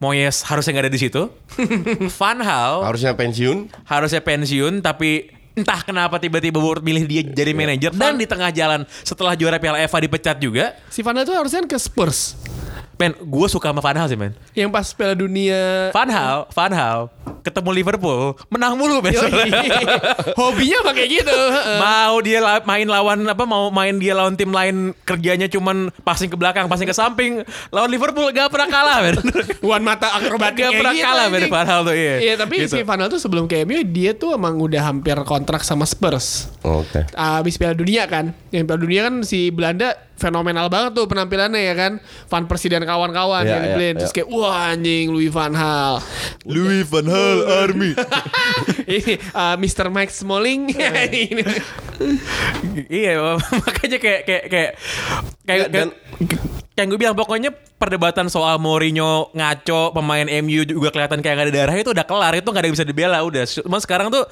Moyes 0.00 0.42
harusnya 0.44 0.74
nggak 0.76 0.84
ada 0.88 0.92
di 0.92 1.00
situ. 1.00 1.22
Van 2.18 2.38
Hal 2.40 2.82
harusnya 2.82 3.14
pensiun. 3.14 3.86
harusnya 3.86 4.20
pensiun 4.20 4.82
tapi 4.82 5.30
entah 5.54 5.80
kenapa 5.86 6.18
tiba-tiba 6.18 6.58
Woodward 6.58 6.82
milih 6.82 7.04
dia 7.06 7.22
jadi 7.22 7.54
manajer. 7.54 7.90
Dan 7.94 8.18
di 8.18 8.26
tengah 8.26 8.50
jalan 8.50 8.82
setelah 9.06 9.38
juara 9.38 9.56
Piala 9.62 9.80
FA 9.86 9.98
dipecat 10.02 10.36
juga. 10.42 10.74
Si 10.90 11.00
Van 11.00 11.14
Hal 11.14 11.24
tuh 11.24 11.34
harusnya 11.34 11.62
ke 11.64 11.78
Spurs. 11.78 12.34
Men 12.98 13.14
gue 13.18 13.46
suka 13.50 13.70
sama 13.70 13.82
Van 13.82 13.98
Hal 13.98 14.06
sih 14.10 14.18
men 14.18 14.34
yang 14.54 14.70
pas 14.70 14.86
Piala 14.88 15.14
Dunia 15.14 15.90
Van 15.90 16.06
Hal 16.06 16.46
Van 16.48 16.72
Hal 16.72 17.00
ketemu 17.42 17.70
Liverpool 17.74 18.38
menang 18.48 18.72
mulu 18.74 19.02
Yoi. 19.02 19.50
hobinya 20.38 20.78
pakai 20.82 21.04
gitu 21.10 21.38
mau 21.76 22.16
dia 22.18 22.38
la- 22.38 22.62
main 22.62 22.84
lawan 22.84 23.26
apa 23.26 23.44
mau 23.44 23.68
main 23.68 23.92
dia 23.94 24.12
lawan 24.12 24.32
tim 24.32 24.48
lain 24.48 24.76
kerjanya 25.02 25.44
cuman 25.46 25.92
passing 26.00 26.26
ke 26.26 26.34
belakang 26.34 26.64
passing 26.66 26.86
ke 26.86 26.94
samping 26.94 27.42
lawan 27.68 27.90
Liverpool 27.90 28.30
gak 28.30 28.48
pernah 28.48 28.68
kalah 28.68 28.98
men 29.02 29.16
Wan 29.68 29.80
mata 29.80 30.12
akrobatik 30.12 30.60
gak 30.62 30.72
pernah 30.74 30.92
gitu, 30.92 31.04
kalah 31.04 31.26
men. 31.26 31.42
Van 31.46 31.66
Hal 31.66 31.80
tuh 31.82 31.94
iya 31.94 32.14
Iya 32.22 32.34
tapi 32.36 32.54
Gitu. 32.56 32.70
si 32.70 32.82
Van 32.82 32.96
Hal 32.96 33.08
tuh 33.08 33.18
sebelum 33.18 33.44
ke 33.44 33.64
MU 33.64 33.82
dia 33.82 34.14
tuh 34.14 34.32
emang 34.32 34.56
udah 34.56 34.80
hampir 34.82 35.16
kontrak 35.22 35.60
sama 35.60 35.84
Spurs. 35.84 36.48
oke 36.60 37.10
Abis 37.12 37.56
Piala 37.56 37.74
Dunia 37.74 38.04
kan. 38.04 38.30
Yang 38.48 38.64
Piala 38.64 38.80
Dunia 38.80 39.00
kan 39.02 39.14
si 39.20 39.48
Belanda 39.48 39.92
fenomenal 40.14 40.68
banget 40.68 40.92
tuh 40.92 41.04
penampilannya 41.04 41.58
ya 41.58 41.74
kan. 41.74 41.92
Van 42.24 42.44
Persie 42.44 42.68
dan 42.68 42.82
kawan-kawan 42.82 43.42
Iya, 43.42 43.50
yang 43.50 43.58
iya, 43.58 43.66
dibeliin. 43.68 43.94
Terus 43.98 44.10
iya. 44.10 44.16
kayak 44.16 44.28
wah 44.30 44.43
anjing 44.46 45.08
Louis 45.08 45.28
Van 45.28 45.52
Hal. 45.52 46.00
Louis 46.44 46.82
Van 46.82 47.04
Hal 47.04 47.38
Army 47.64 47.92
Ini 48.98 49.16
uh, 49.30 49.56
Mr. 49.56 49.88
Mike 49.88 50.10
Smalling. 50.10 50.72
Ini. 51.30 51.44
iya 52.90 53.20
makanya 53.62 53.98
kayak 53.98 54.20
kayak 54.26 54.44
kayak 54.50 54.70
kayak, 55.44 55.60
Ya, 55.60 55.70
dan- 55.70 55.92
kayak- 56.18 56.42
kayak 56.74 56.88
gue 56.90 56.98
bilang 56.98 57.14
pokoknya 57.14 57.54
perdebatan 57.78 58.26
soal 58.26 58.58
Mourinho 58.58 59.30
ngaco 59.30 59.94
pemain 59.94 60.26
MU 60.42 60.66
juga 60.66 60.90
kelihatan 60.90 61.22
kayak 61.22 61.34
gak 61.38 61.46
ada 61.46 61.54
darah 61.54 61.76
itu 61.78 61.94
udah 61.94 62.02
kelar 62.02 62.34
itu 62.34 62.48
nggak 62.50 62.58
ada 62.58 62.66
yang 62.66 62.74
bisa 62.74 62.82
dibela 62.82 63.18
udah 63.22 63.46
cuma 63.46 63.78
sekarang 63.78 64.10
tuh 64.10 64.26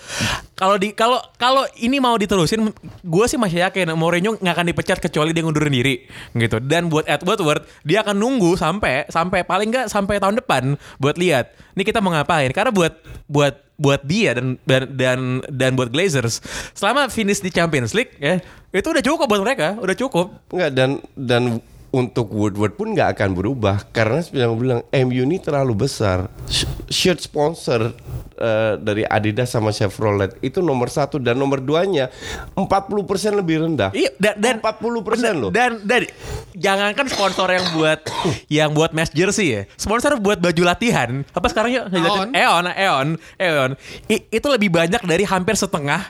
kalau 0.59 0.75
di 0.75 0.91
kalau 0.91 1.23
kalau 1.39 1.63
ini 1.79 2.03
mau 2.03 2.19
diterusin 2.19 2.67
gue 2.99 3.25
sih 3.31 3.39
masih 3.39 3.63
yakin 3.63 3.95
Mourinho 3.95 4.35
nggak 4.43 4.55
akan 4.59 4.67
dipecat 4.67 4.99
kecuali 4.99 5.31
dia 5.31 5.47
ngundurin 5.47 5.71
diri 5.71 6.03
gitu 6.35 6.59
dan 6.59 6.91
buat 6.91 7.07
Ed 7.07 7.23
Woodward 7.23 7.63
dia 7.87 8.03
akan 8.03 8.19
nunggu 8.19 8.59
sampai 8.59 9.07
sampai 9.07 9.47
paling 9.47 9.71
nggak 9.71 9.87
sampai 9.87 10.02
tahun 10.07 10.39
depan 10.43 10.77
buat 10.99 11.17
lihat 11.17 11.55
ini 11.75 11.83
kita 11.83 11.99
mau 12.03 12.13
ngapain? 12.13 12.51
Karena 12.51 12.71
buat 12.71 12.95
buat 13.27 13.55
buat 13.81 14.01
dia 14.07 14.39
dan 14.39 14.47
dan 14.63 14.83
dan 14.95 15.19
dan 15.51 15.71
buat 15.75 15.91
Glazers 15.91 16.39
selama 16.77 17.11
finish 17.11 17.43
di 17.43 17.51
Champions 17.51 17.97
League 17.97 18.15
ya 18.23 18.39
itu 18.71 18.89
udah 18.89 19.03
cukup 19.03 19.27
buat 19.27 19.43
mereka 19.43 19.75
udah 19.81 19.97
cukup. 19.97 20.27
Enggak 20.55 20.71
dan 20.77 20.91
dan 21.19 21.43
untuk 21.93 22.33
Woodward 22.33 22.73
pun 22.73 22.97
nggak 22.97 23.15
akan 23.15 23.37
berubah 23.37 23.85
karena 23.93 24.25
seperti 24.25 24.41
yang 24.41 24.57
gue 24.57 24.61
bilang 24.65 24.81
MU 24.91 25.23
ini 25.23 25.37
terlalu 25.37 25.85
besar. 25.85 26.27
Sh- 26.49 26.65
Shirt 26.89 27.21
sponsor 27.21 27.93
eh, 28.35 28.75
dari 28.81 29.05
Adidas 29.05 29.53
sama 29.53 29.71
Chevrolet 29.71 30.33
itu 30.41 30.59
nomor 30.59 30.89
satu 30.89 31.21
dan 31.21 31.37
nomor 31.37 31.61
duanya 31.61 32.09
40% 32.57 32.97
lebih 33.37 33.69
rendah. 33.69 33.93
Iya 33.93 34.09
dan, 34.17 34.35
dan 34.41 34.55
40% 34.59 35.05
loh. 35.37 35.51
Dan 35.53 35.85
dan 35.85 36.09
jangankan 36.57 37.07
sponsor 37.07 37.49
yang 37.53 37.67
buat 37.77 38.01
yang 38.49 38.71
buat 38.73 38.97
match 38.97 39.13
jersey 39.13 39.53
ya. 39.53 39.63
Sponsor 39.77 40.17
buat 40.17 40.41
baju 40.41 40.63
latihan. 40.65 41.29
Apa 41.31 41.53
sekarang 41.53 41.71
ya? 41.71 41.83
Aeon. 41.93 42.33
Eon, 42.33 42.65
Eon, 42.73 43.09
Eon. 43.37 43.71
I- 44.09 44.25
itu 44.33 44.47
lebih 44.49 44.73
banyak 44.73 45.05
dari 45.05 45.29
hampir 45.29 45.55
setengah 45.55 46.09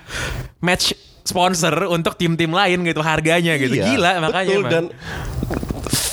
match 0.62 0.94
sponsor 1.22 1.86
untuk 1.86 2.18
tim-tim 2.18 2.50
lain 2.50 2.82
gitu 2.82 3.00
harganya 3.00 3.54
gitu. 3.56 3.78
Iya, 3.78 3.84
Gila 3.94 4.10
makanya. 4.20 4.46
betul 4.46 4.62
emang. 4.62 4.72
dan 4.72 4.84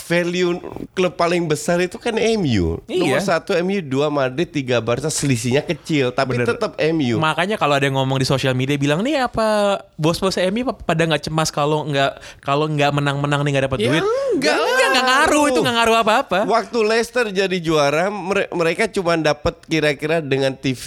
value 0.10 0.58
klub 0.92 1.14
paling 1.14 1.46
besar 1.46 1.78
itu 1.78 1.96
kan 1.96 2.18
MU. 2.18 2.82
Iya. 2.84 2.98
Nomor 3.00 3.22
satu 3.22 3.54
MU, 3.60 3.78
dua 3.80 4.10
Madrid, 4.10 4.50
tiga 4.50 4.82
Barca 4.82 5.08
selisihnya 5.08 5.62
kecil 5.62 6.10
tapi 6.10 6.34
Bener. 6.36 6.50
tetap 6.50 6.74
MU. 6.90 7.22
Makanya 7.22 7.56
kalau 7.56 7.78
ada 7.78 7.86
yang 7.86 7.94
ngomong 7.94 8.18
di 8.18 8.26
sosial 8.26 8.52
media 8.52 8.74
bilang 8.76 9.00
nih 9.00 9.22
apa 9.22 9.78
bos-bos 9.94 10.34
MU 10.42 10.66
pa- 10.66 10.82
pada 10.84 11.06
nggak 11.06 11.24
cemas 11.24 11.50
kalau 11.50 11.86
nggak 11.86 12.12
kalau 12.40 12.66
nggak 12.66 12.90
menang-menang 12.90 13.42
nih 13.42 13.52
nggak 13.54 13.66
dapat 13.68 13.80
Ya 13.80 13.88
duit. 13.88 14.04
enggak 14.34 14.58
Enggak, 14.58 14.90
nggak 14.90 15.06
ngaruh 15.06 15.46
itu 15.46 15.60
nggak 15.60 15.76
ngaruh 15.76 15.96
apa-apa. 16.00 16.40
Waktu 16.44 16.78
Leicester 16.82 17.26
jadi 17.30 17.58
juara, 17.60 18.10
mere- 18.10 18.50
mereka 18.52 18.90
cuma 18.90 19.14
dapat 19.14 19.62
kira-kira 19.64 20.18
dengan 20.20 20.52
TV 20.52 20.84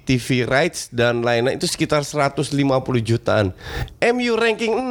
TV 0.00 0.44
rights 0.44 0.86
dan 0.88 1.20
lain-lain 1.20 1.56
itu 1.56 1.66
sekitar 1.66 2.02
150 2.02 2.54
jutaan. 3.00 3.50
MU 3.98 4.32
ranking 4.34 4.70
6, 4.70 4.86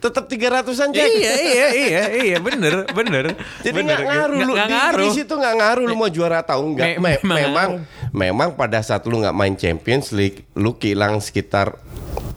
tetap 0.00 0.24
300-an 0.24 0.90
Jack. 0.90 1.08
iya 1.12 1.34
iya 1.36 1.66
iya 1.70 2.02
iya 2.10 2.36
bener 2.40 2.88
bener. 2.90 3.36
Jadi 3.60 3.76
bener. 3.76 3.98
ngaruh 4.00 4.38
lu 4.40 4.54
di 4.54 4.60
ngaruh. 4.64 5.04
Inggris 5.04 5.20
itu 5.20 5.34
nggak 5.36 5.54
ngaruh 5.54 5.84
lu 5.84 5.94
mau 5.94 6.08
juara 6.08 6.40
atau 6.40 6.64
enggak. 6.64 6.96
Me- 6.96 7.20
Me- 7.20 7.36
memang 7.38 7.70
memang 8.10 8.48
pada 8.52 8.80
saat 8.80 9.04
lu 9.04 9.20
nggak 9.20 9.36
main 9.36 9.54
Champions 9.54 10.10
League, 10.10 10.48
lu 10.56 10.74
kehilangan 10.74 11.20
sekitar 11.20 11.76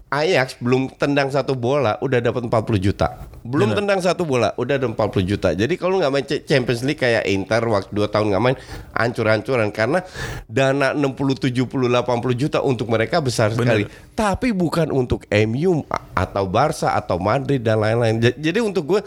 Ajax 0.08 0.62
belum 0.62 0.94
tendang 0.94 1.34
satu 1.34 1.58
bola 1.58 1.98
udah 1.98 2.22
dapat 2.22 2.46
40 2.46 2.54
juta. 2.78 3.18
Belum 3.44 3.76
tendang 3.76 4.00
satu 4.00 4.24
bola 4.24 4.56
udah 4.56 4.80
ada 4.80 4.88
40 4.88 4.96
juta. 5.22 5.52
Jadi 5.52 5.76
kalau 5.76 6.00
nggak 6.00 6.12
main 6.12 6.24
Champions 6.26 6.82
League 6.82 6.98
kayak 6.98 7.28
Inter 7.28 7.60
waktu 7.62 7.92
2 7.92 8.08
tahun 8.08 8.32
nggak 8.32 8.40
main 8.42 8.58
hancur-hancuran 8.96 9.68
karena 9.70 10.00
dana 10.48 10.96
60 10.96 11.52
70 11.52 11.68
80 11.68 12.08
juta 12.34 12.60
untuk 12.60 12.88
mereka 12.88 13.20
besar 13.20 13.52
sekali. 13.52 13.84
Tapi 14.16 14.56
bukan 14.56 14.90
untuk 14.90 15.28
MU 15.30 15.84
atau 16.14 16.48
Barca 16.48 16.96
atau 16.96 17.20
Madrid 17.20 17.60
dan 17.60 17.84
lain-lain. 17.84 18.24
Ja- 18.24 18.38
Jadi 18.42 18.60
untuk 18.60 18.88
gue 18.88 19.02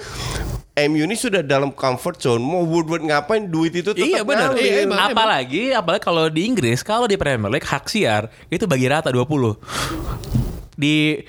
MU 0.76 1.02
ini 1.02 1.16
sudah 1.16 1.40
dalam 1.40 1.72
comfort 1.72 2.20
zone. 2.20 2.44
Mau 2.44 2.60
Woodward 2.60 3.00
ngapain 3.00 3.48
duit 3.48 3.72
itu 3.72 3.96
tetap 3.96 4.04
Iya 4.04 4.20
benar. 4.20 4.52
Iya, 4.52 4.84
emang, 4.84 5.00
apalagi 5.00 5.72
apalagi 5.72 6.02
kalau 6.04 6.28
di 6.28 6.44
Inggris, 6.44 6.84
kalau 6.84 7.08
di 7.08 7.16
Premier 7.16 7.48
League 7.48 7.64
hak 7.64 7.88
siar 7.88 8.28
itu 8.52 8.68
bagi 8.68 8.84
rata 8.84 9.08
20. 9.08 10.35
Di 10.76 11.24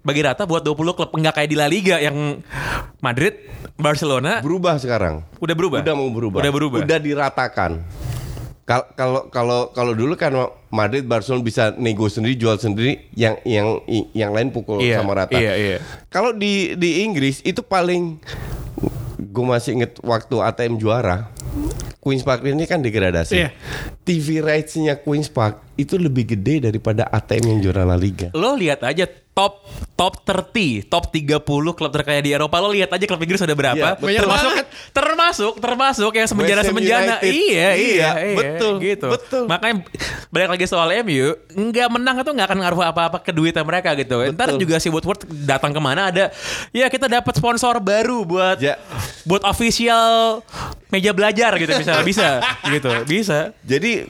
bagi 0.00 0.20
rata 0.20 0.42
buat 0.42 0.60
20 0.60 0.74
klub 0.92 1.10
enggak 1.12 1.38
kayak 1.38 1.48
di 1.48 1.54
La 1.54 1.66
Liga 1.66 1.96
yang 1.96 2.42
Madrid, 2.98 3.38
Barcelona 3.74 4.42
berubah 4.42 4.74
sekarang. 4.76 5.22
udah 5.38 5.54
berubah. 5.54 5.78
Udah 5.80 5.94
mau 5.94 6.10
berubah. 6.10 6.38
Udah 6.42 6.52
berubah. 6.52 6.78
Udah 6.82 6.98
diratakan. 6.98 7.72
Kal- 8.62 8.90
Kalau 8.92 9.30
kalau 9.30 9.60
kalau 9.70 9.92
dulu 9.94 10.12
kan 10.12 10.34
Madrid 10.68 11.00
Barcelona 11.02 11.40
bisa 11.40 11.72
nego 11.72 12.04
sendiri 12.04 12.34
jual 12.34 12.58
sendiri 12.58 13.08
yang 13.12 13.40
yang 13.40 13.80
yang 14.12 14.30
lain 14.30 14.50
pukul 14.50 14.76
Iya, 14.78 15.00
sama 15.00 15.16
rata. 15.16 15.32
iya, 15.32 15.54
iya. 15.54 15.76
Kalau 16.08 16.34
di 16.34 16.74
di 16.74 17.00
Inggris 17.00 17.40
itu 17.40 17.62
paling 17.62 18.20
gue 19.16 19.44
masih 19.46 19.72
inget 19.74 19.96
waktu 20.00 20.36
ATM 20.36 20.76
juara 20.76 21.30
Queens 22.08 22.24
Park 22.24 22.40
ini 22.48 22.64
kan 22.64 22.80
degradasi. 22.80 23.36
Iya. 23.36 23.52
TV 24.00 24.40
rights-nya 24.40 24.96
Queens 25.04 25.28
Park 25.28 25.76
itu 25.76 26.00
lebih 26.00 26.24
gede 26.24 26.64
daripada 26.64 27.04
ATM 27.04 27.52
yang 27.52 27.58
juara 27.68 27.84
La 27.84 28.00
Liga. 28.00 28.32
Lo 28.32 28.56
lihat 28.56 28.80
aja 28.80 29.04
top 29.38 29.62
top 29.94 30.14
30, 30.26 30.86
top 30.86 31.10
30 31.10 31.42
klub 31.74 31.90
terkaya 31.90 32.18
di 32.22 32.30
Eropa. 32.30 32.58
Lo 32.62 32.70
lihat 32.70 32.90
aja 32.90 33.02
klub 33.02 33.18
Inggris 33.18 33.42
ada 33.42 33.54
berapa? 33.54 33.98
Iya, 33.98 33.98
betul. 33.98 34.18
termasuk 34.22 34.52
termasuk 34.94 35.52
termasuk 35.58 36.12
yang 36.14 36.26
semenjana 36.30 36.62
semenjana. 36.62 37.14
Iya, 37.22 37.30
iya, 37.30 37.68
Iya, 37.74 38.10
iya, 38.18 38.34
betul, 38.38 38.78
gitu. 38.78 39.10
betul. 39.10 39.42
Makanya 39.50 39.82
balik 40.30 40.48
lagi 40.54 40.66
soal 40.70 40.90
MU, 41.02 41.34
nggak 41.50 41.88
menang 41.90 42.16
itu 42.22 42.30
nggak 42.30 42.46
akan 42.46 42.58
ngaruh 42.62 42.82
apa-apa 42.90 43.18
ke 43.22 43.30
duitnya 43.34 43.62
mereka 43.66 43.94
gitu. 43.98 44.22
Ntar 44.34 44.54
Betul. 44.54 44.62
juga 44.66 44.76
si 44.78 44.86
Woodward 44.90 45.26
datang 45.46 45.74
ke 45.74 45.80
mana 45.82 46.10
ada, 46.14 46.30
ya 46.70 46.86
kita 46.86 47.10
dapat 47.10 47.34
sponsor 47.34 47.78
baru 47.82 48.22
buat 48.22 48.58
Ja. 48.62 48.78
buat 49.26 49.42
official 49.46 50.42
meja 50.90 51.10
belajar 51.10 51.58
gitu 51.58 51.74
bisa 51.74 52.02
bisa 52.06 52.28
gitu 52.70 52.90
bisa. 53.06 53.50
Jadi 53.66 54.06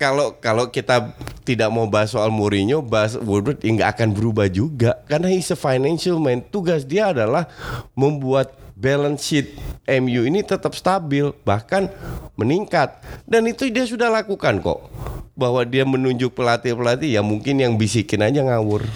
kalau 0.00 0.36
kalau 0.40 0.68
kita 0.72 1.12
tidak 1.46 1.70
mau 1.70 1.86
bahas 1.86 2.10
soal 2.10 2.34
Mourinho, 2.34 2.82
bahas 2.82 3.14
Woodward 3.14 3.62
ya 3.62 3.70
nggak 3.70 3.90
akan 3.94 4.08
berubah 4.10 4.50
juga 4.50 4.98
karena 5.06 5.30
he's 5.30 5.54
a 5.54 5.56
financial 5.56 6.18
man. 6.18 6.42
Tugas 6.42 6.82
dia 6.82 7.14
adalah 7.14 7.46
membuat 7.94 8.58
balance 8.74 9.22
sheet 9.22 9.54
MU 9.86 10.26
ini 10.26 10.42
tetap 10.42 10.74
stabil 10.74 11.30
bahkan 11.46 11.86
meningkat 12.34 12.98
dan 13.24 13.46
itu 13.46 13.70
dia 13.70 13.86
sudah 13.86 14.10
lakukan 14.10 14.58
kok. 14.58 14.90
Bahwa 15.36 15.62
dia 15.68 15.84
menunjuk 15.84 16.32
pelatih-pelatih 16.32 17.12
ya 17.12 17.20
mungkin 17.20 17.60
yang 17.60 17.76
bisikin 17.76 18.24
aja 18.24 18.40
ngawur. 18.40 18.88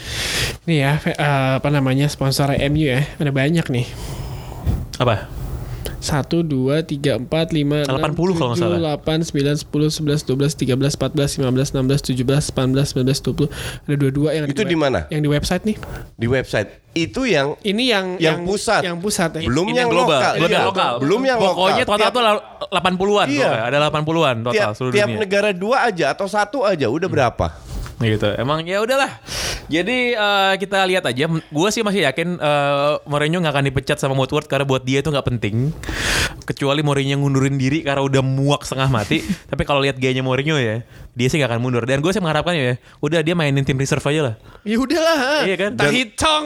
Nih 0.64 0.88
ya, 0.88 0.96
eh, 1.04 1.52
apa 1.60 1.68
namanya 1.68 2.08
sponsor 2.08 2.56
MU 2.56 2.90
ya, 2.90 3.04
ada 3.20 3.28
banyak 3.28 3.68
nih. 3.68 3.86
Apa? 4.96 5.39
1, 6.00 6.42
2, 6.42 6.80
3, 6.80 7.20
4, 7.20 7.28
5, 7.28 7.84
80 7.84 8.32
kalau 8.34 8.50
nggak 8.50 8.58
salah. 8.58 8.96
8, 8.96 9.20
9, 9.20 9.60
10, 9.60 9.68
11, 9.92 10.24
12, 10.24 10.56
13, 10.56 10.96
14, 10.96 11.38
15, 11.38 11.76
16, 11.76 12.00
17, 12.16 12.50
18, 12.50 12.96
19, 12.96 13.20
20 13.20 13.48
Ada 13.84 13.94
dua-dua 13.94 14.28
yang 14.32 14.44
Itu 14.46 14.64
di 14.64 14.74
mana? 14.74 15.04
Yang 15.06 15.20
di 15.20 15.30
website 15.30 15.62
nih 15.62 15.76
Di 16.16 16.26
website 16.26 16.70
itu 16.90 17.22
yang 17.22 17.54
Ini 17.60 17.84
yang 17.86 18.06
Yang 18.16 18.38
pusat. 18.42 18.80
Yang 18.82 18.96
pusat 18.98 19.30
ya 19.32 19.40
Belum 19.44 19.66
Ini 19.68 19.76
yang 19.78 19.88
global, 19.88 20.18
lokal. 20.18 20.32
belum 20.34 20.48
yang 20.48 20.56
Iya. 20.56 20.66
lokal. 20.66 20.92
Belum 20.98 21.20
yang 21.22 21.38
Pokoknya 21.38 21.54
lokal. 21.78 21.86
total 21.86 22.00
Tiap- 22.02 22.16
tuh 22.16 22.22
80-an 22.72 23.26
Iya. 23.30 23.50
Ada 23.62 23.76
80-an 23.84 24.36
total 24.40 24.54
tiap, 24.56 24.70
seluruh 24.74 24.94
tiap 24.96 25.06
dunia. 25.06 25.20
negara 25.20 25.50
dua 25.52 25.76
aja 25.84 26.06
atau 26.10 26.26
satu 26.26 26.58
aja 26.62 26.86
udah 26.86 27.06
berapa? 27.06 27.46
Gitu. 28.00 28.28
Emang 28.36 28.64
ya 28.64 28.80
udahlah. 28.80 29.20
Jadi 29.70 30.16
eh, 30.16 30.54
kita 30.56 30.82
lihat 30.88 31.04
aja. 31.04 31.28
Gue 31.28 31.68
sih 31.68 31.84
masih 31.84 32.08
yakin 32.08 32.40
eh, 32.40 32.92
Mourinho 33.04 33.38
nggak 33.44 33.54
akan 33.54 33.64
dipecat 33.68 33.96
sama 34.00 34.16
Woodward 34.16 34.48
karena 34.48 34.64
buat 34.64 34.82
dia 34.82 35.04
itu 35.04 35.12
nggak 35.12 35.26
penting. 35.36 35.70
Kecuali 36.48 36.80
Mourinho 36.80 37.20
ngundurin 37.20 37.60
diri 37.60 37.84
karena 37.84 38.02
udah 38.02 38.24
muak 38.24 38.64
setengah 38.64 38.88
mati. 38.90 39.20
Tapi 39.50 39.62
kalau 39.68 39.84
lihat 39.84 40.00
gayanya 40.00 40.24
Mourinho 40.24 40.56
ya, 40.56 40.82
dia 41.12 41.26
sih 41.28 41.36
nggak 41.38 41.54
akan 41.54 41.60
mundur. 41.60 41.84
Dan 41.84 42.00
gue 42.00 42.10
sih 42.10 42.18
mengharapkan 42.18 42.56
ya, 42.56 42.80
udah 43.04 43.20
dia 43.20 43.36
mainin 43.36 43.62
tim 43.62 43.76
reserve 43.76 44.02
aja 44.08 44.32
lah. 44.32 44.34
Ya 44.64 44.76
udahlah 44.76 45.18
Iya 45.48 45.56
kan? 45.56 45.70
Tahitong 45.72 46.44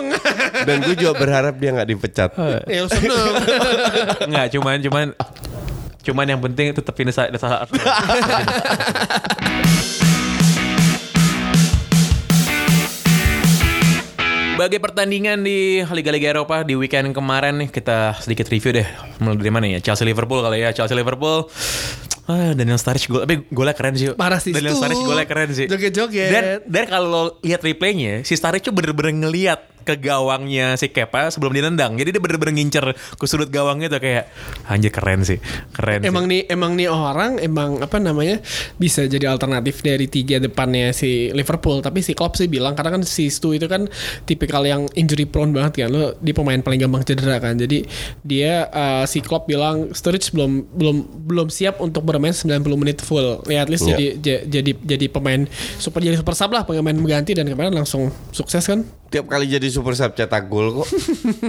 Dan 0.67 0.77
gue 0.87 0.95
juga 0.99 1.13
berharap 1.17 1.55
dia 1.57 1.71
nggak 1.73 1.89
dipecat. 1.89 2.31
Ya 2.69 2.85
seneng 2.91 3.33
Nggak, 4.31 4.47
cuman 4.59 4.77
cuman 4.83 5.07
cuman 6.05 6.27
yang 6.29 6.41
penting 6.45 6.77
tetap 6.77 6.93
finish 6.93 7.17
saat 7.17 7.33
Bagi 14.55 14.79
pertandingan 14.79 15.43
di 15.43 15.83
Liga-Liga 15.83 16.31
Eropa 16.31 16.63
di 16.63 16.79
weekend 16.79 17.11
kemarin 17.11 17.59
nih 17.59 17.75
kita 17.75 18.15
sedikit 18.23 18.47
review 18.47 18.71
deh. 18.71 18.87
Mulai 19.19 19.35
dari 19.43 19.51
mana 19.51 19.67
ya? 19.67 19.83
Chelsea 19.83 20.07
Liverpool 20.07 20.47
kali 20.47 20.63
ya. 20.63 20.71
Chelsea 20.71 20.95
Liverpool. 20.95 21.51
Ah, 22.31 22.55
Daniel 22.55 22.79
Sturridge 22.79 23.11
gol, 23.11 23.27
tapi 23.27 23.51
golnya 23.51 23.75
keren 23.75 23.99
sih. 23.99 24.15
Parah 24.15 24.39
sih 24.39 24.55
Daniel. 24.55 24.79
Sturridge 24.79 25.03
golnya 25.03 25.27
keren 25.27 25.51
sih. 25.51 25.67
Joget-joget. 25.67 26.31
Dan 26.31 26.45
dan 26.71 26.85
kalau 26.87 27.09
lo 27.11 27.23
lihat 27.43 27.67
replaynya, 27.67 28.23
si 28.23 28.39
Sturridge 28.39 28.71
tuh 28.71 28.75
bener-bener 28.79 29.27
ngeliat 29.27 29.75
ke 29.85 30.01
gawangnya 30.01 30.81
si 30.81 30.89
Kepa 30.89 31.29
sebelum 31.29 31.53
dia 31.53 31.69
nendang. 31.69 31.95
Jadi 32.01 32.17
dia 32.17 32.23
bener-bener 32.25 32.57
ngincer 32.57 32.97
ke 32.97 33.25
sudut 33.29 33.53
gawangnya 33.53 33.93
tuh 33.93 34.01
kayak 34.01 34.33
anjir 34.67 34.89
keren 34.89 35.21
sih. 35.23 35.39
Keren 35.77 36.01
sih. 36.01 36.09
Emang 36.09 36.25
nih 36.25 36.49
emang 36.49 36.73
nih 36.75 36.89
orang 36.89 37.37
emang 37.39 37.85
apa 37.85 38.01
namanya 38.01 38.41
bisa 38.81 39.05
jadi 39.05 39.29
alternatif 39.29 39.85
dari 39.85 40.09
tiga 40.09 40.41
depannya 40.41 40.97
si 40.97 41.29
Liverpool 41.37 41.85
tapi 41.85 42.01
si 42.01 42.17
Klopp 42.17 42.41
sih 42.41 42.49
bilang 42.49 42.73
karena 42.73 42.97
kan 42.97 43.03
si 43.05 43.29
Stu 43.29 43.53
itu 43.53 43.69
kan 43.69 43.87
tipikal 44.45 44.61
yang 44.63 44.85
injury 44.93 45.25
prone 45.25 45.49
banget 45.51 45.73
kan 45.81 45.89
lo 45.89 46.13
dia 46.19 46.31
pemain 46.31 46.61
paling 46.61 46.77
gampang 46.79 47.01
cedera 47.03 47.39
kan 47.39 47.57
jadi 47.57 47.81
dia 48.21 48.69
uh, 48.69 49.05
si 49.05 49.19
Klopp 49.19 49.45
bilang 49.45 49.89
Sturridge 49.91 50.29
belum 50.31 50.69
belum 50.69 50.97
belum 51.25 51.49
siap 51.49 51.81
untuk 51.81 52.03
bermain 52.03 52.31
90 52.31 52.61
menit 52.75 53.01
full 53.01 53.41
ya 53.47 53.61
at 53.61 53.69
least 53.69 53.85
Iya. 53.85 53.91
jadi 53.91 54.07
j- 54.19 54.45
jadi 54.51 54.71
jadi 54.77 55.07
pemain 55.09 55.49
super 55.77 55.99
jadi 55.99 56.15
super 56.15 56.33
sub 56.33 56.51
lah 56.51 56.63
pemain 56.63 56.93
mengganti 56.93 57.33
dan 57.33 57.47
kemarin 57.47 57.73
langsung 57.73 58.13
sukses 58.29 58.61
kan 58.63 58.85
Tiap 59.07 59.25
kali 59.25 59.47
jadi 59.47 59.65
super 59.67 59.95
sub 59.95 60.13
cetak 60.13 60.45
gol 60.45 60.75
kok. 60.77 60.89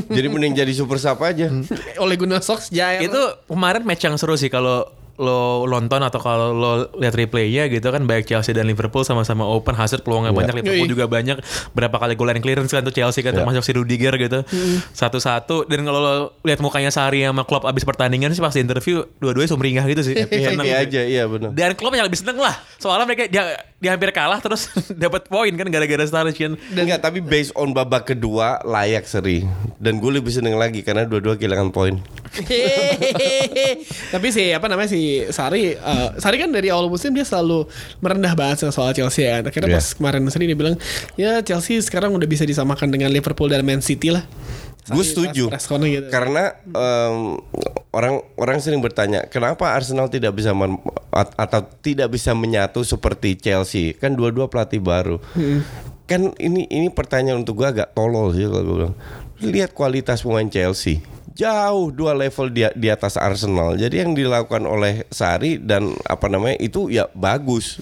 jadi 0.07 0.27
mending 0.27 0.53
jadi 0.53 0.69
super 0.71 0.95
sub 0.95 1.17
aja. 1.19 1.49
oleh 1.97 2.15
Gunnar 2.15 2.39
Solskjaer 2.39 3.01
itu 3.01 3.21
kemarin 3.45 3.81
match 3.81 4.01
yang 4.01 4.15
seru 4.15 4.33
sih 4.33 4.47
kalau 4.47 4.85
lo 5.15 5.39
nonton 5.63 5.99
atau 5.99 6.19
kalau 6.19 6.51
lo 6.51 6.71
lihat 6.95 7.13
replaynya 7.13 7.67
gitu 7.67 7.87
kan 7.87 8.03
baik 8.03 8.25
Chelsea 8.25 8.51
dan 8.51 8.65
Liverpool 8.65 9.01
sama-sama 9.01 9.43
open 9.43 9.71
hasil 9.71 9.99
peluangnya 9.99 10.29
Iya. 10.29 10.37
banyak 10.37 10.53
Liverpool 10.59 10.83
Yoi. 10.83 10.91
juga 10.91 11.05
banyak 11.05 11.37
berapa 11.71 11.95
kali 11.95 12.13
goal 12.13 12.27
line 12.27 12.39
clearance 12.39 12.69
kan 12.69 12.81
tuh 12.81 12.91
Chelsea 12.91 13.19
kan 13.19 13.31
termasuk 13.31 13.61
si 13.61 13.71
Rudiger 13.71 14.11
gitu 14.15 14.43
satu-satu 14.91 15.65
dan 15.65 15.81
kalau 15.81 15.99
lo 15.99 16.13
lihat 16.41 16.59
mukanya 16.59 16.89
Sari 16.89 17.23
sama 17.23 17.43
Klopp 17.43 17.63
abis 17.63 17.83
pertandingan 17.83 18.31
sih 18.31 18.39
pas 18.39 18.51
di 18.51 18.59
interview 18.59 19.07
dua-duanya 19.17 19.49
sumringah 19.49 19.85
gitu 19.87 20.01
sih 20.03 20.15
Happy 20.15 20.39
Seneng 20.41 20.65
gitu. 20.65 20.83
aja, 20.83 21.01
iya 21.01 21.23
benar. 21.25 21.51
dan 21.51 21.73
Klopp 21.73 21.93
yang 21.93 22.05
lebih 22.05 22.19
seneng 22.19 22.37
lah 22.37 22.55
soalnya 22.75 23.05
mereka 23.05 23.25
dia, 23.25 23.43
dia 23.75 23.91
hampir 23.91 24.09
kalah 24.09 24.39
terus 24.39 24.71
dapat 25.03 25.27
poin 25.27 25.51
kan 25.51 25.67
gara-gara 25.67 26.01
Sturridge 26.01 26.39
kan 26.39 26.53
Enggak, 26.73 27.03
tapi 27.03 27.19
based 27.19 27.51
on 27.53 27.71
babak 27.71 28.07
kedua 28.07 28.63
layak 28.63 29.03
seri. 29.03 29.43
Dan 29.75 29.99
gue 29.99 30.15
lebih 30.15 30.31
seneng 30.31 30.55
lagi 30.55 30.79
karena 30.81 31.03
dua-dua 31.03 31.35
kehilangan 31.35 31.69
poin. 31.69 31.99
Tapi 34.11 34.27
si 34.29 34.51
apa 34.51 34.65
namanya 34.67 34.89
si 34.89 35.23
Sari, 35.29 35.75
eh, 35.75 36.09
Sari 36.17 36.37
kan 36.37 36.49
dari 36.49 36.71
awal 36.71 36.87
musim 36.87 37.11
dia 37.11 37.23
selalu 37.23 37.67
merendah 37.99 38.33
banget 38.33 38.67
soal 38.69 38.91
Chelsea 38.91 39.27
ya. 39.27 39.41
Akhirnya 39.41 39.69
Iya. 39.69 39.77
pas 39.77 39.87
kemarin 39.93 40.21
sendiri 40.27 40.55
dia 40.55 40.59
bilang, 40.59 40.75
ya 41.15 41.39
Chelsea 41.41 41.79
sekarang 41.79 42.15
udah 42.15 42.27
bisa 42.27 42.43
disamakan 42.43 42.89
dengan 42.89 43.11
Liverpool 43.11 43.47
dan 43.47 43.61
Man 43.61 43.79
City 43.79 44.09
lah. 44.09 44.23
Gue 44.85 45.01
setuju. 45.01 45.49
gitu. 45.49 46.09
Karena 46.09 46.53
em, 46.61 47.41
orang 47.89 48.21
orang 48.35 48.57
sering 48.59 48.79
bertanya, 48.79 49.25
kenapa 49.25 49.73
Arsenal 49.73 50.05
tidak 50.07 50.35
bisa 50.35 50.53
men- 50.53 50.77
at- 51.09 51.33
atau 51.33 51.65
tidak 51.81 52.13
bisa 52.13 52.37
menyatu 52.37 52.85
seperti 52.85 53.33
Chelsea? 53.33 53.97
Kan 53.97 54.13
dua-dua 54.13 54.45
pelatih 54.45 54.77
baru. 54.77 55.17
Kan 56.05 56.37
ini 56.37 56.69
ini 56.69 56.93
pertanyaan 56.93 57.41
untuk 57.41 57.59
gue 57.59 57.67
agak 57.67 57.93
tolol 57.93 58.29
sih 58.31 58.45
kalau 58.45 58.61
gue 58.61 58.75
bilang. 58.77 58.95
Lihat 59.41 59.73
kualitas 59.73 60.21
pemain 60.21 60.45
Chelsea. 60.45 61.01
Jauh 61.35 61.91
dua 61.91 62.15
level 62.15 62.47
di, 62.47 62.63
di 62.77 62.87
atas 62.87 63.17
Arsenal. 63.17 63.75
Jadi 63.75 63.99
yang 63.99 64.15
dilakukan 64.15 64.63
oleh 64.63 65.03
Sari 65.09 65.57
dan 65.57 65.91
apa 66.05 66.29
namanya 66.29 66.61
itu 66.61 66.87
ya 66.87 67.09
bagus. 67.11 67.81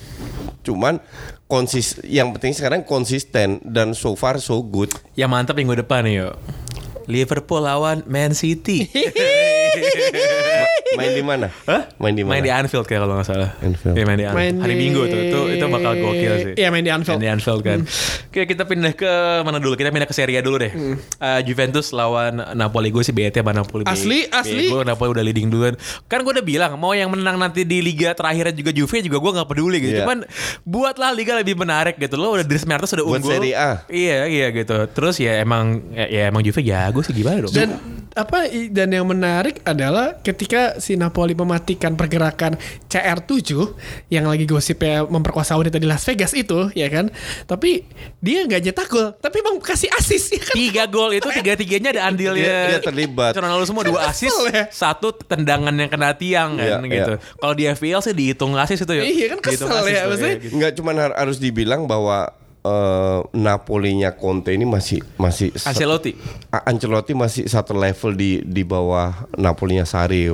Cuman 0.63 0.97
konsis 1.45 1.99
yang 2.01 2.33
penting 2.33 2.55
sekarang 2.55 2.81
konsisten 2.81 3.61
dan 3.61 3.91
so 3.91 4.15
far 4.15 4.39
so 4.39 4.63
good. 4.63 4.89
yang 5.13 5.29
mantap 5.29 5.53
minggu 5.53 5.77
depan 5.77 6.01
nih 6.01 6.25
yuk 6.25 6.33
Liverpool 7.07 7.63
lawan 7.63 8.03
Man 8.07 8.31
City 8.33 8.87
Main 10.93 11.11
di 11.11 11.23
mana? 11.23 11.47
Hah? 11.65 11.81
Main 11.97 12.13
di 12.13 12.21
mana? 12.21 12.33
Main 12.33 12.43
di 12.43 12.51
Anfield 12.51 12.85
kayak 12.85 13.01
kalau 13.01 13.15
nggak 13.15 13.27
salah. 13.27 13.49
Anfield. 13.59 13.95
Iya 13.95 14.03
main 14.03 14.17
di 14.17 14.25
Anfield. 14.25 14.37
Main 14.39 14.55
Hari 14.61 14.73
di- 14.73 14.79
Minggu 14.79 15.01
tuh. 15.03 15.19
Itu 15.19 15.39
itu 15.49 15.65
bakal 15.67 15.91
gokil 15.95 16.33
sih. 16.39 16.53
Iya, 16.55 16.67
main 16.69 16.83
di 16.83 16.91
Anfield. 16.91 17.17
Main 17.17 17.23
di 17.23 17.31
Anfield 17.31 17.61
kan. 17.61 17.79
Oke 18.29 18.41
kita 18.45 18.63
pindah 18.63 18.93
ke 18.93 19.11
mana 19.41 19.57
dulu? 19.57 19.73
Kita 19.73 19.89
pindah 19.89 20.05
ke 20.05 20.13
Serie 20.13 20.37
A 20.37 20.41
dulu 20.41 20.57
deh. 20.57 20.71
Eh, 21.19 21.39
Juventus 21.43 21.91
lawan 21.91 22.41
Napoli. 22.53 22.89
Gue 22.89 23.01
sih 23.01 23.11
bete 23.11 23.39
sama 23.39 23.51
Napoli. 23.51 23.83
Asli, 23.83 24.25
asli. 24.27 24.67
Gue 24.67 24.83
Napoli 24.83 25.09
udah 25.11 25.23
leading 25.23 25.47
duluan. 25.47 25.73
Kan 26.05 26.21
gue 26.21 26.31
udah 26.31 26.43
bilang 26.43 26.71
mau 26.75 26.91
yang 26.91 27.09
menang 27.09 27.35
nanti 27.35 27.63
di 27.63 27.79
liga 27.79 28.13
terakhirnya 28.13 28.51
juga 28.51 28.69
Juve 28.69 29.01
juga 29.01 29.17
gue 29.17 29.31
nggak 29.33 29.47
peduli 29.47 29.77
gitu. 29.79 29.93
Iya. 29.93 30.03
Cuman 30.03 30.17
buatlah 30.63 31.11
liga 31.11 31.33
lebih 31.33 31.55
menarik 31.55 31.97
gitu. 31.97 32.15
Lo 32.15 32.33
udah 32.33 32.43
Dries 32.43 32.63
Mertens 32.63 32.93
udah 32.93 33.05
Buat 33.05 33.19
unggul. 33.19 33.31
Serie 33.33 33.53
A. 33.53 33.71
Iya 33.87 34.25
iya 34.25 34.47
gitu. 34.49 34.75
Terus 34.89 35.15
ya 35.17 35.39
emang 35.39 35.81
ya, 35.91 36.05
ya 36.05 36.23
emang 36.27 36.41
Juve 36.41 36.61
jago 36.61 36.99
sih 37.01 37.13
gimana 37.13 37.45
dong? 37.45 37.53
Dan 37.53 37.69
apa 38.13 38.45
dan 38.69 38.89
yang 38.89 39.05
menarik 39.05 39.61
adalah 39.63 40.21
ketika 40.21 40.77
si 40.83 40.93
Napoli 40.93 41.31
mematikan 41.31 41.95
pergerakan 41.95 42.59
CR7 42.85 43.39
yang 44.09 44.25
lagi 44.25 44.43
gosipnya 44.43 45.03
memperkosa 45.03 45.55
wanita 45.55 45.75
di 45.75 45.85
Las 45.85 46.03
Vegas 46.03 46.31
itu 46.31 46.67
ya 46.73 46.87
kan. 46.87 47.07
Tapi 47.43 47.87
dia 48.19 48.43
nggak 48.43 48.61
nyetak 48.61 48.87
gol, 48.87 49.15
tapi 49.15 49.39
emang 49.39 49.57
kasih 49.57 49.87
asis 49.93 50.23
ya 50.29 50.41
kan. 50.41 50.53
tiga 50.53 50.83
gol 50.85 51.09
itu 51.09 51.27
tiga 51.33 51.53
tiganya 51.53 51.89
ada 51.91 52.01
andilnya 52.05 52.43
Dia- 52.43 52.67
dia 52.69 52.79
terlibat. 52.83 53.31
Ronaldo 53.33 53.63
semua 53.63 53.83
dua 53.83 53.99
asis 54.05 54.33
ya. 54.45 54.67
satu 54.69 55.15
tendangan 55.15 55.71
yang 55.71 55.87
kena 55.87 56.11
tiang 56.13 56.55
kan 56.55 56.81
Iya, 56.81 56.91
gitu 56.91 57.13
iya. 57.15 57.23
kalau 57.33 57.53
di 57.53 57.63
FPL 57.65 58.01
sih 58.01 58.11
dihitung 58.11 58.51
asis 58.53 58.79
itu 58.79 58.91
ya 58.91 59.03
Iya, 59.03 59.25
kan 59.31 59.39
kesel 59.39 59.67
ya, 59.85 60.03
tuh, 60.03 60.09
maksudnya. 60.11 60.35
gitu. 60.37 60.53
Nggak 60.53 60.71
cuma 60.75 60.89
har- 60.93 61.15
harus 61.15 61.37
dibilang 61.37 61.85
bahwa 61.85 62.27
eh, 62.63 63.19
Napolinya 63.35 64.15
Conte 64.15 64.55
ini 64.55 64.63
masih 64.63 65.03
masih 65.19 65.51
Ancelotti 65.67 66.15
Ancelotti 66.49 67.13
masih 67.13 67.43
satu 67.51 67.75
level 67.75 68.15
di 68.15 68.41
di 68.43 68.63
bawah 68.63 69.27
Napolinya 69.35 69.85
Sari. 69.85 70.31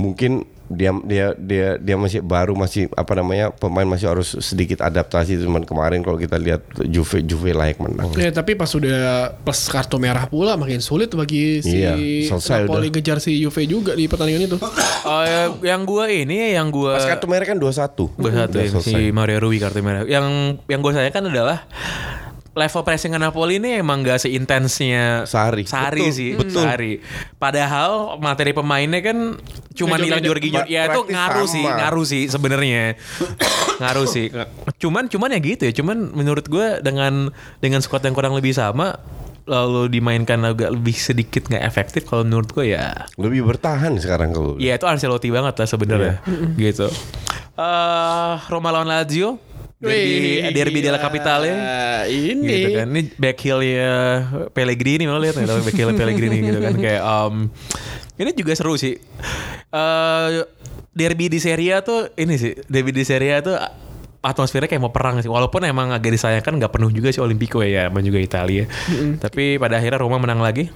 Mungkin 0.00 0.59
dia 0.70 0.94
dia 1.02 1.26
dia 1.34 1.66
dia 1.82 1.96
masih 1.98 2.22
baru 2.22 2.54
masih 2.54 2.86
apa 2.94 3.18
namanya 3.18 3.50
pemain 3.50 3.82
masih 3.82 4.06
harus 4.06 4.38
sedikit 4.38 4.78
adaptasi 4.86 5.42
cuman 5.42 5.66
kemarin 5.66 6.06
kalau 6.06 6.14
kita 6.14 6.38
lihat 6.38 6.62
Juve 6.86 7.26
Juve 7.26 7.50
layak 7.50 7.82
menang. 7.82 8.14
Ya 8.14 8.30
tapi 8.30 8.54
pas 8.54 8.70
udah 8.70 9.34
plus 9.42 9.66
kartu 9.66 9.98
merah 9.98 10.30
pula 10.30 10.54
makin 10.54 10.78
sulit 10.78 11.10
bagi 11.10 11.58
si 11.58 11.82
Iya, 11.82 11.96
Napoli 12.30 12.94
ngejar 12.94 13.18
si 13.18 13.34
Juve 13.42 13.66
juga 13.66 13.98
di 13.98 14.06
pertandingan 14.06 14.46
itu. 14.46 14.58
Oh, 15.02 15.22
ya, 15.30 15.50
yang 15.74 15.82
gua 15.82 16.06
ini 16.06 16.54
yang 16.54 16.70
gua 16.70 17.02
Pas 17.02 17.08
kartu 17.18 17.26
merah 17.26 17.46
kan 17.50 17.58
2-1. 17.58 17.66
Gue 18.14 18.30
satu 18.30 18.54
Udah 18.54 18.62
ya, 18.62 18.70
selesai. 18.70 18.92
si 18.94 19.10
Mario 19.10 19.38
Rui 19.42 19.58
kartu 19.58 19.82
merah. 19.82 20.06
Yang 20.06 20.60
yang 20.70 20.80
gue 20.84 20.92
sayangkan 20.94 21.24
adalah 21.26 21.66
level 22.50 22.82
pressing 22.82 23.14
Napoli 23.14 23.56
ini 23.56 23.78
emang 23.78 24.02
gak 24.02 24.20
seintensnya 24.20 25.22
Sari. 25.22 25.64
Sari 25.64 26.02
Betul, 26.02 26.10
sih, 26.10 26.30
betul. 26.34 26.60
Sari. 26.60 26.92
Padahal 27.36 28.18
materi 28.18 28.50
pemainnya 28.50 29.00
kan 29.00 29.38
cuma 29.72 29.94
nilai. 29.96 30.18
Jorginho. 30.18 30.58
Ba- 30.58 30.66
Ya 30.66 30.86
itu 30.86 31.06
ngaruh 31.06 31.46
sama. 31.46 31.54
sih, 31.54 31.64
ngaruh 31.64 32.04
sih 32.04 32.22
sebenarnya. 32.26 32.98
ngaruh 33.78 34.04
sih. 34.04 34.34
Cuman 34.76 35.06
cuman 35.06 35.30
ya 35.30 35.38
gitu 35.38 35.62
ya. 35.62 35.72
Cuman 35.72 36.10
menurut 36.10 36.44
gue 36.44 36.80
dengan 36.80 37.30
dengan 37.58 37.78
squad 37.78 38.02
yang 38.02 38.12
kurang 38.12 38.34
lebih 38.34 38.50
sama 38.50 38.98
lalu 39.46 39.90
dimainkan 39.90 40.38
agak 40.44 40.70
lebih 40.70 40.94
sedikit 40.94 41.42
nggak 41.44 41.64
efektif 41.64 42.04
kalau 42.04 42.22
menurut 42.22 42.50
gue 42.50 42.70
ya 42.70 43.08
Lebih 43.16 43.42
bertahan 43.44 43.94
sekarang 43.96 44.30
kalau. 44.30 44.54
Iya 44.56 44.74
itu 44.74 44.86
Ancelotti 44.86 45.30
banget 45.30 45.54
lah 45.54 45.66
sebenarnya 45.66 46.14
gitu. 46.56 46.86
Eh 47.54 48.34
Roma 48.46 48.70
lawan 48.70 48.86
Lazio 48.86 49.38
derby 49.80 50.44
Wih, 50.44 50.52
derby 50.52 50.78
della. 50.84 51.00
Capitale 51.00 51.50
Ini. 52.04 52.44
gitu 52.44 52.68
kan. 52.76 52.86
Ini 52.92 53.00
back 53.16 53.36
heel-nya 53.40 53.88
Pellegrini 54.52 55.08
lo 55.08 55.16
lihat 55.16 55.40
nggak 55.40 55.64
back 55.64 55.76
heel 55.76 55.90
Pellegrini 55.96 56.36
gitu 56.44 56.60
kan 56.60 56.74
kayak 56.84 57.02
um, 57.02 57.48
ini 58.20 58.30
juga 58.36 58.52
seru 58.52 58.76
sih. 58.76 59.00
Eh 59.72 60.28
derby 60.92 61.32
di 61.32 61.40
Serie 61.40 61.72
A 61.74 61.80
tuh 61.80 62.12
ini 62.18 62.36
sih 62.36 62.52
derby 62.68 62.92
di 62.92 63.08
Serie 63.08 63.38
A 63.38 63.40
tuh 63.40 63.56
atmosfernya 64.20 64.68
kayak 64.68 64.82
mau 64.84 64.92
perang 64.92 65.16
sih 65.24 65.32
walaupun 65.32 65.64
emang 65.64 65.96
agak 65.96 66.12
disayangkan 66.12 66.60
nggak 66.60 66.76
penuh 66.76 66.92
juga 66.92 67.08
sih 67.08 67.24
Olimpico 67.24 67.64
ya 67.64 67.88
emang 67.88 68.04
juga 68.04 68.20
Italia 68.20 68.68
tapi 69.16 69.56
pada 69.56 69.80
akhirnya 69.80 69.96
Roma 69.96 70.20
menang 70.20 70.44
lagi 70.44 70.68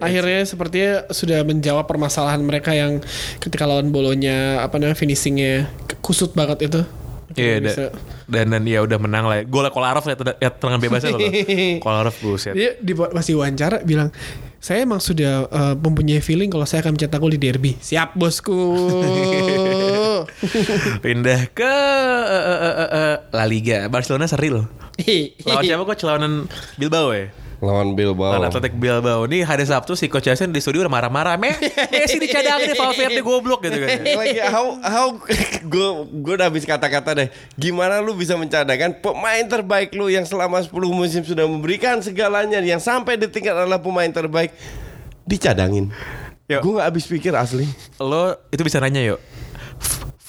Akhirnya 0.00 0.40
sepertinya 0.48 1.12
sudah 1.12 1.44
menjawab 1.44 1.84
permasalahan 1.84 2.40
mereka 2.40 2.72
yang 2.72 3.04
ketika 3.36 3.68
lawan 3.68 3.92
bolonya 3.92 4.64
apa 4.64 4.80
namanya 4.80 4.96
finishingnya 4.96 5.68
kusut 6.00 6.32
banget 6.32 6.72
itu. 6.72 6.80
Iya 7.38 7.62
bisa. 7.62 7.94
dan 8.26 8.50
dan 8.50 8.62
ya 8.66 8.82
udah 8.82 8.98
menang 8.98 9.30
lah. 9.30 9.46
Gol 9.46 9.70
Kolarov 9.70 10.02
lihat 10.06 10.18
lihat 10.18 10.54
tendangan 10.58 10.80
bebasnya 10.82 11.14
loh. 11.14 11.30
Kolarov 11.84 12.14
buset. 12.18 12.54
Dia 12.58 12.74
di 12.82 12.92
masih 12.94 13.38
wawancara 13.38 13.86
bilang 13.86 14.10
saya 14.60 14.84
emang 14.84 15.00
sudah 15.00 15.48
eh, 15.48 15.74
mempunyai 15.78 16.20
feeling 16.20 16.52
kalau 16.52 16.68
saya 16.68 16.84
akan 16.84 16.98
mencetak 16.98 17.16
gol 17.16 17.32
di 17.32 17.40
derby. 17.40 17.80
Siap 17.80 18.12
bosku. 18.18 18.52
Pindah 21.04 21.48
ke 21.54 21.64
eh, 21.64 22.44
eh, 22.44 22.60
eh, 22.60 22.88
eh, 22.92 23.16
La 23.32 23.48
Liga. 23.48 23.88
Barcelona 23.88 24.28
seri 24.28 24.52
loh. 24.52 24.68
Lawan 25.48 25.64
siapa 25.64 25.82
kok 25.88 26.04
lawanan 26.04 26.44
Bilbao 26.76 27.16
ya? 27.16 27.32
Lawan 27.60 27.92
Bilbao. 27.92 28.32
Lawan 28.32 28.48
Athletic 28.48 28.72
Bilbao. 28.72 29.28
Nih 29.28 29.44
hari 29.44 29.68
Sabtu 29.68 29.92
si 29.92 30.08
Coach 30.08 30.32
Jason 30.32 30.48
di 30.48 30.64
studio 30.64 30.80
udah 30.80 30.92
marah-marah. 30.92 31.36
Me 31.36 31.52
Messi 31.92 32.16
dicadangin 32.16 32.72
Valverde 32.72 33.20
goblok 33.20 33.68
gitu 33.68 33.76
kan. 33.84 34.00
lagi 34.20 34.40
how 34.40 34.66
how 34.80 35.06
gue 35.72 35.88
gue 36.08 36.34
udah 36.40 36.48
habis 36.48 36.64
kata-kata 36.64 37.10
deh 37.12 37.28
gimana 37.60 38.00
lu 38.00 38.16
bisa 38.16 38.32
mencadangkan 38.40 38.96
pemain 39.04 39.44
terbaik 39.44 39.92
lu 39.92 40.08
yang 40.08 40.24
selama 40.24 40.64
10 40.64 40.72
musim 40.88 41.20
sudah 41.20 41.44
memberikan 41.44 42.00
segalanya 42.00 42.64
yang 42.64 42.80
sampai 42.80 43.20
detik 43.20 43.44
adalah 43.52 43.76
pemain 43.76 44.08
terbaik 44.08 44.56
dicadangin 45.28 45.92
gue 46.48 46.72
nggak 46.74 46.88
habis 46.90 47.06
pikir 47.06 47.36
asli 47.36 47.68
Lo 48.00 48.34
itu 48.50 48.64
bisa 48.64 48.80
nanya 48.80 49.04
yuk. 49.04 49.20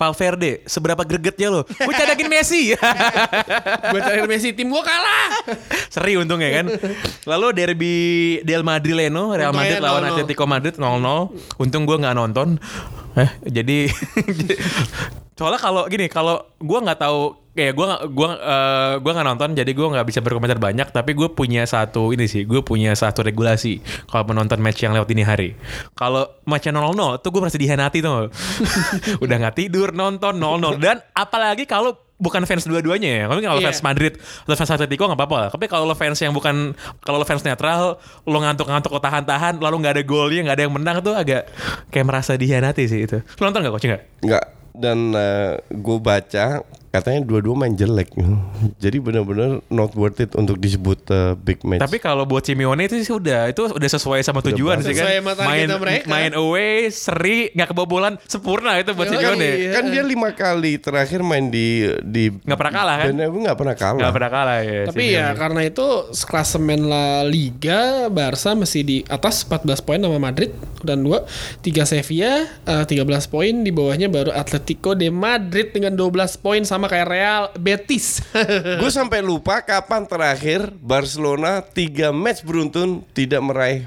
Valverde, 0.01 0.65
seberapa 0.65 1.05
gregetnya 1.05 1.53
lo? 1.53 1.61
Gue 1.69 1.93
cadangin 1.93 2.25
Messi. 2.25 2.73
Buat 3.93 4.01
terakhir 4.01 4.25
Messi 4.25 4.49
tim 4.57 4.73
gua 4.73 4.81
kalah. 4.81 5.45
Seri 5.93 6.17
untungnya 6.17 6.49
kan. 6.49 6.65
Lalu 7.29 7.47
derby 7.53 7.95
Del 8.41 8.65
Madrileno 8.65 9.37
Real 9.37 9.53
Untungnya 9.53 9.77
Madrid 9.77 9.85
lawan 9.85 10.01
0-0. 10.01 10.09
Atletico 10.09 10.43
Madrid 10.49 10.75
0-0. 10.81 11.61
Untung 11.61 11.83
gue 11.85 11.97
nggak 12.01 12.15
nonton. 12.17 12.57
Eh, 13.13 13.29
jadi 13.61 13.93
soalnya 15.37 15.61
kalau 15.61 15.83
gini, 15.85 16.09
kalau 16.09 16.41
gue 16.57 16.79
nggak 16.81 16.97
tahu 16.97 17.37
kayak 17.51 17.73
gue 17.75 17.87
gua 18.15 18.29
eh, 18.39 18.93
gua 19.03 19.11
nggak 19.11 19.27
nonton 19.27 19.49
jadi 19.59 19.67
gue 19.67 19.87
nggak 19.91 20.07
bisa 20.07 20.19
berkomentar 20.23 20.55
banyak 20.55 20.87
tapi 20.87 21.11
gue 21.11 21.27
punya 21.31 21.67
satu 21.67 22.15
ini 22.15 22.23
sih 22.23 22.47
gue 22.47 22.63
punya 22.63 22.95
satu 22.95 23.27
regulasi 23.27 23.83
kalau 24.07 24.31
menonton 24.31 24.63
match 24.63 24.79
yang 24.79 24.95
lewat 24.95 25.07
dini 25.07 25.27
hari 25.27 25.59
kalau 25.91 26.31
matchnya 26.47 26.79
0-0 26.79 27.19
tuh 27.19 27.29
gue 27.29 27.41
merasa 27.43 27.59
dihianati 27.59 27.99
tuh 27.99 28.31
udah 29.23 29.35
nggak 29.35 29.55
tidur 29.59 29.91
nonton 29.91 30.39
0-0 30.39 30.79
dan 30.79 31.03
apalagi 31.11 31.67
kalau 31.67 31.91
bukan 32.21 32.45
fans 32.45 32.69
dua-duanya 32.69 33.09
ya. 33.09 33.23
Kalau 33.25 33.41
kalau 33.41 33.61
Iya. 33.65 33.73
fans 33.73 33.81
Madrid 33.81 34.13
atau 34.45 34.53
fans 34.53 34.69
Atletico 34.69 35.09
nggak 35.09 35.17
apa-apa. 35.17 35.41
Tapi 35.57 35.65
kalau 35.65 35.89
lo 35.89 35.97
fans 35.97 36.21
yang 36.21 36.37
bukan 36.37 36.77
kalau 37.01 37.17
lo 37.17 37.25
fans 37.25 37.41
netral, 37.41 37.97
lo 38.29 38.37
ngantuk-ngantuk 38.37 38.93
lo 38.93 39.01
tahan-tahan, 39.01 39.57
lalu 39.57 39.81
nggak 39.81 39.93
ada 39.97 40.03
golnya, 40.05 40.45
nggak 40.45 40.55
ada 40.61 40.63
yang 40.69 40.75
menang 40.77 40.97
tuh 41.01 41.17
agak 41.17 41.49
kayak 41.89 42.05
merasa 42.05 42.37
dihianati 42.37 42.85
sih 42.85 43.09
itu. 43.09 43.17
Lo 43.25 43.49
nonton 43.49 43.65
nggak 43.65 43.73
coach 43.73 43.89
nggak? 43.89 44.03
Enggak. 44.21 44.45
Dan 44.71 44.97
gue 45.73 45.97
baca 45.97 46.45
katanya 46.91 47.23
dua-dua 47.23 47.55
main 47.55 47.73
jelek. 47.73 48.11
Jadi 48.83 48.97
benar-benar 48.99 49.63
not 49.71 49.95
worth 49.95 50.19
it 50.19 50.35
untuk 50.35 50.59
disebut 50.59 50.99
eh, 51.07 51.33
big 51.39 51.63
match. 51.63 51.79
Tapi 51.79 51.97
kalau 52.03 52.27
buat 52.27 52.43
Simeone 52.43 52.85
itu 52.85 52.99
sih 52.99 53.15
udah 53.15 53.47
itu 53.47 53.71
udah 53.71 53.89
sesuai 53.89 54.19
sama 54.21 54.43
tujuan 54.43 54.83
sih 54.83 54.91
kan. 54.93 55.07
Main 55.47 55.71
mereka. 55.71 56.05
main 56.11 56.31
away, 56.35 56.91
seri, 56.91 57.49
nggak 57.55 57.71
kebobolan, 57.71 58.19
sempurna 58.27 58.75
itu 58.77 58.91
buat 58.91 59.07
Yoi. 59.07 59.15
Simeone. 59.15 59.49
Iya. 59.51 59.71
kan 59.71 59.83
dia 59.87 60.03
lima 60.03 60.29
kali 60.35 60.77
terakhir 60.77 61.23
main 61.23 61.47
di 61.47 61.87
di 62.03 62.27
Nggak 62.43 62.59
pernah 62.59 62.73
kalah, 62.75 62.95
kan? 62.99 63.05
Nggak 63.15 63.57
pernah 63.57 63.75
kalah. 63.75 63.99
Nggak 63.99 64.13
pernah 64.13 64.31
kalah 64.31 64.59
ya. 64.61 64.81
Tapi 64.91 65.03
ya 65.07 65.15
Simeone. 65.31 65.39
karena 65.39 65.61
itu 65.63 65.87
klasemen 66.27 66.79
La 66.91 67.23
Liga 67.23 68.11
Barca 68.11 68.51
masih 68.51 68.81
di 68.83 68.97
atas 69.07 69.47
14 69.47 69.79
poin 69.87 69.99
sama 70.03 70.19
Madrid 70.19 70.51
dan 70.83 71.05
dua 71.05 71.23
tiga 71.61 71.85
Sevilla 71.85 72.49
eh, 72.67 72.83
13 72.83 73.05
poin 73.31 73.53
di 73.63 73.71
bawahnya 73.71 74.09
baru 74.11 74.33
Atletico 74.33 74.97
de 74.97 75.07
Madrid 75.07 75.71
dengan 75.71 75.95
12 75.95 76.41
poin 76.41 76.61
sama 76.65 76.80
kayak 76.87 77.07
Real 77.09 77.43
Betis. 77.59 78.23
Gue 78.81 78.91
sampai 78.93 79.19
lupa 79.19 79.59
kapan 79.61 80.07
terakhir 80.07 80.71
Barcelona 80.79 81.61
tiga 81.61 82.09
match 82.15 82.41
beruntun 82.41 83.03
tidak 83.11 83.41
meraih 83.43 83.83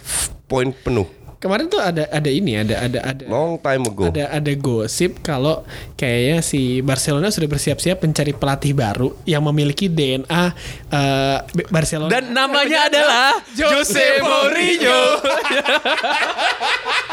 poin 0.47 0.71
penuh. 0.71 1.24
Kemarin 1.45 1.69
tuh 1.69 1.77
ada 1.77 2.09
ada 2.09 2.27
ini 2.27 2.57
ada 2.57 2.81
ada 2.81 2.99
ada 3.05 3.25
Long 3.27 3.61
time 3.61 3.85
ago. 3.85 4.09
ada 4.09 4.33
ada 4.33 4.53
gosip 4.57 5.21
kalau 5.21 5.61
kayaknya 5.95 6.41
si 6.41 6.81
Barcelona 6.81 7.29
sudah 7.29 7.45
bersiap-siap 7.47 8.01
mencari 8.01 8.33
pelatih 8.33 8.73
baru 8.73 9.13
yang 9.25 9.45
memiliki 9.45 9.85
DNA 9.87 10.45
eh, 10.89 11.39
Barcelona 11.69 12.09
dan 12.09 12.33
namanya 12.33 12.89
adalah 12.89 13.37
Jose 13.53 14.25
Mourinho. 14.25 15.01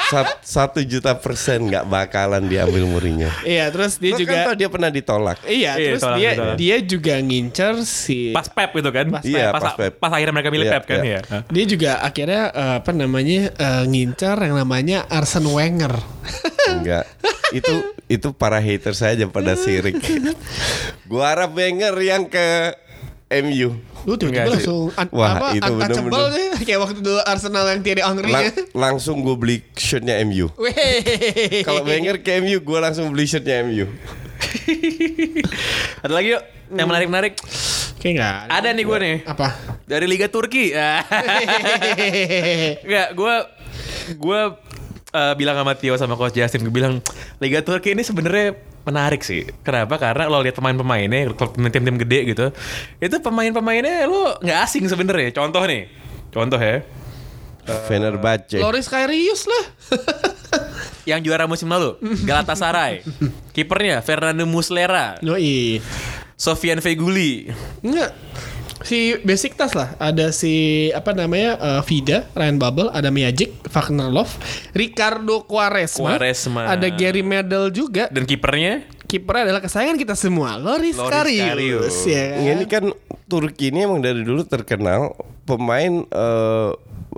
Sat- 0.07 0.39
satu 0.41 0.79
juta 0.81 1.11
persen 1.13 1.67
nggak 1.67 1.83
bakalan 1.85 2.43
diambil 2.45 2.83
Mourinho. 2.85 3.31
Iya, 3.43 3.67
terus 3.67 3.95
dia 3.95 4.11
Lo 4.11 4.15
kan 4.15 4.21
juga 4.21 4.35
tau 4.45 4.55
dia 4.55 4.67
pernah 4.67 4.89
ditolak. 4.89 5.37
Iya, 5.43 5.71
Iya, 5.73 5.87
terus 5.89 6.01
tolak, 6.01 6.17
dia 6.17 6.31
tolak. 6.33 6.55
dia 6.55 6.75
juga 6.81 7.15
ngincer 7.17 7.73
si 7.81 8.19
Pas 8.31 8.47
Pep 8.47 8.71
itu 8.73 8.89
kan. 8.89 9.05
Pas, 9.09 9.23
Iya, 9.23 9.51
pas, 9.51 9.61
pas 9.61 9.73
Pep. 9.75 9.91
pas 9.97 10.11
akhirnya 10.11 10.33
mereka 10.33 10.49
milih 10.49 10.67
Iya, 10.67 10.73
Pep 10.73 10.83
kan 10.85 10.99
iya. 11.01 11.19
ya. 11.21 11.39
dia 11.47 11.65
juga 11.65 11.91
akhirnya 11.99 12.43
eh, 12.49 12.75
apa 12.79 12.91
namanya 12.91 13.39
eh, 13.51 13.83
ngincer 13.85 14.19
yang 14.21 14.55
namanya 14.55 15.09
Arsene 15.09 15.49
Wenger. 15.49 15.97
Enggak. 16.69 17.09
Itu 17.51 17.73
itu 18.05 18.27
para 18.31 18.61
hater 18.61 18.93
saja 18.93 19.25
pada 19.25 19.55
sirik. 19.55 19.97
Gua 21.05 21.33
harap 21.33 21.51
Wenger 21.51 21.95
yang 21.97 22.27
ke 22.27 22.75
MU. 23.41 23.79
Lu 24.03 24.17
tiba-tiba 24.17 24.51
langsung 24.51 24.89
un, 24.89 25.07
Wah, 25.13 25.29
apa 25.31 25.45
itu 25.53 25.71
bener-bener. 25.71 26.29
nih 26.33 26.49
kayak 26.67 26.79
waktu 26.81 26.99
dulu 26.99 27.21
Arsenal 27.21 27.65
yang 27.65 27.79
Thierry 27.79 28.01
Henry 28.01 28.27
Lang- 28.27 28.55
langsung 28.73 29.21
gue 29.21 29.35
beli 29.35 29.57
shirtnya 29.73 30.17
MU. 30.21 30.49
Kalau 31.63 31.81
Wenger 31.81 32.17
ke 32.19 32.41
MU, 32.41 32.59
gue 32.59 32.79
langsung 32.81 33.07
beli 33.09 33.25
shirtnya 33.25 33.61
MU. 33.61 33.85
Ada 36.01 36.11
lagi 36.11 36.33
yuk 36.33 36.43
yang 36.71 36.87
menarik-menarik. 36.87 37.33
Kayak 38.01 38.13
enggak. 38.17 38.37
Ada 38.49 38.69
nih 38.73 38.85
gue 38.89 38.97
nih. 38.97 39.17
Apa? 39.29 39.47
Dari 39.85 40.05
Liga 40.09 40.25
Turki. 40.25 40.73
Enggak, 42.81 43.09
gue 43.13 43.35
gue 44.17 44.41
eh, 45.13 45.33
bilang 45.37 45.55
sama 45.61 45.77
Tio 45.77 45.93
sama 46.01 46.17
Coach 46.17 46.33
Justin 46.33 46.65
gue 46.65 46.73
bilang 46.73 46.97
Liga 47.37 47.61
Turki 47.61 47.93
ini 47.93 48.01
sebenarnya 48.01 48.57
menarik 48.81 49.21
sih. 49.21 49.45
Kenapa? 49.61 50.01
Karena 50.01 50.25
kalau 50.25 50.41
lihat 50.41 50.57
pemain-pemainnya, 50.57 51.29
kalau 51.37 51.53
tim-tim 51.53 52.01
gede 52.01 52.33
gitu, 52.33 52.49
itu 52.97 53.15
pemain-pemainnya 53.21 54.09
lo 54.09 54.41
nggak 54.41 54.59
asing 54.65 54.89
sebenarnya. 54.89 55.29
Contoh 55.37 55.61
nih, 55.61 55.85
contoh 56.33 56.57
ya, 56.57 56.81
Fenerbahce. 57.85 58.57
Loris 58.57 58.89
Karius 58.89 59.45
lah. 59.45 59.65
yang 61.01 61.17
juara 61.25 61.49
musim 61.49 61.65
lalu 61.65 61.97
Galatasaray, 62.01 63.01
kipernya 63.55 64.05
Fernando 64.05 64.45
Muslera, 64.45 65.17
Yoi. 65.21 65.81
Sofian 66.41 66.81
Feguli, 66.81 67.53
Enggak. 67.85 68.17
Si 68.81 69.13
Besiktas 69.21 69.77
lah. 69.77 69.93
Ada 70.01 70.33
si 70.33 70.89
apa 70.89 71.13
namanya? 71.13 71.53
eh, 71.53 71.81
Vida, 71.85 72.25
Ryan 72.33 72.57
Babel, 72.57 72.89
ada 72.89 73.13
Miajic, 73.13 73.61
Wagner 73.69 74.09
Love, 74.09 74.33
Ricardo 74.73 75.45
Quaresma. 75.45 76.17
Quaresma. 76.17 76.65
Ada 76.65 76.89
Gary 76.89 77.21
Medel 77.21 77.69
juga. 77.69 78.09
dan 78.09 78.25
kipernya 78.25 78.81
Kiper 79.05 79.43
adalah 79.43 79.59
kesayangan 79.59 79.99
kita 79.99 80.15
semua, 80.15 80.55
Loris, 80.55 80.95
Loris 80.95 81.11
Karius. 81.11 81.51
Karius. 81.51 81.97
Ya 82.07 82.23
kan? 82.31 82.39
Ini 82.47 82.65
kan 82.65 82.83
Turki 83.27 83.67
ini 83.69 83.83
emang 83.83 83.99
dari 83.99 84.23
dulu 84.23 84.47
terkenal 84.47 85.13
pemain 85.45 86.07
eh, 86.07 86.71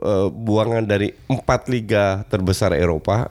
eh, 0.04 0.28
buangan 0.34 0.84
dari 0.84 1.14
empat 1.32 1.70
liga 1.72 2.26
terbesar 2.28 2.76
Eropa 2.76 3.30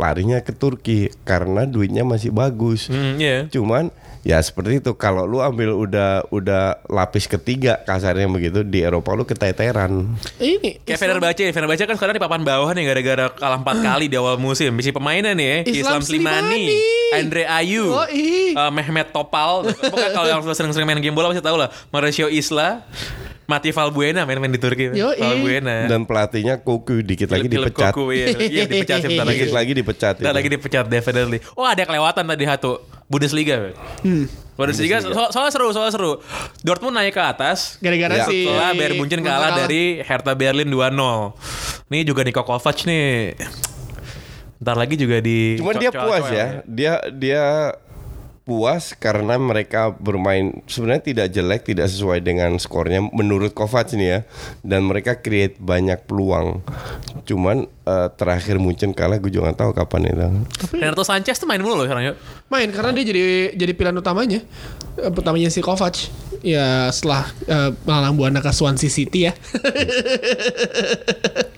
larinya 0.00 0.40
ke 0.40 0.56
Turki 0.56 1.12
karena 1.22 1.68
duitnya 1.68 2.02
masih 2.02 2.32
bagus. 2.32 2.88
Hmm, 2.88 3.20
iya. 3.20 3.44
Cuman 3.52 3.92
ya 4.24 4.40
seperti 4.40 4.80
itu 4.80 4.96
kalau 4.96 5.28
lu 5.28 5.44
ambil 5.44 5.76
udah 5.76 6.24
udah 6.32 6.80
lapis 6.88 7.28
ketiga 7.28 7.84
kasarnya 7.84 8.24
begitu 8.24 8.64
di 8.64 8.80
Eropa 8.80 9.12
lu 9.12 9.28
keteteran. 9.28 10.16
Ini 10.40 10.80
Kayak 10.80 10.96
Fenerbahce, 10.96 11.44
Fenerbahce 11.52 11.84
kan 11.84 11.96
sekarang 12.00 12.16
di 12.16 12.22
papan 12.24 12.40
bawah 12.40 12.72
nih 12.72 12.88
gara-gara 12.88 13.24
kalah 13.36 13.60
empat 13.60 13.84
kali 13.84 14.08
di 14.08 14.16
awal 14.16 14.40
musim. 14.40 14.72
Misi 14.72 14.96
pemainnya 14.96 15.36
nih 15.36 15.44
ya, 15.44 15.56
Islam 15.68 16.00
Islam 16.00 16.00
Slimani, 16.00 16.64
Slimani. 16.64 16.66
Andre 17.14 17.42
Ayu, 17.46 17.84
Yoi. 17.92 18.56
eh, 18.56 18.70
Mehmet 18.72 19.12
Topal. 19.12 19.68
Pokoknya 19.70 20.10
kalau 20.16 20.28
yang 20.32 20.40
sering-sering 20.50 20.88
main 20.88 20.98
game 21.04 21.12
bola 21.14 21.28
pasti 21.30 21.44
tahu 21.44 21.60
lah. 21.60 21.68
Mauricio 21.92 22.26
Isla, 22.32 22.82
Mati 23.44 23.70
Valbuena 23.76 24.24
main-main 24.24 24.48
di 24.48 24.60
Turki. 24.60 24.96
Yoi. 24.96 25.20
Valbuena. 25.20 25.84
Dan 25.84 26.08
pelatihnya 26.08 26.64
Koku 26.64 27.04
dikit 27.04 27.28
lagi 27.28 27.48
Philip 27.48 27.70
dipecat. 27.72 27.92
Koku, 27.92 28.12
iya, 28.16 28.26
iya 28.40 28.64
dipecat 28.70 29.04
sih 29.04 29.08
bentar 29.12 29.26
lagi. 29.28 29.36
Dikit 29.36 29.52
lagi 29.52 29.72
dipecat. 29.76 30.14
Bentar 30.16 30.32
itu. 30.32 30.38
lagi 30.40 30.48
dipecat 30.56 30.84
definitely. 30.88 31.38
Oh 31.52 31.68
ada 31.68 31.82
kelewatan 31.84 32.24
tadi 32.24 32.44
satu 32.48 32.80
Bundesliga. 33.04 33.76
Hmm. 34.00 34.24
Bundesliga, 34.54 35.02
so 35.02 35.10
soalnya 35.10 35.50
seru, 35.50 35.68
soalnya 35.74 35.92
seru. 35.92 36.12
Dortmund 36.62 36.94
naik 36.94 37.12
ke 37.12 37.20
atas. 37.20 37.76
gara-gara 37.82 38.22
Ya. 38.22 38.26
si 38.30 38.46
Setelah 38.46 38.70
Bayern 38.72 38.96
Munchen 39.02 39.20
kalah 39.20 39.50
kalah. 39.50 39.58
dari 39.66 39.98
Hertha 39.98 40.32
Berlin 40.38 40.70
2-0. 40.70 41.90
Nih 41.90 42.02
juga 42.06 42.22
Niko 42.22 42.46
Kovac 42.46 42.86
nih. 42.86 43.34
Ntar 44.62 44.76
lagi 44.78 44.94
juga 44.96 45.18
di 45.20 45.58
Cuman 45.60 45.74
dia 45.76 45.90
puas 45.92 46.24
coel-coel 46.24 46.38
ya. 46.38 46.46
Dia 46.64 46.92
dia 47.12 47.42
puas 48.44 48.92
karena 48.92 49.40
mereka 49.40 49.96
bermain 49.96 50.52
sebenarnya 50.68 51.02
tidak 51.02 51.26
jelek, 51.32 51.62
tidak 51.64 51.88
sesuai 51.88 52.20
dengan 52.20 52.60
skornya 52.60 53.00
menurut 53.00 53.56
Kovac 53.56 53.96
nih 53.96 54.08
ya. 54.08 54.20
Dan 54.60 54.84
mereka 54.84 55.24
create 55.24 55.56
banyak 55.56 56.04
peluang. 56.04 56.60
Cuman 57.24 57.64
eh, 57.64 58.08
terakhir 58.20 58.60
Munchen 58.60 58.92
kalah 58.92 59.16
gue 59.16 59.32
juga 59.32 59.48
gak 59.52 59.64
tahu 59.64 59.70
kapan 59.72 60.12
itu. 60.12 60.28
Renato 60.76 61.02
Sanchez 61.08 61.40
tuh 61.40 61.48
main 61.48 61.64
mulu 61.64 61.80
loh 61.80 61.88
sekarang 61.88 62.12
yuk. 62.12 62.16
main 62.52 62.68
karena 62.68 62.92
dia 62.92 63.04
jadi 63.08 63.22
jadi 63.56 63.72
pilihan 63.72 63.96
utamanya. 63.96 64.44
Eh, 65.00 65.08
Utamanya 65.08 65.48
si 65.48 65.64
Kovac. 65.64 65.96
Ya 66.44 66.92
setelah 66.92 67.24
uh, 67.48 67.72
melalang 67.88 68.20
buana 68.20 68.44
ke 68.44 68.52
Swansea 68.52 68.92
City 68.92 69.24
ya. 69.24 69.32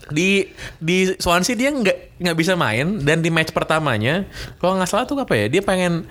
Di 0.07 0.47
di 0.79 1.11
Swansea 1.19 1.59
dia 1.59 1.75
nggak 1.75 2.23
nggak 2.23 2.37
bisa 2.39 2.55
main 2.55 3.03
dan 3.03 3.21
di 3.21 3.29
match 3.29 3.51
pertamanya 3.51 4.25
kalau 4.63 4.79
nggak 4.79 4.89
salah 4.89 5.05
tuh 5.05 5.19
apa 5.19 5.35
ya 5.35 5.51
dia 5.51 5.61
pengen 5.61 6.07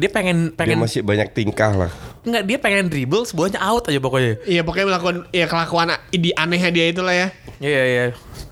dia 0.00 0.10
pengen 0.10 0.56
Dia 0.56 0.58
pengen 0.64 0.80
masih 0.80 1.04
banyak 1.04 1.28
tingkah 1.36 1.76
lah. 1.76 1.92
Enggak, 2.20 2.42
dia 2.44 2.58
pengen 2.58 2.86
dribble 2.86 3.24
sebuahnya 3.24 3.60
out 3.60 3.88
aja 3.88 3.96
pokoknya. 3.96 4.32
Iya 4.44 4.60
pokoknya 4.60 4.86
melakukan 4.88 5.16
ya 5.30 5.46
kelakuan 5.46 5.88
di 6.10 6.30
anehnya 6.32 6.68
dia 6.68 6.84
itulah 6.86 7.12
ya. 7.12 7.28
Iya, 7.58 7.82
iya. 7.84 8.04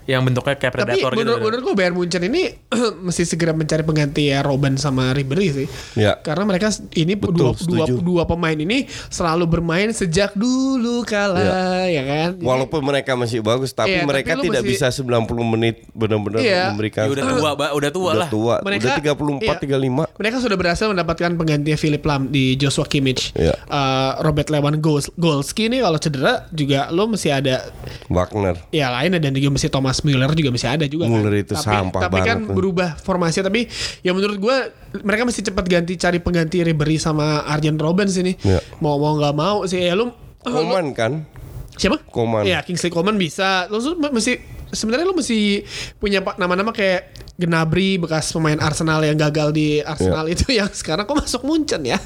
Yang 0.05 0.21
bentuknya 0.25 0.57
kayak 0.57 0.73
Tapi 0.73 0.77
predator 0.89 1.11
gitu. 1.13 1.21
menurut, 1.21 1.41
menurut 1.43 1.63
gue 1.63 1.75
Bayern 1.77 1.93
Munchen 1.93 2.25
ini 2.25 2.49
mesti 3.05 3.25
segera 3.25 3.53
mencari 3.53 3.85
pengganti 3.85 4.33
ya 4.33 4.41
Robben 4.41 4.77
sama 4.77 5.13
Ribery 5.13 5.49
sih. 5.53 5.67
Ya. 5.95 6.17
Karena 6.17 6.49
mereka 6.49 6.73
ini 6.97 7.13
Betul, 7.13 7.37
dua, 7.37 7.53
dua, 7.53 7.85
setuju. 7.85 7.93
dua 8.01 8.23
pemain 8.25 8.57
ini 8.57 8.89
selalu 9.09 9.45
bermain 9.45 9.93
sejak 9.93 10.33
dulu 10.33 11.05
kala 11.05 11.85
ya 11.87 12.09
kan. 12.09 12.29
Jadi- 12.37 12.45
Walaupun 12.45 12.81
mereka 12.81 13.21
masih 13.21 13.45
bagus, 13.45 13.69
tapi 13.71 14.01
Iya, 14.01 14.09
mereka 14.09 14.33
tapi 14.33 14.49
tidak 14.49 14.63
mesti- 14.65 14.73
bisa 14.81 14.87
90 14.89 15.45
menit 15.45 15.85
benar-benar 15.93 16.41
Iya. 16.41 16.73
memberikan. 16.73 17.05
Ya 17.05 17.13
udah 17.13 17.25
tua, 17.29 17.51
Mbak. 17.53 17.71
Udah 17.77 17.91
tua 17.93 18.05
Udah 18.09 18.21
lah. 18.25 18.29
tua, 18.33 18.55
Mereka- 18.65 18.85
udah 18.89 18.97
34, 18.97 19.45
iya. 19.45 19.61
35. 19.61 20.03
Mereka 20.17 20.37
sudah 20.41 20.57
berhasil 20.57 20.87
mendapatkan 20.89 21.31
penggantinya 21.37 21.77
Philip 21.77 22.01
Lam 22.01 22.33
di 22.33 22.57
Joshua 22.57 22.89
Kimmich. 22.89 23.37
Iya. 23.37 23.58
Eh, 23.61 24.13
Robert 24.21 24.49
Lewandowski 24.49 25.67
ini 25.67 25.79
kalau 25.79 25.97
cedera 25.97 26.47
juga 26.49 26.89
lo 26.89 27.05
mesti 27.07 27.29
ada 27.29 27.69
Wagner. 28.07 28.57
ya 28.71 28.89
lain 28.91 29.13
dan 29.15 29.31
juga 29.31 29.51
mesti 29.51 29.69
Thomas 29.69 30.01
Müller 30.01 30.33
juga 30.33 30.49
mesti 30.49 30.67
ada 30.67 30.85
juga 30.85 31.05
Müller 31.05 31.35
kan. 31.35 31.43
itu 31.43 31.53
tapi, 31.53 31.67
sampah 31.67 32.01
tapi 32.01 32.19
kan 32.19 32.37
banget 32.39 32.39
tuh. 32.45 32.55
berubah 32.55 32.91
formasi 32.97 33.39
tapi 33.41 33.69
ya 34.01 34.11
menurut 34.11 34.37
gue 34.37 34.57
mereka 34.99 35.23
mesti 35.23 35.41
cepat 35.43 35.65
ganti 35.65 35.95
cari 35.95 36.17
pengganti 36.17 36.63
Ribery 36.63 36.97
sama 36.97 37.45
Arjen 37.45 37.77
Robben 37.77 38.07
sini 38.07 38.33
Iya. 38.39 38.65
mau 38.79 38.97
mau 38.97 39.15
nggak 39.15 39.35
mau 39.35 39.65
sih 39.65 39.81
ya 39.81 39.93
lu 39.93 40.09
Koman 40.41 40.93
kan? 40.93 41.29
siapa 41.75 42.01
Koman. 42.05 42.43
ya 42.43 42.63
Kingsley 42.63 42.89
Coman 42.89 43.15
bisa 43.15 43.69
tuh 43.69 43.79
mesti 43.95 44.58
sebenarnya 44.71 45.05
lu 45.05 45.17
mesti 45.17 45.65
punya 45.97 46.21
pak 46.21 46.37
nama-nama 46.37 46.71
kayak 46.71 47.15
Gnabry 47.39 48.03
bekas 48.03 48.35
pemain 48.35 48.59
Arsenal 48.59 48.99
yang 49.01 49.15
gagal 49.15 49.55
di 49.55 49.79
Arsenal 49.79 50.27
Iya. 50.27 50.35
itu 50.35 50.47
yang 50.59 50.71
sekarang 50.71 51.07
kok 51.07 51.17
masuk 51.17 51.47
Munchen 51.47 51.87
ya 51.87 51.97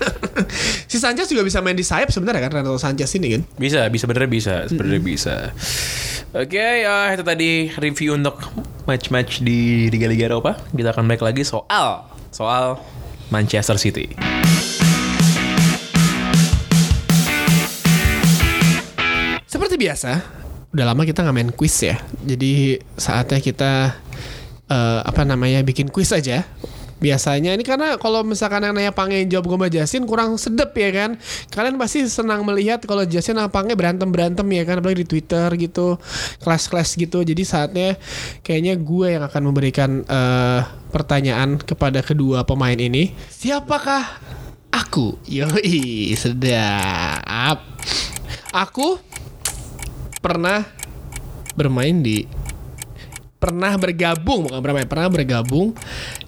si 0.91 1.01
Sanchez 1.01 1.27
juga 1.27 1.41
bisa 1.41 1.65
main 1.65 1.75
di 1.75 1.83
sayap 1.83 2.13
sebenarnya 2.13 2.47
kan 2.47 2.61
Renato 2.61 2.77
Sanchez 2.77 3.09
ini 3.17 3.41
kan 3.41 3.43
Bisa, 3.57 3.89
bisa 3.89 4.05
bener 4.05 4.29
bisa, 4.29 4.69
sebenarnya 4.69 5.01
bisa. 5.01 5.37
Oke, 6.33 6.57
ya 6.81 7.13
itu 7.13 7.21
tadi 7.21 7.69
review 7.77 8.17
untuk 8.17 8.41
match-match 8.89 9.45
di 9.45 9.93
Liga-Liga 9.93 10.33
Eropa. 10.33 10.57
Kita 10.73 10.89
akan 10.89 11.05
balik 11.05 11.21
lagi 11.21 11.45
soal 11.45 12.09
soal 12.33 12.81
Manchester 13.29 13.77
City. 13.77 14.17
Seperti 19.45 19.77
biasa, 19.77 20.11
udah 20.73 20.85
lama 20.89 21.05
kita 21.05 21.21
nggak 21.21 21.37
main 21.37 21.53
quiz 21.53 21.77
ya. 21.85 22.01
Jadi 22.25 22.81
saatnya 22.97 23.39
kita 23.45 23.93
eh, 24.73 25.01
apa 25.05 25.23
namanya 25.29 25.61
bikin 25.61 25.93
quiz 25.93 26.11
aja. 26.17 26.49
Biasanya 27.03 27.59
ini 27.59 27.67
karena 27.67 27.99
kalau 27.99 28.23
misalkan 28.23 28.63
yang 28.63 28.79
nanya 28.79 28.95
Pange 28.95 29.27
jawab 29.27 29.51
gue 29.51 29.59
sama 29.59 29.69
Jasin 29.75 30.07
kurang 30.07 30.39
sedep 30.39 30.71
ya 30.71 30.91
kan. 30.95 31.11
Kalian 31.51 31.75
pasti 31.75 32.07
senang 32.07 32.47
melihat 32.47 32.79
kalau 32.87 33.03
Jasin 33.03 33.43
sama 33.43 33.51
Pange 33.51 33.75
berantem-berantem 33.75 34.47
ya 34.55 34.63
kan. 34.63 34.79
Apalagi 34.79 35.03
di 35.03 35.09
Twitter 35.11 35.51
gitu. 35.59 35.99
Kelas-kelas 36.47 36.95
gitu. 36.95 37.27
Jadi 37.27 37.43
saatnya 37.43 37.99
kayaknya 38.47 38.79
gue 38.79 39.19
yang 39.19 39.27
akan 39.27 39.43
memberikan 39.51 40.07
eh, 40.07 40.61
pertanyaan 40.95 41.59
kepada 41.59 42.07
kedua 42.07 42.47
pemain 42.47 42.79
ini. 42.79 43.11
Siapakah 43.35 44.07
aku? 44.71 45.19
Yoi, 45.27 46.15
sedap. 46.15 47.67
Aku 48.55 49.03
pernah 50.23 50.65
bermain 51.59 52.01
di 52.01 52.25
pernah 53.43 53.75
bergabung 53.75 54.47
bukan 54.47 54.63
bermain 54.63 54.87
pernah 54.87 55.11
bergabung 55.11 55.75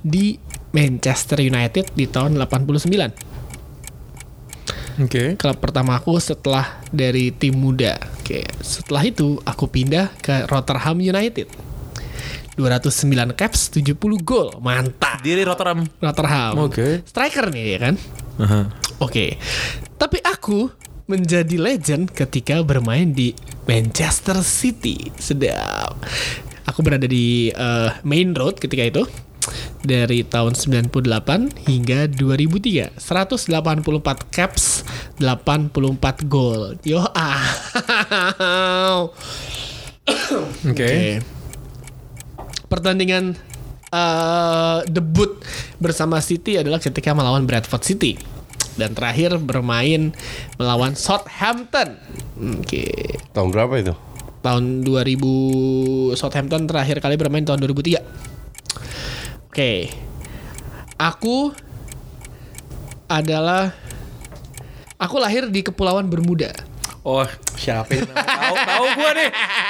di 0.03 0.36
Manchester 0.74 1.38
United 1.47 1.95
di 1.95 2.11
tahun 2.11 2.34
89 2.34 2.90
Oke. 4.95 5.38
klub 5.38 5.59
pertama 5.59 5.99
aku 5.99 6.18
setelah 6.22 6.78
dari 6.95 7.34
tim 7.34 7.59
muda. 7.59 7.99
Oke 8.22 8.47
setelah 8.62 9.03
itu 9.03 9.42
aku 9.42 9.66
pindah 9.66 10.11
ke 10.22 10.47
Rotterdam 10.47 10.99
United. 11.03 11.51
209 12.55 13.34
caps 13.34 13.74
70 13.74 13.99
gol. 14.22 14.55
Mantap. 14.62 15.18
Diri 15.26 15.42
Rotterdam. 15.42 15.82
Rotterdam. 15.99 16.55
Oke. 16.62 17.03
striker 17.03 17.51
nih 17.51 17.74
ya 17.74 17.78
kan? 17.90 17.95
Oke, 19.03 19.34
tapi 19.99 20.22
aku 20.22 20.70
menjadi 21.05 21.61
legend 21.61 22.09
ketika 22.12 22.64
bermain 22.64 23.12
di 23.12 23.36
Manchester 23.68 24.40
City. 24.40 25.12
Sedap. 25.20 26.00
Aku 26.64 26.80
berada 26.80 27.05
di 27.05 27.52
eh, 27.52 27.90
main 28.09 28.32
road 28.32 28.57
ketika 28.57 28.88
itu 28.88 29.02
dari 29.84 30.24
tahun 30.24 30.57
98 30.57 31.68
hingga 31.68 32.09
2003. 32.09 32.96
184 32.96 34.32
caps, 34.32 34.88
84 35.20 36.24
gol. 36.24 36.80
Yo 36.88 37.05
ah. 37.12 37.44
Oke. 40.64 40.72
Oke. 40.72 40.92
Pertandingan 42.72 43.36
eh, 43.92 44.78
debut 44.88 45.36
bersama 45.76 46.16
City 46.24 46.57
adalah 46.57 46.80
ketika 46.80 47.12
melawan 47.12 47.44
Bradford 47.44 47.84
City 47.84 48.34
dan 48.75 48.95
terakhir 48.95 49.39
bermain 49.39 50.14
melawan 50.59 50.99
Southampton. 50.99 51.99
Oke. 52.61 53.18
Tahun 53.31 53.49
berapa 53.51 53.75
itu? 53.79 53.95
Tahun 54.45 54.85
2000 54.85 56.18
Southampton 56.20 56.68
terakhir 56.68 57.01
kali 57.01 57.16
bermain 57.16 57.47
tahun 57.47 57.64
2003. 57.64 59.49
Oke. 59.49 59.89
Aku 60.99 61.51
adalah 63.11 63.75
aku 64.99 65.16
lahir 65.18 65.49
di 65.51 65.62
Kepulauan 65.62 66.11
Bermuda. 66.11 66.53
Oh, 67.05 67.29
siapa 67.61 67.93
ini? 67.93 68.09
Tahu 68.09 68.57
tahu 68.64 68.85
gua 68.97 69.11
nih. 69.12 69.29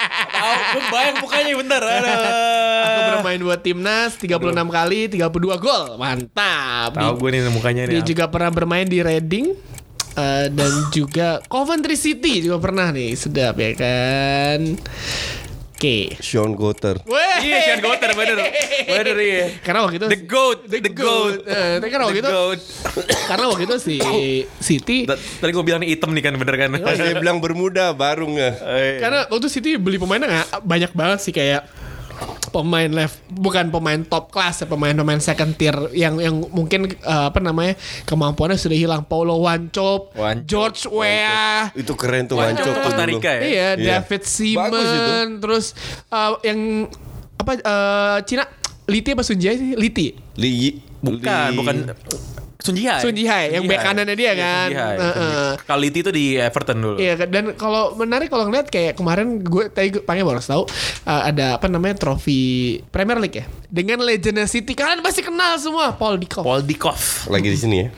Tahu 0.44 0.64
gua 0.76 0.84
bayang 0.92 1.16
mukanya 1.20 1.52
bentar. 1.56 1.82
Aduh. 1.96 2.84
Aku 2.84 3.00
bermain 3.16 3.40
buat 3.40 3.60
timnas 3.64 4.12
36 4.20 4.36
kali 4.68 5.00
32 5.08 5.64
gol. 5.64 5.84
Mantap. 5.96 6.90
Tahu 6.92 7.12
gue 7.16 7.28
nih 7.32 7.40
mukanya 7.48 7.82
Dia 7.88 8.00
nih. 8.00 8.04
juga 8.04 8.24
pernah 8.28 8.50
bermain 8.52 8.84
di 8.84 9.00
Reading 9.00 9.46
eh, 10.14 10.46
dan 10.52 10.72
juga 10.92 11.40
Coventry 11.48 11.96
City 11.96 12.44
juga 12.44 12.60
pernah 12.60 12.92
nih. 12.92 13.16
Sedap 13.16 13.56
ya 13.56 13.72
kan. 13.72 14.60
Oke. 15.84 16.16
Sean 16.24 16.56
Gotter. 16.56 16.96
Iya, 17.44 17.56
Sean 17.60 17.80
Gotter 17.84 18.10
bener. 18.16 18.40
Bener 18.88 19.16
iya. 19.20 19.44
Karena 19.60 19.84
waktu 19.84 20.00
itu 20.00 20.06
The 20.08 20.20
goat, 20.24 20.58
the, 20.64 20.80
goat. 20.88 21.44
Eh, 21.44 21.76
tapi 21.76 21.90
karena 21.92 22.04
waktu 22.08 22.16
The 22.16 22.24
itu 22.24 22.32
goat. 22.32 22.60
karena 23.28 23.44
waktu 23.52 23.62
itu 23.68 23.76
si 23.76 23.94
City 24.64 25.04
Ta- 25.04 25.20
Tadi 25.20 25.50
gue 25.52 25.60
bilang 25.60 25.84
nih 25.84 25.92
hitam 25.92 26.16
nih 26.16 26.24
kan 26.24 26.32
bener 26.40 26.56
kan? 26.56 26.68
Pas 26.80 26.96
dia 26.96 27.20
bilang 27.20 27.36
Bermuda 27.36 27.92
baru 27.92 28.24
nggak? 28.24 28.54
Eh, 28.64 28.96
karena 28.96 29.28
waktu 29.28 29.48
City 29.52 29.76
beli 29.76 30.00
pemainnya 30.00 30.24
nggak 30.24 30.64
banyak 30.64 30.92
banget 30.96 31.18
sih 31.20 31.36
kayak 31.36 31.68
pemain 32.48 32.86
left 32.86 33.18
bukan 33.28 33.66
pemain 33.68 33.98
top 34.00 34.30
class 34.30 34.62
ya 34.62 34.66
pemain-pemain 34.66 35.18
second 35.18 35.52
tier 35.52 35.74
yang 35.90 36.16
yang 36.16 36.38
mungkin 36.48 36.86
eh, 36.86 37.24
apa 37.26 37.38
namanya 37.38 37.74
kemampuannya 38.04 38.54
sudah 38.54 38.74
hilang 38.74 39.02
Paulo 39.02 39.38
Wancop, 39.38 40.14
Wancop, 40.14 40.46
George 40.46 40.86
Weah 40.86 41.74
Itu 41.74 41.94
keren 41.94 42.24
tuh 42.24 42.38
Wancop 42.38 42.62
Wancop 42.62 42.74
tuh 42.74 42.82
Costa 42.84 43.02
dulu. 43.02 43.10
Rica 43.18 43.30
ya? 43.30 43.40
Iya, 43.40 43.68
Iya. 43.74 43.86
David 43.98 44.22
Simon, 44.24 45.28
terus 45.38 45.74
uh, 46.08 46.38
yang 46.40 46.86
apa 47.34 47.52
uh, 47.58 48.18
Cina 48.22 48.46
Liti 48.84 49.10
apa 49.10 49.22
Sunjai 49.22 49.56
sih? 49.56 49.72
Liti. 49.74 50.12
Li, 50.36 50.78
bukan, 51.00 51.48
Li- 51.50 51.56
bukan 51.56 51.76
Sun 52.64 52.80
Jihai. 52.80 53.00
Sun 53.04 53.12
Jihai, 53.12 53.52
yang 53.52 53.68
bek 53.68 53.76
kanannya 53.76 54.16
dia 54.16 54.32
Iya, 54.32 54.34
kan. 54.40 54.68
Sun 54.72 54.72
Jihai. 54.72 54.96
Heeh. 54.96 55.48
Kali 55.68 55.86
itu 55.92 56.08
di 56.08 56.24
Everton 56.40 56.76
dulu. 56.80 56.96
Iya 56.96 57.14
kan? 57.20 57.28
dan 57.28 57.44
kalau 57.60 57.92
menarik 57.92 58.32
kalau 58.32 58.48
ngeliat 58.48 58.72
kayak 58.72 58.96
kemarin 58.96 59.44
gue 59.44 59.68
tadi 59.68 59.92
gue 59.92 60.00
pengen 60.00 60.24
baru 60.24 60.40
tahu 60.40 60.64
uh, 61.04 61.22
ada 61.28 61.60
apa 61.60 61.66
namanya 61.68 62.00
trofi 62.00 62.80
Premier 62.88 63.20
League 63.20 63.36
ya 63.36 63.44
dengan 63.68 64.00
legendnya 64.00 64.48
City 64.48 64.72
kalian 64.72 65.04
pasti 65.04 65.20
kenal 65.20 65.58
semua 65.60 65.92
Paul 65.92 66.16
Dikov 66.16 66.46
Paul 66.46 66.64
Dikov. 66.64 67.28
Lagi 67.28 67.52
di 67.52 67.58
sini 67.60 67.76
ya. 67.84 67.88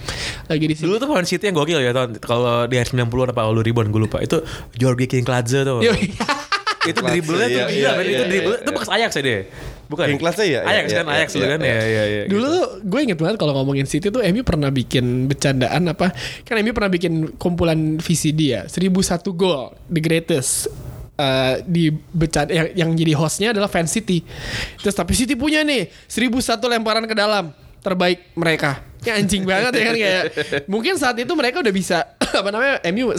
lagi 0.50 0.64
di 0.66 0.74
sini. 0.74 0.90
Dulu 0.90 0.94
tuh 0.98 1.06
pemain 1.06 1.28
City 1.28 1.46
yang 1.46 1.54
gokil 1.54 1.78
ya 1.78 1.94
tahun 1.94 2.18
kalau 2.18 2.66
di 2.66 2.74
akhir 2.80 2.90
90-an 2.90 3.30
apa 3.30 3.40
awal 3.46 3.54
2000-an 3.62 3.86
gue 3.94 4.00
lupa. 4.02 4.18
Itu 4.18 4.42
Jorge 4.74 5.06
Kinkladze 5.06 5.62
tuh. 5.62 5.78
Yo, 5.84 5.94
itu 6.86 7.00
dribblenya 7.02 7.46
tuh 7.46 7.60
iya, 7.60 7.66
gila 7.66 7.90
iya, 7.90 7.92
itu 8.02 8.10
iya, 8.10 8.26
dribble 8.30 8.54
iya, 8.54 8.62
itu 8.62 8.70
bekas 8.72 8.90
Ajax 8.90 9.10
ya 9.18 9.22
dia. 9.22 9.38
Bukan. 9.86 10.06
Kinkladze 10.10 10.44
ya? 10.46 10.66
Ajax 10.66 10.90
Iya, 10.90 10.98
kan 10.98 11.06
iya, 11.06 11.14
Ajax 11.18 11.28
dulu 11.30 11.44
iya, 11.44 11.50
kan. 11.50 11.60
iya. 11.62 11.74
Iya 11.78 12.04
iya. 12.04 12.22
Dulu 12.26 12.46
tuh 12.46 12.66
gue 12.82 13.00
inget 13.06 13.18
banget 13.18 13.36
kalau 13.38 13.52
ngomongin 13.54 13.86
City 13.86 14.10
tuh 14.10 14.22
MU 14.22 14.42
pernah 14.42 14.70
bikin 14.74 15.30
bercandaan 15.30 15.82
apa 15.90 16.10
kan 16.42 16.58
MU 16.62 16.74
pernah 16.74 16.90
bikin 16.90 17.38
kumpulan 17.38 18.02
VCD 18.02 18.40
ya 18.50 18.62
1001 18.66 19.22
gol 19.34 19.70
the 19.90 20.02
greatest 20.02 20.66
Eh, 21.16 21.64
di 21.64 21.88
bercanda 22.12 22.52
yang, 22.52 22.68
yang 22.76 22.90
jadi 22.92 23.16
hostnya 23.16 23.48
adalah 23.56 23.72
fans 23.72 23.88
City 23.88 24.20
terus 24.84 24.92
tapi 24.92 25.16
City 25.16 25.32
punya 25.32 25.64
nih 25.64 25.88
1001 26.12 26.60
lemparan 26.60 27.08
ke 27.08 27.16
dalam 27.16 27.56
terbaik 27.86 28.34
mereka. 28.34 28.82
Ya 29.06 29.14
anjing 29.22 29.46
banget 29.46 29.70
ya 29.70 29.84
kan 29.86 29.94
kayak 29.94 30.24
mungkin 30.72 30.98
saat 30.98 31.14
itu 31.22 31.30
mereka 31.38 31.62
udah 31.62 31.70
bisa 31.70 32.18
apa 32.42 32.50
namanya 32.50 32.82
MU 32.90 33.14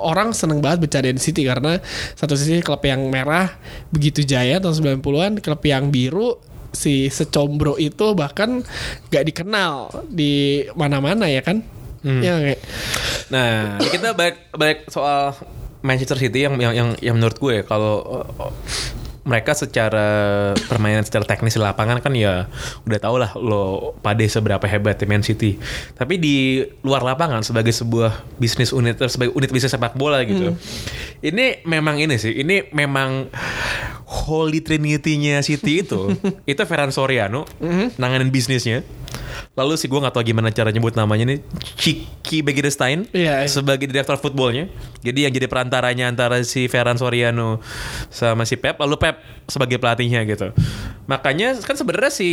orang 0.00 0.32
seneng 0.32 0.64
banget 0.64 0.88
bercandain 0.88 1.20
City 1.20 1.44
karena 1.44 1.76
satu 2.16 2.32
sisi 2.40 2.64
klub 2.64 2.80
yang 2.88 3.04
merah 3.12 3.52
begitu 3.92 4.24
jaya 4.24 4.56
tahun 4.64 5.04
90-an 5.04 5.44
klub 5.44 5.60
yang 5.68 5.92
biru 5.92 6.40
si 6.72 7.12
secombro 7.12 7.76
itu 7.76 8.16
bahkan 8.16 8.64
gak 9.12 9.28
dikenal 9.28 9.92
di 10.08 10.64
mana-mana 10.72 11.28
ya 11.28 11.44
kan? 11.44 11.60
Ya 12.00 12.40
kayak 12.40 12.60
Nah, 13.30 13.78
kita 13.78 14.12
balik 14.12 14.50
balik 14.50 14.78
soal 14.90 15.38
Manchester 15.80 16.18
City 16.18 16.44
yang 16.44 16.58
yang 16.58 16.74
yang, 16.74 16.88
yang 16.98 17.14
menurut 17.16 17.38
gue 17.38 17.56
kalau 17.62 18.26
uh, 18.26 18.52
mereka 19.20 19.52
secara 19.52 20.06
permainan 20.64 21.04
secara 21.04 21.28
teknis 21.28 21.52
di 21.52 21.60
lapangan 21.60 22.00
kan 22.00 22.12
ya 22.16 22.48
udah 22.88 22.98
tau 23.00 23.20
lah 23.20 23.36
lo 23.36 23.92
pade 24.00 24.24
seberapa 24.24 24.64
hebat 24.64 24.96
di 24.96 25.06
Man 25.06 25.20
City. 25.20 25.60
Tapi 25.96 26.16
di 26.16 26.64
luar 26.80 27.04
lapangan 27.04 27.44
sebagai 27.44 27.72
sebuah 27.72 28.40
bisnis 28.40 28.72
unit 28.72 28.96
sebagai 29.12 29.36
unit 29.36 29.52
bisnis 29.52 29.76
sepak 29.76 29.92
bola 29.96 30.24
gitu. 30.24 30.56
Ini 31.20 31.68
memang 31.68 32.00
ini 32.00 32.16
sih, 32.16 32.32
ini 32.32 32.72
memang 32.72 33.28
holy 34.08 34.64
trinity-nya 34.64 35.44
City 35.44 35.84
itu 35.84 36.16
itu 36.50 36.62
Ferran 36.64 36.90
Soriano 36.90 37.44
nanganin 38.00 38.32
bisnisnya. 38.32 38.80
Lalu 39.54 39.74
sih 39.76 39.86
gue 39.86 39.98
gak 39.98 40.12
tahu 40.12 40.24
gimana 40.24 40.48
cara 40.50 40.70
nyebut 40.70 40.94
namanya 40.94 41.34
nih 41.34 41.38
Ciki 41.76 42.40
Begirstein 42.40 43.08
Iya, 43.10 43.44
iya. 43.44 43.48
sebagai 43.48 43.86
direktur 43.86 44.16
footballnya. 44.16 44.70
Jadi 45.00 45.24
yang 45.24 45.32
jadi 45.32 45.46
perantaranya 45.46 46.08
antara 46.08 46.40
si 46.42 46.66
Ferran 46.66 46.96
Soriano 46.96 47.58
sama 48.08 48.44
si 48.44 48.54
Pep, 48.54 48.76
lalu 48.78 48.96
Pep 48.96 49.16
sebagai 49.48 49.80
pelatihnya 49.80 50.22
gitu. 50.24 50.52
Makanya 51.04 51.58
kan 51.60 51.74
sebenarnya 51.74 52.12
si 52.12 52.30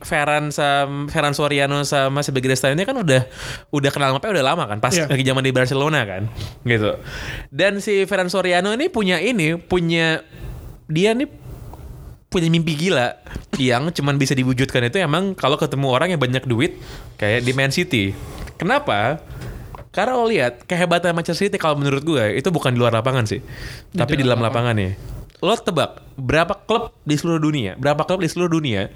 Ferran 0.00 0.50
sama 0.50 1.06
Ferran 1.06 1.36
Soriano 1.36 1.84
sama 1.84 2.24
si 2.24 2.34
Begirstein 2.34 2.74
ini 2.74 2.82
kan 2.82 2.96
udah 2.96 3.22
udah 3.70 3.90
kenal 3.92 4.10
sama 4.10 4.20
Pep 4.20 4.32
udah 4.32 4.46
lama 4.46 4.64
kan, 4.66 4.78
pas 4.80 4.90
Iya. 4.90 5.06
lagi 5.06 5.22
zaman 5.22 5.44
di 5.44 5.52
Barcelona 5.54 6.02
kan, 6.02 6.22
gitu. 6.64 6.96
Dan 7.52 7.78
si 7.78 8.02
Ferran 8.04 8.26
Soriano 8.26 8.72
ini 8.72 8.88
punya 8.88 9.20
ini 9.20 9.54
punya 9.56 10.24
dia 10.86 11.12
nih 11.12 11.28
punya 12.36 12.52
mimpi 12.52 12.76
gila 12.76 13.16
yang 13.56 13.88
cuman 13.88 14.20
bisa 14.20 14.36
diwujudkan 14.36 14.92
itu 14.92 15.00
emang 15.00 15.32
kalau 15.32 15.56
ketemu 15.56 15.88
orang 15.88 16.12
yang 16.12 16.20
banyak 16.20 16.44
duit 16.44 16.76
kayak 17.16 17.40
di 17.40 17.56
Man 17.56 17.72
City. 17.72 18.12
Kenapa? 18.60 19.24
Karena 19.88 20.12
lo 20.12 20.28
lihat 20.28 20.68
kehebatan 20.68 21.16
Manchester 21.16 21.48
City 21.48 21.56
kalau 21.56 21.80
menurut 21.80 22.04
gue 22.04 22.36
itu 22.36 22.52
bukan 22.52 22.76
di 22.76 22.78
luar 22.78 22.92
lapangan 22.92 23.24
sih, 23.24 23.40
tapi 23.96 24.20
di 24.20 24.28
dalam 24.28 24.44
lapangan 24.44 24.76
nih. 24.76 24.92
Lo 25.40 25.56
tebak 25.56 26.04
berapa 26.20 26.52
klub 26.68 26.92
di 27.08 27.16
seluruh 27.16 27.40
dunia, 27.40 27.80
berapa 27.80 28.04
klub 28.04 28.20
di 28.20 28.28
seluruh 28.28 28.60
dunia 28.60 28.92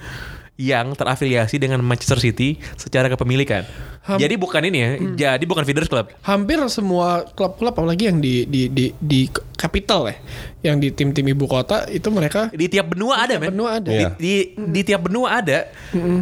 yang 0.61 0.93
terafiliasi 0.93 1.57
dengan 1.57 1.81
Manchester 1.81 2.21
City 2.21 2.61
secara 2.77 3.09
kepemilikan. 3.09 3.65
Ham- 4.03 4.17
jadi 4.17 4.37
bukan 4.37 4.61
ini 4.63 4.79
ya, 4.79 4.91
jadi 5.33 5.45
bukan 5.45 5.65
feeders 5.65 5.89
club. 5.89 6.13
hampir 6.21 6.61
semua 6.67 7.25
klub-klub 7.27 7.73
apalagi 7.73 8.09
yang 8.09 8.19
di 8.19 8.45
di 8.45 8.69
di 8.69 8.85
di 8.95 9.21
capital 9.55 10.09
ya, 10.09 10.17
yang 10.63 10.77
di 10.77 10.89
tim-tim 10.89 11.25
ibu 11.27 11.45
kota 11.45 11.85
itu 11.87 12.09
mereka 12.09 12.49
Di 12.51 12.67
tiap 12.67 12.93
benua 12.93 13.25
ada, 13.25 13.37
men. 13.37 13.49
benua 13.51 13.71
ada. 13.75 13.89
Di, 13.89 13.97
Iya. 13.97 14.09
di, 14.15 14.35
di 14.59 14.81
tiap 14.83 15.01
benua 15.03 15.41
ada. 15.41 15.69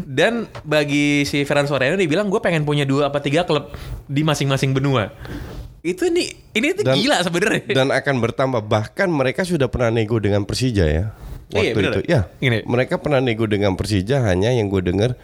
Dan 0.05 0.47
bagi 0.62 1.22
si 1.22 1.43
Ferran 1.43 1.66
Soriano 1.66 1.95
dia 1.95 2.07
bilang 2.07 2.26
gue 2.26 2.39
pengen 2.39 2.62
punya 2.62 2.82
dua 2.82 3.11
apa 3.11 3.18
tiga 3.18 3.43
klub 3.43 3.74
di 4.05 4.22
masing-masing 4.22 4.70
benua. 4.70 5.11
Itu 5.80 6.07
nih 6.07 6.28
ini 6.53 6.74
tuh 6.74 6.82
Dan- 6.84 6.95
gila 6.97 7.22
sebenarnya. 7.22 7.62
dan 7.68 7.89
akan 7.89 8.14
bertambah 8.20 8.61
bahkan 8.61 9.07
mereka 9.09 9.43
sudah 9.43 9.66
pernah 9.66 9.89
nego 9.89 10.18
dengan 10.18 10.43
Persija 10.43 10.84
ya 10.84 11.14
Iya, 11.49 11.72
waktu 11.72 11.76
bener. 11.76 11.92
itu 11.96 12.01
ya. 12.09 12.20
Gini. 12.40 12.59
mereka 12.68 13.01
pernah 13.01 13.20
nego 13.24 13.49
dengan 13.49 13.72
Persija 13.72 14.20
hanya 14.28 14.53
yang 14.53 14.68
gue 14.68 14.84
dengar 14.84 15.16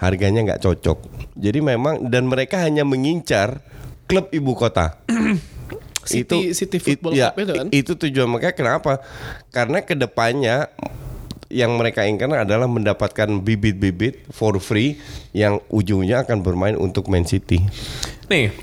harganya 0.00 0.40
nggak 0.40 0.62
cocok. 0.64 0.98
Jadi 1.36 1.60
memang 1.60 2.08
dan 2.08 2.24
mereka 2.24 2.64
hanya 2.64 2.82
mengincar 2.88 3.60
klub 4.08 4.32
ibu 4.32 4.56
kota. 4.56 4.96
City- 6.00 6.56
City 6.56 6.80
Football 6.80 7.12
ya, 7.12 7.30
Club 7.30 7.44
itu 7.44 7.52
kan? 7.52 7.66
itu 7.70 7.92
tujuan 7.94 8.28
mereka. 8.32 8.56
Kenapa? 8.56 9.04
Karena 9.52 9.84
ke 9.84 9.92
depannya 9.92 10.72
yang 11.52 11.76
mereka 11.76 12.06
inginkan 12.06 12.32
adalah 12.32 12.66
mendapatkan 12.66 13.28
bibit-bibit 13.42 14.24
for 14.32 14.56
free 14.62 14.96
yang 15.36 15.60
ujungnya 15.68 16.24
akan 16.24 16.40
bermain 16.40 16.74
untuk 16.74 17.10
Man 17.12 17.28
City. 17.28 17.60
Nih, 18.32 18.54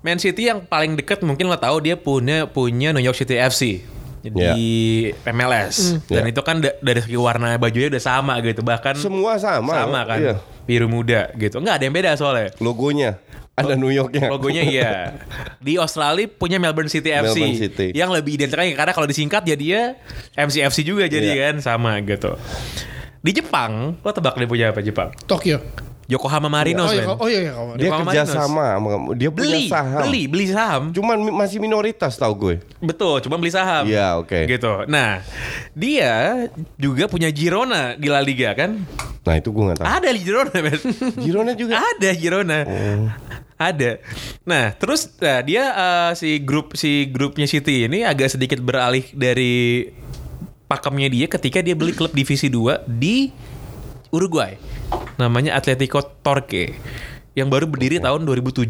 Man 0.00 0.22
City 0.22 0.46
yang 0.46 0.62
paling 0.62 0.94
dekat 0.94 1.20
mungkin 1.26 1.50
lo 1.50 1.58
tahu 1.58 1.82
dia 1.82 1.98
punya 1.98 2.46
punya 2.46 2.94
New 2.94 3.02
York 3.02 3.18
City 3.18 3.36
FC 3.36 3.82
di 4.22 4.68
MLS 5.24 5.96
dan 6.04 6.24
Ya. 6.24 6.30
itu 6.30 6.40
kan 6.40 6.60
da- 6.60 6.76
dari 6.78 7.00
segi 7.00 7.16
warna 7.16 7.56
bajunya 7.56 7.88
udah 7.88 8.02
sama 8.02 8.36
gitu 8.40 8.60
bahkan 8.60 8.92
semua 8.92 9.36
sama 9.36 9.72
sama 9.80 10.00
kan 10.04 10.18
Iya. 10.20 10.34
biru 10.62 10.86
muda 10.86 11.32
gitu 11.34 11.56
nggak 11.56 11.74
ada 11.76 11.84
yang 11.84 11.94
beda 11.94 12.10
soalnya 12.14 12.52
logonya 12.58 13.16
ada 13.52 13.76
New 13.76 13.88
Yorknya 13.88 14.32
Logonya 14.32 14.62
iya. 14.62 14.90
Di 15.60 15.76
Australia 15.76 16.24
punya 16.26 16.56
Melbourne 16.56 16.88
City 16.88 17.12
FC 17.12 17.36
Melbourne 17.36 17.60
City. 17.60 17.86
yang 17.92 18.08
lebih 18.08 18.32
identik 18.34 18.56
karena 18.72 18.92
kalau 18.92 19.04
disingkat 19.04 19.44
ya 19.44 19.52
dia 19.52 19.80
MCFC 20.32 20.80
juga 20.80 21.04
jadi 21.04 21.28
Iya. 21.28 21.52
kan 21.52 21.54
sama 21.60 22.00
gitu. 22.00 22.40
Di 23.20 23.36
Jepang, 23.36 24.00
lo 24.00 24.10
tebak 24.10 24.32
dia 24.34 24.48
punya 24.48 24.66
apa 24.72 24.80
Jepang? 24.80 25.12
Tokyo. 25.24 25.60
Yokohama 26.10 26.50
Marinos, 26.50 26.90
oh, 26.90 26.94
iya, 26.94 27.06
men. 27.06 27.14
oh 27.14 27.28
iya, 27.30 27.40
iya, 27.46 27.52
kawan. 27.54 27.74
dia 27.78 27.86
Yokohama 27.86 28.10
kerja 28.10 28.22
sama 28.26 28.66
dia 29.14 29.30
punya 29.30 29.46
Beli, 29.46 29.64
saham 29.70 30.02
beli, 30.02 30.22
beli 30.26 30.46
saham. 30.50 30.82
cuman 30.90 31.16
masih 31.30 31.62
minoritas 31.62 32.18
tau 32.18 32.34
gue 32.34 32.58
Betul, 32.82 33.22
cuma 33.22 33.36
beli 33.36 33.52
saham. 33.52 33.84
Iya, 33.84 34.16
oke. 34.16 34.48
Gitu. 34.48 34.88
Nah, 34.88 35.20
dia 35.76 36.48
juga 36.80 37.06
punya 37.06 37.28
Girona 37.28 37.94
di 37.94 38.08
La 38.08 38.24
Liga 38.24 38.56
kan? 38.56 38.82
nah 39.20 39.36
itu 39.36 39.52
gue 39.52 39.62
nggak 39.62 39.78
tahu 39.78 39.86
Ada 39.86 40.08
di 40.16 40.20
Girona, 40.24 40.56
men. 40.64 40.80
Girona 41.20 41.52
juga 41.54 41.74
Ada 41.94 42.10
Girona. 42.16 42.58
Ada. 43.60 44.00
Nah, 44.48 44.72
terus 44.72 45.12
nah, 45.20 45.44
dia 45.44 45.62
eh, 45.68 46.10
si 46.16 46.40
grup 46.40 46.72
si 46.72 47.04
grupnya 47.12 47.44
City 47.44 47.84
ini 47.84 48.00
agak 48.00 48.32
sedikit 48.32 48.58
beralih 48.64 49.04
dari 49.12 49.92
pakemnya 50.64 51.12
dia 51.12 51.26
ketika 51.28 51.60
dia 51.60 51.76
beli 51.76 51.92
klub 51.92 52.16
divisi 52.16 52.48
2 52.48 52.88
di 52.88 53.28
Uruguay. 54.08 54.56
Namanya 55.16 55.56
Atletico 55.56 56.00
Torque 56.00 56.74
yang 57.38 57.46
baru 57.46 57.70
berdiri 57.70 58.02
tahun 58.02 58.26
2007 58.26 58.66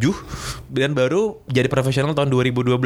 dan 0.69 0.93
baru 0.93 1.41
jadi 1.49 1.67
profesional 1.73 2.13
tahun 2.13 2.29
2012. 2.29 2.77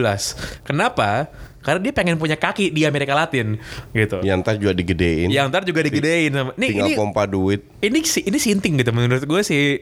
Kenapa? 0.62 1.28
Karena 1.64 1.80
dia 1.80 1.92
pengen 1.96 2.20
punya 2.20 2.36
kaki 2.36 2.70
di 2.70 2.84
Amerika 2.84 3.16
Latin 3.16 3.56
gitu. 3.96 4.20
yang 4.20 4.44
ntar 4.44 4.60
juga 4.60 4.76
digedein 4.76 5.32
Yang 5.32 5.46
ntar 5.48 5.62
juga 5.64 5.80
digedein 5.80 6.30
sama. 6.30 6.50
Nih, 6.60 6.76
tinggal 6.76 6.88
ini 6.92 6.94
pompa 6.94 7.24
duit 7.24 7.64
ini 7.80 8.04
si 8.04 8.20
ini 8.20 8.36
sinting 8.36 8.84
gitu 8.84 8.92
menurut 8.92 9.24
gue 9.24 9.40
si 9.40 9.80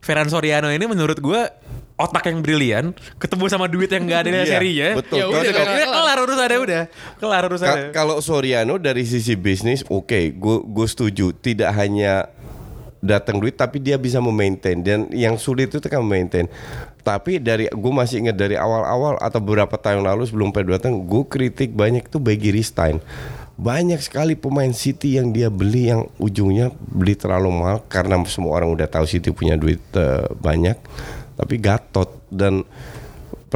Ferran 0.00 0.32
Soriano 0.32 0.72
ini 0.72 0.88
menurut 0.88 1.20
gue 1.20 1.40
otak 1.96 2.28
yang 2.28 2.44
brilian 2.44 2.84
ketemu 3.16 3.44
sama 3.48 3.68
duit 3.68 3.88
yang 3.88 4.04
gak 4.04 4.20
ada 4.24 4.28
di 4.28 4.36
Iya, 4.36 4.48
serinya 4.48 4.88
betul. 5.00 5.16
Ya 5.16 5.24
udah, 5.28 5.40
udah, 5.40 5.52
kelar. 5.52 6.16
Ya, 6.16 6.22
urusannya 6.24 6.58
udah 6.60 6.82
kelar 7.20 7.42
urusannya 7.48 7.84
kalau 7.92 8.16
Soriano 8.24 8.74
dari 8.80 9.04
sisi 9.04 9.36
bisnis 9.36 9.84
oke 9.88 10.32
gue 10.32 10.56
gue 10.64 10.86
setuju 10.88 11.36
tidak 11.36 11.76
hanya 11.76 12.32
datang 13.04 13.40
duit 13.40 13.56
tapi 13.56 13.80
dia 13.82 14.00
bisa 14.00 14.20
memaintain. 14.20 14.80
Dan 14.80 15.10
yang 15.12 15.36
sulit 15.36 15.72
itu 15.72 15.82
kan 15.86 16.02
memaintain. 16.02 16.48
Tapi 17.02 17.38
dari 17.38 17.70
gue 17.70 17.92
masih 17.92 18.26
ingat 18.26 18.36
dari 18.36 18.58
awal-awal 18.58 19.18
atau 19.22 19.38
beberapa 19.38 19.78
tahun 19.78 20.02
lalu 20.02 20.26
sebelum 20.26 20.50
Pep 20.50 20.66
datang 20.66 21.06
gue 21.06 21.22
kritik 21.28 21.70
banyak 21.72 22.10
tuh 22.10 22.18
bagi 22.18 22.50
Ristain 22.50 22.98
banyak 23.56 24.04
sekali 24.04 24.36
pemain 24.36 24.68
City 24.76 25.16
yang 25.16 25.32
dia 25.32 25.48
beli 25.48 25.88
yang 25.88 26.04
ujungnya 26.20 26.68
beli 26.76 27.16
terlalu 27.16 27.48
mahal 27.48 27.80
karena 27.88 28.20
semua 28.28 28.60
orang 28.60 28.76
udah 28.76 28.84
tahu 28.84 29.08
City 29.08 29.32
punya 29.32 29.56
duit 29.56 29.80
eh, 29.96 30.28
banyak. 30.36 30.76
Tapi 31.36 31.54
gatot 31.60 32.16
dan 32.32 32.64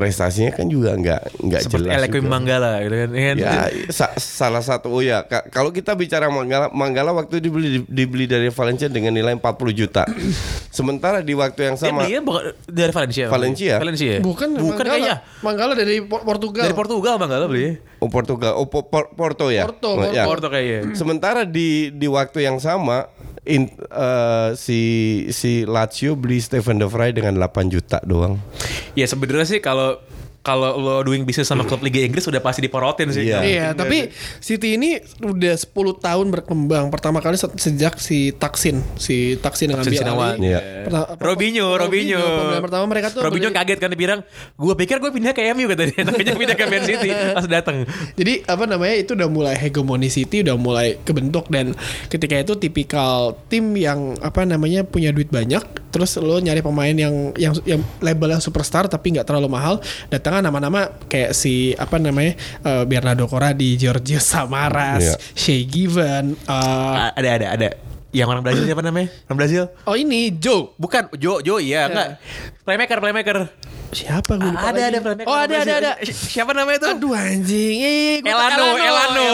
prestasinya 0.00 0.50
kan 0.50 0.64
juga 0.64 0.90
nggak 0.92 1.22
nggak 1.38 1.60
seperti 1.62 1.86
jelas 1.86 2.00
juga. 2.16 2.26
Manggala 2.26 2.70
gitu 2.80 2.94
kan 2.96 3.10
Ya 3.10 3.22
kan? 3.22 3.36
Ya, 3.36 3.60
sa- 3.88 4.16
salah 4.16 4.60
satu 4.60 4.88
oh 4.88 5.00
ya, 5.00 5.22
Ka- 5.22 5.44
kalau 5.46 5.70
kita 5.70 5.92
bicara 5.92 6.26
Manggala, 6.26 6.66
Manggala 6.70 7.12
waktu 7.12 7.36
itu 7.36 7.46
dibeli 7.46 7.68
dibeli 7.84 8.24
dari 8.24 8.48
Valencia 8.48 8.88
dengan 8.88 9.12
nilai 9.12 9.34
40 9.34 9.44
juta. 9.70 10.08
Sementara 10.68 11.20
di 11.20 11.32
waktu 11.32 11.60
yang 11.62 11.76
dia 11.76 11.84
sama 11.84 12.02
bukan 12.18 12.42
dari 12.66 12.90
Valencia 12.90 13.24
Valencia? 13.26 13.74
Valencia 13.76 14.12
Bukan, 14.20 14.48
bukan 14.54 14.64
Manggala. 14.78 14.88
kayaknya 14.88 15.14
Manggala 15.40 15.72
dari 15.74 15.94
Por- 16.00 16.22
Portugal. 16.22 16.64
dari 16.64 16.74
Portugal 16.74 17.14
Manggala 17.16 17.44
beli 17.44 17.76
oh, 18.00 18.08
Portugal, 18.08 18.52
oh 18.54 18.64
Po- 18.64 18.82
Por- 18.82 19.12
Porto 19.12 19.48
ya. 19.48 19.64
Porto, 19.64 19.94
Oh, 19.94 20.04
ya. 20.06 20.24
Porto 20.24 20.48
kayaknya 20.48 20.92
Sementara 20.92 21.44
di 21.44 21.88
di 21.90 22.06
waktu 22.06 22.42
yang 22.42 22.56
sama 22.56 23.06
in, 23.42 23.68
eh, 23.70 24.50
si 24.54 24.80
si 25.28 25.62
Lazio 25.62 26.12
beli 26.12 26.36
Stefan 26.38 26.76
De 26.76 26.84
Vrij 26.84 27.12
dengan 27.12 27.36
8 27.38 27.68
juta 27.68 28.00
doang. 28.02 28.36
ya 28.92 29.04
sebenarnya 29.04 29.46
sih 29.46 29.60
kalau 29.60 30.00
kalau 30.40 30.72
lo 30.74 31.02
doing 31.02 31.22
bisnis 31.22 31.44
sama 31.44 31.62
klub 31.62 31.80
Liga 31.80 32.00
Inggris 32.00 32.24
udah 32.24 32.38
pasti 32.38 32.60
diporotin 32.60 33.08
sih 33.08 33.22
Iya. 33.22 33.38
Iya, 33.40 33.66
tapi 33.72 34.08
City 34.38 34.74
ini 34.74 34.96
udah 35.20 35.52
10 35.54 35.68
tahun 35.98 36.26
berkembang. 36.30 36.88
Pertama 36.88 37.18
kali 37.18 37.36
se- 37.36 37.52
sejak 37.54 37.96
si 37.96 38.32
Taksin, 38.32 38.80
si 38.96 39.36
Taksin 39.36 39.68
dengan 39.68 39.84
Taksin 39.84 40.00
ambil 40.02 40.16
alih. 40.26 40.38
Iya. 40.42 40.60
Pertama- 40.82 41.06
apa- 41.06 41.20
Robinho, 41.22 41.68
Robinho. 41.74 42.18
Pemain 42.18 42.62
pertama 42.62 42.84
mereka 42.86 43.06
tuh 43.10 43.20
Robinho 43.20 43.48
beli- 43.48 43.58
kaget 43.60 43.78
kan 43.78 43.90
bilang, 43.92 44.20
gue 44.54 44.74
pikir 44.74 44.96
gue 44.98 45.10
pindah 45.10 45.32
ke 45.32 45.44
MU 45.52 45.66
kata 45.66 45.82
dia, 45.86 46.02
tapi 46.02 46.22
pindah 46.24 46.56
ke 46.56 46.64
Man 46.66 46.82
City 46.82 47.08
pas 47.30 47.44
datang. 47.44 47.84
Jadi 48.14 48.32
apa 48.42 48.64
namanya 48.64 48.94
itu 48.96 49.12
udah 49.12 49.28
mulai 49.28 49.54
hegemoni 49.54 50.08
City 50.08 50.40
udah 50.40 50.56
mulai 50.56 50.96
kebentuk 50.98 51.46
dan 51.48 51.76
ketika 52.06 52.34
itu 52.34 52.56
tipikal 52.56 53.12
tim 53.46 53.76
yang 53.76 54.16
apa 54.18 54.42
namanya 54.42 54.82
punya 54.82 55.10
duit 55.10 55.28
banyak 55.28 55.60
terus 55.90 56.16
lo 56.16 56.38
nyari 56.38 56.62
pemain 56.62 56.94
yang 56.94 57.12
yang 57.34 57.52
yang 57.64 57.82
labelnya 57.98 58.38
superstar 58.38 58.86
tapi 58.86 59.10
nggak 59.10 59.26
terlalu 59.26 59.50
mahal 59.50 59.82
datangnya 60.30 60.46
nama-nama 60.46 60.80
kayak 61.04 61.34
si 61.34 61.74
apa 61.74 61.98
namanya 61.98 62.38
eh, 62.62 62.84
Bernardo 62.86 63.26
Corradi, 63.26 63.74
Giorgio 63.74 64.22
Samaras, 64.22 65.02
Iya. 65.02 65.14
Shea 65.34 65.66
Given, 65.66 66.38
eh, 66.38 66.94
A- 66.94 67.10
ada 67.12 67.30
ada 67.34 67.46
ada. 67.50 67.68
yang 68.10 68.26
orang 68.26 68.42
Brazil 68.42 68.62
siapa 68.64 68.78
namanya? 68.80 69.06
Orang 69.26 69.38
Brazil? 69.38 69.62
Oh 69.84 69.94
ini 69.94 70.30
Joe. 70.32 70.74
Bukan 70.74 71.14
Jo 71.14 71.38
Jo 71.38 71.58
iya 71.58 71.86
enggak. 71.86 72.18
Playmaker 72.62 72.98
playmaker. 72.98 73.38
Siapa 73.90 74.32
gue 74.32 74.46
lupa 74.46 74.62
ada 74.62 74.72
lagi. 74.72 74.82
ada 74.86 74.98
playmaker. 75.00 75.26
Oh 75.26 75.34
ada 75.34 75.54
ada 75.58 75.72
ada. 75.76 75.90
Si- 76.00 76.30
Siapa 76.30 76.50
namanya 76.50 76.78
tuh? 76.80 76.90
Aduh 76.92 77.12
anjing. 77.12 77.76
Eh, 77.76 78.16
gua- 78.20 78.30
Elano, 78.30 78.66
Elano, 78.72 79.24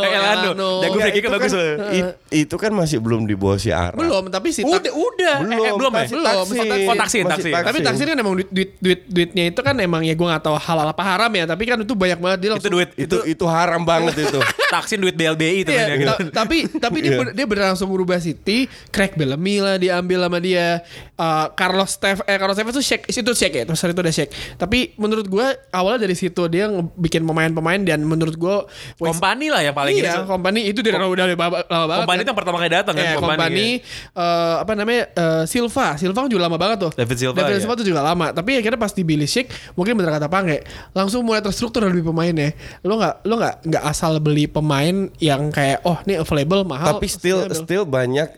Elano. 0.00 0.70
Jago 0.82 0.94
Enggak, 0.94 1.02
free 1.02 1.12
kick 1.12 1.22
itu 1.22 1.30
bagus 1.32 1.50
kan- 1.50 1.58
loh. 1.58 1.90
it- 1.90 2.14
itu 2.36 2.56
kan 2.56 2.72
masih 2.72 2.98
belum 2.98 3.22
di 3.22 3.34
bawah 3.34 3.56
si 3.56 3.68
Ara. 3.68 3.92
Belum, 3.92 4.28
tapi 4.28 4.50
si 4.50 4.62
Udah, 4.62 4.78
udah. 4.88 5.34
Belum, 5.40 5.52
Eh, 5.52 5.58
eh, 5.60 5.72
belum 5.74 5.90
ya? 5.90 5.98
masih 5.98 6.14
Belum, 6.14 6.26
taksi. 6.26 6.38
masih 6.38 6.56
Oh, 6.56 6.66
taksi, 6.66 6.96
Masih 6.96 7.20
taksi. 7.24 7.50
Tapi 7.52 7.78
taksir 7.82 8.06
kan 8.06 8.16
emang 8.16 8.34
duit, 8.34 8.48
duit 8.48 8.70
duit 8.76 9.00
duitnya 9.06 9.44
itu 9.46 9.60
kan 9.60 9.74
emang 9.76 10.02
ya 10.02 10.12
gue 10.12 10.26
gak 10.28 10.42
tahu 10.42 10.56
halal 10.56 10.86
apa 10.86 11.02
haram 11.02 11.30
ya. 11.30 11.44
Tapi 11.44 11.62
kan 11.64 11.78
itu 11.78 11.94
banyak 11.94 12.18
banget 12.18 12.38
dia 12.38 12.46
Itu 12.46 12.54
langsung. 12.56 12.72
duit 12.72 12.90
itu 12.96 13.16
itu 13.24 13.44
haram 13.44 13.82
banget 13.82 14.14
itu. 14.20 14.38
taksin 14.68 14.98
duit 14.98 15.14
BLBI 15.14 15.34
Iya, 15.56 15.64
temennya 15.64 15.96
gitu. 15.96 16.10
ta- 16.12 16.32
tapi 16.36 16.56
tapi 16.68 16.96
dia 17.00 17.08
Iya. 17.08 17.18
ber- 17.20 17.34
dia 17.34 17.46
bener 17.46 17.64
langsung 17.68 17.88
merubah 17.88 18.18
City, 18.18 18.66
Craig 18.88 19.14
Bellamy 19.14 19.58
lah 19.58 19.76
diambil 19.76 20.22
sama 20.22 20.38
dia, 20.38 20.82
Uh, 21.16 21.48
Carlos 21.50 21.88
Steff, 21.88 22.20
eh 22.22 22.36
Carlos 22.36 22.52
Tevez 22.54 22.76
itu 22.76 22.84
shake, 22.84 23.08
itu 23.08 23.32
shake 23.32 23.56
ya, 23.56 23.64
terus 23.64 23.80
itu 23.96 24.04
udah 24.04 24.14
shake. 24.14 24.32
Tapi 24.60 24.92
menurut 25.00 25.24
gue 25.24 25.46
awalnya 25.72 26.04
dari 26.04 26.12
situ 26.12 26.44
dia 26.52 26.68
bikin 27.00 27.24
pemain-pemain 27.24 27.80
dan 27.80 28.04
menurut 28.04 28.36
gue 28.36 28.56
Kompani 29.00 29.48
lah 29.48 29.64
yang 29.64 29.72
paling 29.72 29.96
iya, 29.96 30.20
gitu. 30.20 30.28
company 30.28 30.68
itu 30.68 30.80
dari 30.84 30.96
udah 30.96 31.26
lama, 31.32 31.64
lama 31.64 31.84
banget. 31.88 32.00
Kompani 32.04 32.16
kan. 32.16 32.20
itu 32.20 32.28
yang 32.28 32.38
pertama 32.38 32.56
kali 32.60 32.70
datang 32.72 32.94
kan 32.94 33.04
Eh, 33.06 33.14
Kompani. 33.16 33.36
company, 33.38 33.68
eh, 34.12 34.54
apa 34.60 34.72
namanya 34.76 35.02
eh, 35.14 35.42
Silva, 35.48 35.86
Silva 35.96 36.18
kan 36.26 36.30
juga 36.30 36.42
lama 36.50 36.58
banget 36.60 36.78
tuh. 36.88 36.92
David 36.92 37.16
Silva, 37.16 37.36
David 37.40 37.54
ya. 37.56 37.60
Silva 37.64 37.74
tuh 37.78 37.86
juga 37.86 38.00
lama. 38.02 38.26
Tapi 38.34 38.50
akhirnya 38.60 38.80
pas 38.80 38.92
di 38.92 39.02
Billy 39.06 39.28
Shake, 39.28 39.48
mungkin 39.78 39.96
bener 39.96 40.12
kata 40.12 40.28
Pange, 40.28 40.60
langsung 40.92 41.22
mulai 41.24 41.40
terstruktur 41.40 41.86
dari 41.86 42.02
pemainnya. 42.02 42.52
Lo 42.84 42.98
nggak 43.00 43.14
lo 43.24 43.34
nggak 43.38 43.56
nggak 43.72 43.84
asal 43.86 44.18
beli 44.20 44.50
pemain 44.50 45.08
yang 45.22 45.48
kayak 45.54 45.80
oh 45.86 45.96
ini 46.04 46.18
available 46.20 46.66
mahal. 46.66 46.98
Tapi 46.98 47.06
still 47.06 47.46
available. 47.46 47.62
still 47.64 47.84
banyak 47.86 48.28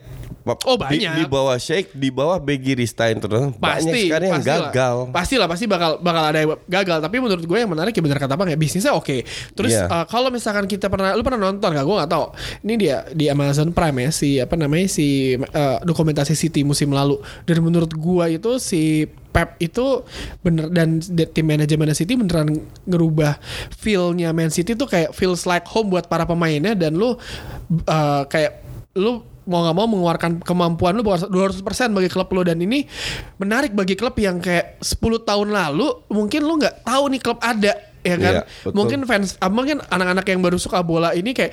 Oh, 0.65 0.77
di, 0.79 1.03
banyak. 1.03 1.15
di 1.19 1.25
bawah 1.25 1.57
Sheikh, 1.57 1.93
di 1.93 2.09
bawah 2.09 2.39
Begi 2.39 2.73
Ristain 2.73 3.17
terus 3.17 3.53
banyak 3.53 3.61
pasti 3.61 4.01
sekali 4.07 4.25
yang 4.25 4.41
pastilah. 4.41 4.61
gagal. 4.71 4.95
Pastilah 5.11 5.47
pasti 5.47 5.65
bakal 5.65 5.91
bakal 5.99 6.23
ada 6.25 6.39
yang 6.39 6.51
gagal. 6.65 6.99
Tapi 7.01 7.17
menurut 7.19 7.45
gue 7.45 7.59
yang 7.59 7.69
menarik 7.69 7.91
ya 7.91 8.01
bener 8.01 8.17
kata 8.17 8.35
Bang 8.35 8.49
ya 8.49 8.57
bisnisnya 8.57 8.93
oke. 8.93 9.27
Terus 9.53 9.73
Iya. 9.73 9.85
eh, 9.85 10.05
kalau 10.07 10.29
misalkan 10.29 10.65
kita 10.65 10.87
pernah 10.87 11.13
lu 11.13 11.21
pernah 11.21 11.45
nonton 11.45 11.69
gak? 11.69 11.85
Gue 11.85 11.97
nggak 11.97 12.09
tahu. 12.09 12.25
Ini 12.63 12.75
dia 12.75 12.97
di 13.11 13.27
Amazon 13.27 13.71
Prime 13.71 13.99
ya 13.99 14.11
si 14.11 14.39
apa 14.39 14.55
namanya 14.55 14.87
si 14.87 15.35
eh, 15.35 15.77
dokumentasi 15.83 16.33
City 16.33 16.63
musim 16.63 16.89
lalu. 16.89 17.19
Dan 17.45 17.61
menurut 17.61 17.91
gue 17.91 18.25
itu 18.33 18.57
si 18.57 19.05
Pep 19.29 19.61
itu 19.61 20.01
bener 20.41 20.73
dan 20.73 21.05
tim 21.05 21.45
manajemen 21.45 21.93
City 21.93 22.17
beneran 22.17 22.49
ngerubah 22.85 23.37
feel-nya 23.71 24.33
Man 24.33 24.49
City 24.49 24.73
tuh 24.73 24.89
kayak 24.89 25.13
feels 25.13 25.45
like 25.45 25.69
home 25.69 25.93
buat 25.93 26.09
para 26.09 26.25
pemainnya 26.25 26.73
dan 26.73 26.97
lu 26.97 27.13
eh, 27.85 28.23
kayak 28.25 28.65
lu 28.97 29.21
mau 29.49 29.65
nggak 29.65 29.75
mau 29.75 29.87
mengeluarkan 29.87 30.31
kemampuan 30.39 30.93
lu 30.93 31.01
bukan 31.01 31.25
200% 31.25 31.65
bagi 31.91 32.07
klub 32.07 32.29
lu 32.29 32.45
dan 32.45 32.57
ini 32.57 32.85
menarik 33.37 33.73
bagi 33.73 33.97
klub 33.97 34.13
yang 34.15 34.39
kayak 34.39 34.77
10 34.79 35.01
tahun 35.25 35.49
lalu 35.49 35.89
mungkin 36.07 36.41
lu 36.43 36.55
nggak 36.57 36.85
tahu 36.85 37.09
nih 37.09 37.19
klub 37.19 37.41
ada 37.41 37.73
ya 37.99 38.15
kan 38.15 38.31
Iya, 38.31 38.43
betul. 38.63 38.73
mungkin 38.75 38.99
fans 39.05 39.35
ah, 39.37 39.49
mungkin 39.49 39.83
anak-anak 39.83 40.23
yang 40.25 40.39
baru 40.39 40.55
suka 40.55 40.79
bola 40.81 41.13
ini 41.13 41.35
kayak 41.35 41.51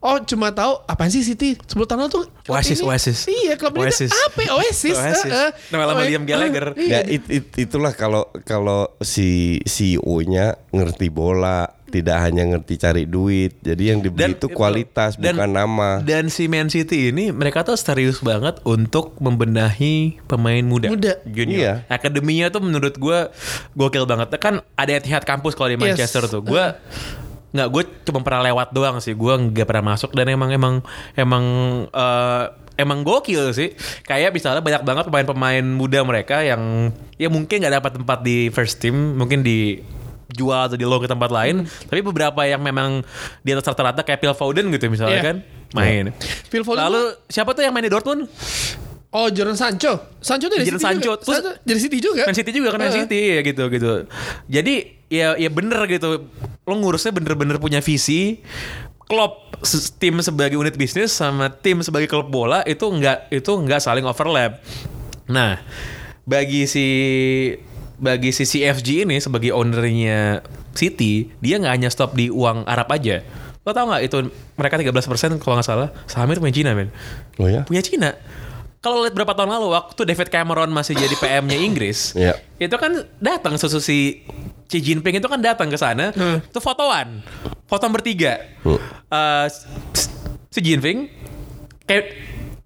oh 0.00 0.18
cuma 0.20 0.50
tahu 0.50 0.82
apa 0.82 1.06
sih 1.06 1.22
City 1.22 1.54
10 1.54 1.70
tahun 1.70 2.00
lalu 2.02 2.10
tuh 2.10 2.24
Oasis, 2.46 2.76
ini- 2.76 2.84
Oasis. 2.84 3.18
iya 3.24 3.54
klub 3.54 3.72
ini 3.74 3.86
Oasis. 3.86 4.10
tuh 4.10 4.20
apa? 4.26 4.40
Oasis, 4.54 4.96
Oasis. 4.96 5.22
Heeh. 5.24 5.50
Nama-nama 5.70 6.00
Oh, 6.00 6.04
Liam 6.04 6.24
Gallagher. 6.24 6.74
iya. 6.76 6.98
Ya 6.98 7.00
it- 7.06 7.30
it- 7.30 7.54
itulah 7.56 7.92
kalau 7.92 8.26
kalau 8.42 8.90
si 8.98 9.60
CEO-nya 9.64 10.58
ngerti 10.70 11.08
bola, 11.08 11.70
tidak 11.94 12.18
hanya 12.18 12.42
ngerti 12.42 12.74
cari 12.74 13.06
duit. 13.06 13.54
Jadi 13.62 13.94
yang 13.94 14.02
dibeli 14.02 14.34
itu 14.34 14.50
kualitas 14.50 15.14
dan- 15.14 15.38
bukan 15.38 15.50
nama. 15.54 15.90
Dan 16.02 16.26
si 16.26 16.50
Man 16.50 16.66
City 16.66 17.14
ini 17.14 17.30
mereka 17.30 17.62
tuh 17.62 17.78
serius 17.78 18.18
banget 18.18 18.58
untuk 18.66 19.14
membenahi 19.22 20.18
pemain 20.26 20.66
muda. 20.66 20.90
Muda. 20.90 21.22
Junior. 21.22 21.54
Iya. 21.54 21.72
Akademinya 21.86 22.50
tuh 22.50 22.58
menurut 22.58 22.98
gue 22.98 23.18
gokil 23.72 24.02
banget. 24.04 24.34
Kan 24.42 24.58
ada 24.74 24.90
Etihad 24.90 25.22
kampus 25.22 25.54
kalau 25.54 25.70
di 25.70 25.78
Yes. 25.78 25.94
Manchester 25.94 26.26
tuh. 26.26 26.42
Gue 26.42 26.64
nggak 27.54 27.68
gue 27.70 27.82
cuma 28.02 28.26
pernah 28.26 28.42
lewat 28.42 28.74
doang 28.74 28.98
sih. 28.98 29.14
Gue 29.14 29.30
nggak 29.30 29.70
pernah 29.70 29.94
masuk 29.94 30.10
dan 30.10 30.26
emang 30.26 30.50
emang 30.50 30.74
emang 31.14 31.44
eh, 31.88 32.44
emang 32.74 33.06
gokil 33.06 33.54
sih. 33.54 33.78
Kayak 34.02 34.34
misalnya 34.34 34.58
banyak 34.58 34.82
banget 34.82 35.04
pemain-pemain 35.06 35.62
muda 35.62 36.02
mereka 36.02 36.42
yang 36.42 36.90
ya 37.14 37.30
mungkin 37.30 37.62
nggak 37.62 37.74
dapat 37.78 37.92
tempat 38.02 38.18
di 38.26 38.50
first 38.50 38.82
team, 38.82 39.14
mungkin 39.14 39.46
di 39.46 39.78
jual 40.30 40.60
atau 40.64 40.74
di 40.74 40.82
loan 40.82 41.00
ke 41.00 41.08
tempat 41.08 41.28
lain, 41.28 41.56
tapi 41.84 42.00
beberapa 42.00 42.40
yang 42.42 42.58
memang 42.58 43.04
di 43.40 43.50
atas 43.50 43.66
rata-rata 43.66 44.00
kayak 44.00 44.18
Phil 44.18 44.32
Foden 44.32 44.70
gitu 44.70 44.88
misalnya 44.88 45.18
Iya. 45.18 45.24
kan 45.24 45.36
main. 45.72 46.04
Phil 46.46 46.62
Foden 46.62 46.80
Lalu 46.82 47.02
siapa 47.26 47.50
tuh 47.50 47.60
yang 47.60 47.70
main 47.70 47.82
di 47.82 47.92
Dortmund? 47.92 48.30
oh 49.10 49.28
Jadon 49.28 49.54
Sancho 49.54 50.18
Sancho 50.18 50.48
dari 50.48 50.64
Jadon 50.64 50.74
City 50.74 50.86
Sancho. 50.90 51.02
juga. 51.06 51.16
Terus- 51.20 51.34
Sancho 51.38 51.52
dari 51.62 51.78
City 51.78 51.98
juga 51.98 52.22
Man 52.24 52.34
City 52.34 52.50
juga 52.50 52.68
kan 52.68 52.78
Man 52.78 52.88
Heeh. 52.88 52.98
City 53.00 53.20
ya 53.30 53.40
gitu 53.42 53.64
gitu. 53.68 53.92
Jadi 54.48 54.74
ya 55.06 55.28
ya 55.34 55.50
bener 55.50 55.80
gitu. 55.86 56.26
Lo 56.62 56.74
ngurusnya 56.74 57.12
bener-bener 57.12 57.56
punya 57.56 57.78
visi. 57.78 58.42
Klub 59.04 59.52
tim 59.94 60.18
sebagai 60.18 60.56
unit 60.56 60.74
bisnis 60.74 61.12
sama 61.12 61.52
tim 61.52 61.78
sebagai 61.78 62.08
klub 62.08 62.26
bola 62.26 62.64
itu 62.64 62.82
nggak 62.82 63.28
itu 63.30 63.52
nggak 63.52 63.78
saling 63.78 64.02
overlap. 64.02 64.64
Nah, 65.28 65.60
bagi 66.24 66.64
si 66.64 66.86
bagi 68.04 68.30
si 68.30 68.44
CFG 68.44 69.08
ini 69.08 69.16
sebagai 69.16 69.50
ownernya 69.50 70.44
City, 70.70 71.32
dia 71.40 71.56
nggak 71.56 71.72
hanya 71.72 71.88
stop 71.88 72.12
di 72.12 72.28
uang 72.28 72.68
Arab 72.68 72.92
aja. 72.92 73.24
Lo 73.64 73.72
tau 73.72 73.88
nggak 73.88 74.02
itu 74.04 74.28
mereka 74.54 74.76
13% 74.76 75.40
kalau 75.40 75.56
nggak 75.56 75.64
salah 75.64 75.88
sahamnya 76.04 76.36
itu 76.36 76.42
punya 76.44 76.52
Cina 76.54 76.70
men 76.76 76.92
Oh 77.40 77.48
ya? 77.48 77.64
punya 77.64 77.80
Cina. 77.80 78.12
Kalau 78.78 79.00
lihat 79.00 79.16
berapa 79.16 79.32
tahun 79.32 79.48
lalu 79.48 79.72
waktu 79.72 80.04
David 80.04 80.28
Cameron 80.28 80.68
masih 80.68 80.92
jadi 80.92 81.16
PM-nya 81.16 81.56
Inggris, 81.56 82.12
Iya. 82.20 82.36
itu 82.60 82.76
kan 82.76 82.92
datang 83.16 83.56
susu 83.56 83.80
si 83.80 84.20
Xi 84.68 84.84
Jinping 84.84 85.16
itu 85.16 85.24
kan 85.24 85.40
datang 85.40 85.72
ke 85.72 85.80
sana, 85.80 86.12
itu 86.44 86.60
fotoan, 86.60 87.24
foto 87.64 87.84
bertiga. 87.88 88.44
Eh, 89.08 89.46
si 90.52 90.60
Jinping, 90.60 91.08
kayak 91.88 92.04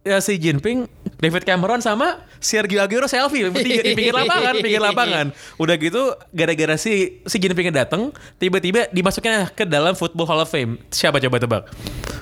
ya, 0.03 0.19
si 0.19 0.43
Jinping, 0.43 0.91
David 1.19 1.43
Cameron 1.43 1.83
sama 1.83 2.23
Sergio 2.39 2.79
Aguero 2.79 3.11
selfie 3.11 3.51
di 3.51 3.95
pinggir 3.95 4.15
lapangan, 4.15 4.55
pinggir 4.63 4.79
lapangan. 4.79 5.27
Udah 5.59 5.75
gitu 5.75 6.15
gara-gara 6.31 6.79
si 6.79 7.19
si 7.27 7.37
Jinpingnya 7.43 7.85
datang, 7.85 8.15
tiba-tiba 8.39 8.87
dimasukin 8.95 9.51
ke 9.51 9.67
dalam 9.67 9.99
Football 9.99 10.31
Hall 10.31 10.43
of 10.47 10.51
Fame. 10.51 10.79
Siapa 10.95 11.19
coba 11.19 11.37
tebak? 11.43 11.63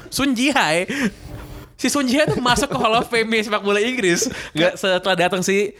Sun 0.08 0.32
Jihai. 0.32 0.88
Si 1.76 1.92
Sun 1.92 2.08
Jihai 2.08 2.24
tuh 2.24 2.40
masuk 2.40 2.72
ke 2.72 2.76
Hall 2.80 2.96
of 2.96 3.12
Fame 3.12 3.28
sepak 3.44 3.60
bola 3.60 3.84
Inggris. 3.84 4.32
Nggak 4.56 4.80
setelah 4.80 5.16
datang 5.28 5.44
si 5.44 5.76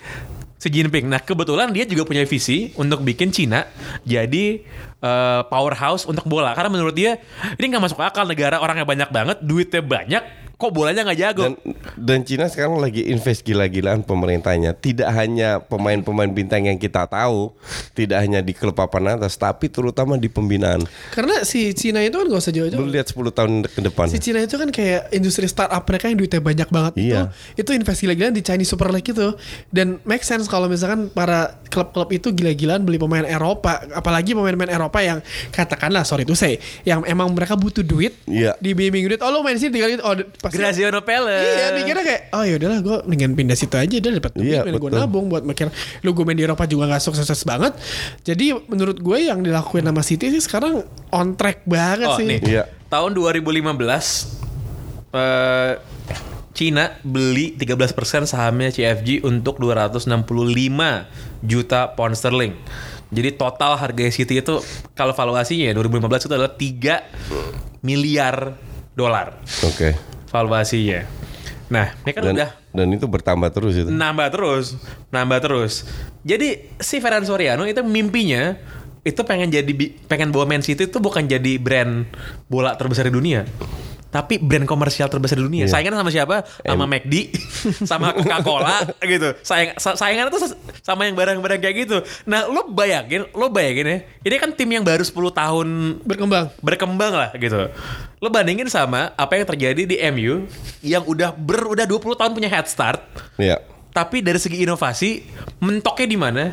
si 0.61 0.69
Jinping. 0.69 1.09
Nah 1.09 1.21
kebetulan 1.21 1.73
dia 1.73 1.89
juga 1.89 2.05
punya 2.05 2.25
visi 2.29 2.73
untuk 2.77 3.01
bikin 3.01 3.33
Cina 3.33 3.64
jadi 4.05 4.61
eh, 5.01 5.41
powerhouse 5.49 6.05
untuk 6.05 6.29
bola. 6.29 6.53
Karena 6.53 6.69
menurut 6.69 6.93
dia 6.93 7.17
ini 7.57 7.64
nggak 7.73 7.85
masuk 7.89 8.01
akal 8.05 8.29
negara 8.29 8.61
orangnya 8.61 8.85
banyak 8.85 9.09
banget, 9.09 9.37
duitnya 9.41 9.81
banyak, 9.81 10.23
kok 10.57 10.72
bolanya 10.72 11.04
nggak 11.04 11.20
jago. 11.20 11.42
Dan 11.44 11.54
dan 11.94 12.20
Cina 12.24 12.48
sekarang 12.48 12.80
lagi 12.80 13.04
invest 13.07 13.44
gila-gilaan 13.44 14.00
pemerintahnya. 14.00 14.72
Tidak 14.72 15.04
hanya 15.07 15.61
pemain-pemain 15.61 16.28
bintang 16.28 16.64
yang 16.64 16.76
kita 16.76 17.04
tahu, 17.04 17.52
tidak 17.92 18.24
hanya 18.24 18.40
di 18.40 18.50
klub 18.50 18.72
papan 18.72 19.14
atas, 19.14 19.36
tapi 19.36 19.68
terutama 19.68 20.16
di 20.16 20.26
pembinaan. 20.26 20.80
karena 21.12 21.44
si 21.44 21.72
Cina 21.72 22.00
itu 22.00 22.16
kan 22.16 22.26
gak 22.26 22.40
usah 22.40 22.52
jauh-jauh 22.52 22.80
Lu 22.80 22.88
lihat 22.88 23.07
10 23.07 23.30
tahun 23.30 23.52
ke 23.64 23.80
depan. 23.84 24.09
Si 24.09 24.18
Cina 24.18 24.40
itu 24.40 24.57
kan 24.57 24.68
kayak 24.68 25.12
industri 25.12 25.44
startup 25.44 25.84
mereka 25.84 26.09
yang 26.09 26.16
duitnya 26.16 26.40
banyak 26.40 26.68
banget 26.68 26.92
Iya. 26.96 27.20
itu. 27.54 27.61
Itu 27.61 27.70
invest 27.72 28.00
gila-gilaan 28.00 28.32
di 28.32 28.40
Chinese 28.40 28.72
Super 28.72 28.88
League 28.88 29.07
itu. 29.07 29.28
Dan 29.68 30.00
make 30.04 30.24
sense 30.24 30.48
kalau 30.48 30.66
misalkan 30.66 31.09
para 31.09 31.61
klub-klub 31.68 32.09
itu 32.11 32.32
gila-gilaan 32.32 32.80
beli 32.80 32.96
pemain 32.96 33.28
Eropa, 33.28 33.84
apalagi 33.92 34.32
pemain-pemain 34.32 34.72
Eropa 34.72 34.98
yang 35.00 35.18
katakanlah 35.52 36.00
sorry 36.02 36.24
itu 36.24 36.32
saya, 36.32 36.57
yang 36.82 37.04
emang 37.04 37.28
mereka 37.30 37.52
butuh 37.54 37.84
duit, 37.84 38.16
Iya. 38.24 38.57
di 38.57 38.72
bimbing 38.72 39.04
duit. 39.07 39.20
Oh 39.20 39.28
lo 39.28 39.44
main 39.44 39.57
sini 39.57 39.68
tinggal 39.70 39.92
gitu. 39.92 40.00
Oh 40.00 40.16
pasti 40.47 40.57
Graziano 40.57 41.01
Pelle. 41.03 41.34
Iya 41.36 41.66
mikirnya 41.74 42.05
kayak 42.05 42.22
Oh 42.30 42.42
yaudahlah 42.42 42.78
gue 42.80 42.97
mendingan 43.05 43.32
pindah 43.34 43.55
situ 43.55 43.74
aja 43.74 43.97
Dia 43.97 44.11
dapat 44.12 44.32
duit 44.32 44.47
Iya, 44.47 44.61
gue 44.62 44.90
nabung 44.90 45.26
buat 45.26 45.42
mikir 45.42 45.66
Lu 46.01 46.14
gue 46.14 46.22
main 46.22 46.34
di 46.34 46.42
Eropa 46.42 46.64
juga 46.64 46.86
gak 46.88 47.03
sukses 47.03 47.42
banget 47.42 47.74
Jadi 48.22 48.55
menurut 48.66 48.97
gue 48.97 49.18
yang 49.20 49.42
dilakuin 49.42 49.82
sama 49.82 50.01
City 50.01 50.30
sih 50.30 50.40
sekarang 50.40 50.86
On 51.11 51.34
track 51.34 51.66
banget 51.66 52.09
Oh 52.09 52.16
sih 52.16 52.26
nih, 52.26 52.40
Iya. 52.42 52.62
tahun 52.86 53.12
2015 53.12 53.76
eh 55.12 55.72
Cina 56.57 56.97
beli 57.05 57.53
13% 57.53 57.84
sahamnya 58.24 58.72
CFG 58.72 59.20
untuk 59.20 59.61
265 59.61 60.09
juta 61.44 61.92
pound 61.92 62.16
sterling. 62.16 62.57
Jadi 63.12 63.36
total 63.36 63.76
harga 63.76 64.09
City 64.09 64.40
itu 64.40 64.64
kalau 64.97 65.12
valuasinya 65.12 65.68
ya 65.68 65.76
2015 65.76 66.26
itu 66.26 66.32
adalah 66.32 66.53
3 66.57 67.84
miliar 67.84 68.57
dolar 68.97 69.36
Oke. 69.62 69.92
Valuasinya. 70.31 71.07
Nah, 71.66 71.91
ini 72.07 72.11
kan 72.14 72.22
Dan 72.22 72.35
udah 72.39 72.51
dan 72.77 72.87
itu 72.93 73.07
bertambah 73.09 73.51
terus 73.51 73.74
itu. 73.74 73.91
nambah 73.91 74.29
terus, 74.31 74.79
nambah 75.11 75.39
terus. 75.43 75.83
Jadi 76.22 76.70
si 76.79 77.03
Ferran 77.03 77.27
Soriano 77.27 77.66
itu 77.66 77.83
mimpinya 77.83 78.55
itu 79.07 79.22
pengen 79.22 79.51
jadi 79.51 79.72
pengen 80.11 80.35
bawa 80.35 80.47
Man 80.51 80.62
City 80.62 80.87
itu 80.87 80.99
bukan 80.99 81.27
jadi 81.27 81.59
brand 81.62 82.07
bola 82.51 82.74
terbesar 82.74 83.07
di 83.07 83.14
dunia, 83.14 83.47
tapi 84.17 84.41
brand 84.41 84.64
komersial 84.64 85.07
terbesar 85.07 85.37
di 85.37 85.45
dunia. 85.45 85.69
Iya. 85.69 85.77
Saingan 85.77 85.93
sama 85.93 86.09
siapa? 86.09 86.41
Sama 86.59 86.89
McD, 86.89 87.14
sama 87.91 88.17
Coca-Cola 88.17 88.89
gitu. 89.12 89.29
Saing 89.45 89.77
sa- 89.77 89.93
saingan 89.93 90.33
itu 90.33 90.41
sama 90.81 91.05
yang 91.05 91.12
barang-barang 91.12 91.61
kayak 91.61 91.77
gitu. 91.85 92.01
Nah, 92.25 92.49
lo 92.49 92.64
bayangin, 92.67 93.29
lo 93.31 93.47
bayangin 93.47 93.85
ya. 93.85 93.99
Ini 94.25 94.37
kan 94.37 94.51
tim 94.51 94.73
yang 94.73 94.81
baru 94.81 95.05
10 95.05 95.12
tahun 95.12 95.67
Berkembang. 96.01 96.49
berkembang 96.59 97.12
lah 97.12 97.31
gitu. 97.37 97.69
Lo 98.17 98.29
bandingin 98.29 98.64
sama 98.67 99.12
apa 99.12 99.37
yang 99.37 99.45
terjadi 99.45 99.83
di 99.85 99.97
MU 100.09 100.49
yang 100.81 101.05
udah 101.05 101.31
ber 101.31 101.69
udah 101.69 101.85
20 101.85 102.01
tahun 102.17 102.33
punya 102.33 102.49
head 102.49 102.64
start, 102.64 103.05
Iya. 103.37 103.61
tapi 103.91 104.25
dari 104.25 104.41
segi 104.41 104.64
inovasi 104.64 105.21
mentoknya 105.59 106.07
di 106.07 106.17
mana? 106.17 106.45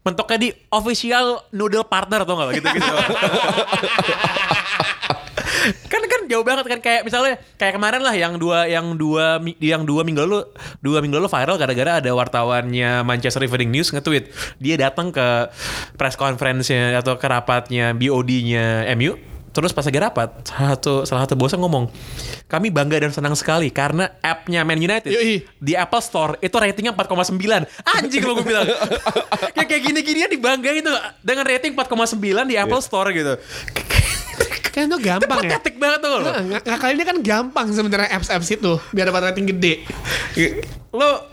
Mentoknya 0.00 0.38
di 0.38 0.48
official 0.68 1.48
noodle 1.50 1.82
partner 1.82 2.22
atau 2.22 2.36
enggak 2.36 2.60
gitu 2.60 2.68
gitu. 2.70 2.86
kan 5.88 6.02
kan 6.24 6.32
jauh 6.32 6.44
banget 6.44 6.64
kan 6.64 6.80
kayak 6.80 7.02
misalnya 7.04 7.36
kayak 7.60 7.76
kemarin 7.76 8.00
lah 8.00 8.16
yang 8.16 8.40
dua 8.40 8.64
yang 8.64 8.96
dua 8.96 9.36
yang 9.60 9.84
dua 9.84 10.00
minggu 10.00 10.24
lalu 10.24 10.48
dua 10.80 11.04
minggu 11.04 11.20
lalu 11.20 11.28
viral 11.28 11.60
gara-gara 11.60 12.00
ada 12.00 12.10
wartawannya 12.16 13.04
Manchester 13.04 13.44
Evening 13.44 13.68
News 13.68 13.92
nge-tweet 13.92 14.32
dia 14.56 14.80
datang 14.80 15.12
ke 15.12 15.52
press 16.00 16.16
conference-nya 16.16 16.96
atau 16.96 17.20
ke 17.20 17.26
rapatnya 17.28 17.92
BOD-nya 17.92 18.88
MU 18.96 19.34
Terus 19.54 19.70
pas 19.70 19.86
lagi 19.86 20.02
rapat, 20.02 20.28
salah 20.50 20.74
satu 20.74 21.06
salah 21.06 21.22
satu 21.30 21.38
bosnya 21.38 21.62
ngomong, 21.62 21.86
kami 22.50 22.74
bangga 22.74 22.98
dan 22.98 23.14
senang 23.14 23.38
sekali 23.38 23.70
karena 23.70 24.10
app-nya 24.18 24.66
Man 24.66 24.82
United 24.82 25.06
Yoi. 25.06 25.46
di 25.62 25.78
Apple 25.78 26.02
Store 26.02 26.34
itu 26.42 26.50
ratingnya 26.58 26.90
4,9. 26.90 27.38
Anjing 28.02 28.22
lo 28.26 28.34
gue 28.42 28.50
bilang. 28.50 28.66
kayak 29.54 29.68
kayak 29.70 29.82
gini-ginian 29.86 30.26
dibanggain 30.26 30.82
tuh 30.82 30.98
dengan 31.22 31.46
rating 31.46 31.70
4,9 31.70 32.50
di 32.50 32.58
Apple 32.58 32.82
Store 32.82 33.14
gitu. 33.14 33.38
Kan 34.64 34.86
itu 34.86 34.98
gampang 35.00 35.38
ya. 35.40 35.50
Patetik 35.54 35.76
banget 35.76 35.98
tuh 36.00 36.10
lo. 36.10 36.18
Nah, 36.20 36.40
ngakalinnya 36.60 37.06
kan 37.06 37.18
gampang 37.20 37.66
sebenarnya 37.70 38.10
apps-apps 38.10 38.50
itu 38.50 38.72
biar 38.90 39.06
dapat 39.06 39.30
rating 39.30 39.46
gede. 39.48 39.82
Lo 40.90 41.30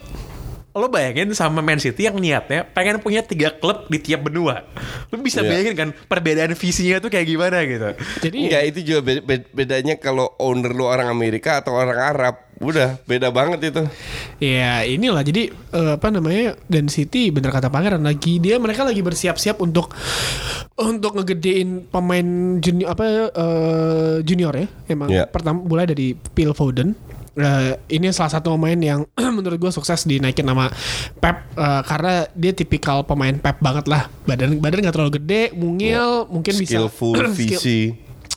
lo 0.71 0.87
bayangin 0.87 1.27
sama 1.31 1.59
Man 1.59 1.77
City 1.77 2.07
yang 2.07 2.15
niatnya 2.15 2.63
pengen 2.63 2.97
punya 2.97 3.19
tiga 3.19 3.51
klub 3.51 3.85
di 3.85 3.99
tiap 3.99 4.23
benua. 4.23 4.63
Lo 5.07 5.19
bisa 5.19 5.41
Iya. 5.41 5.49
bayangin 5.49 5.75
kan 5.75 5.89
perbedaan 6.07 6.55
visinya 6.55 6.95
tuh 6.97 7.09
kayak 7.09 7.27
gimana 7.27 7.59
gitu. 7.61 7.91
Jadi 8.21 8.37
Enggak 8.47 8.63
itu 8.65 8.79
juga 8.85 8.99
be- 9.03 9.19
be- 9.21 9.49
bedanya 9.51 9.95
kalau 9.95 10.31
owner 10.37 10.71
lu 10.71 10.85
orang 10.85 11.07
Amerika 11.07 11.59
atau 11.59 11.75
orang 11.75 11.99
Arab. 11.99 12.35
Udah 12.61 13.01
beda 13.03 13.27
banget 13.27 13.59
itu. 13.67 13.83
ya 14.37 14.81
inilah 14.81 15.21
jadi 15.21 15.49
eh, 15.49 15.93
apa 15.95 16.07
namanya 16.07 16.53
dan 16.65 16.85
City 16.85 17.27
bener 17.27 17.49
kata 17.49 17.67
Pangeran 17.67 18.01
lagi 18.01 18.37
dia 18.37 18.55
mereka 18.55 18.81
lagi 18.81 19.01
bersiap-siap 19.01 19.57
untuk 19.57 19.89
untuk 20.77 21.13
ngegedein 21.13 21.85
pemain 21.87 22.27
junior 22.57 22.87
apa 22.89 23.03
eh, 23.27 24.15
junior 24.21 24.53
ya 24.55 24.67
emang 24.87 25.09
Iya. 25.09 25.25
pertama 25.25 25.59
mulai 25.59 25.85
dari 25.85 26.13
Phil 26.31 26.53
Foden 26.53 26.93
Eh, 27.31 27.71
ini 27.89 28.11
salah 28.11 28.27
satu 28.29 28.51
pemain 28.51 28.75
yang 28.75 29.07
menurut 29.39 29.55
gue 29.55 29.71
sukses 29.71 30.03
dinaikin 30.03 30.43
nama 30.43 30.67
Pep 31.15 31.55
eh, 31.55 31.81
karena 31.81 32.27
dia 32.35 32.51
tipikal 32.51 33.07
pemain 33.07 33.31
Pep 33.31 33.55
banget 33.57 33.87
lah 33.87 34.11
badan 34.27 34.59
badan 34.59 34.83
nggak 34.83 34.91
terlalu 34.91 35.15
gede 35.15 35.55
mungil 35.55 36.27
mungkin 36.27 36.51
bisa 36.53 36.75
Skillful, 36.83 37.15
skill- 37.31 37.31
visi. 37.55 37.79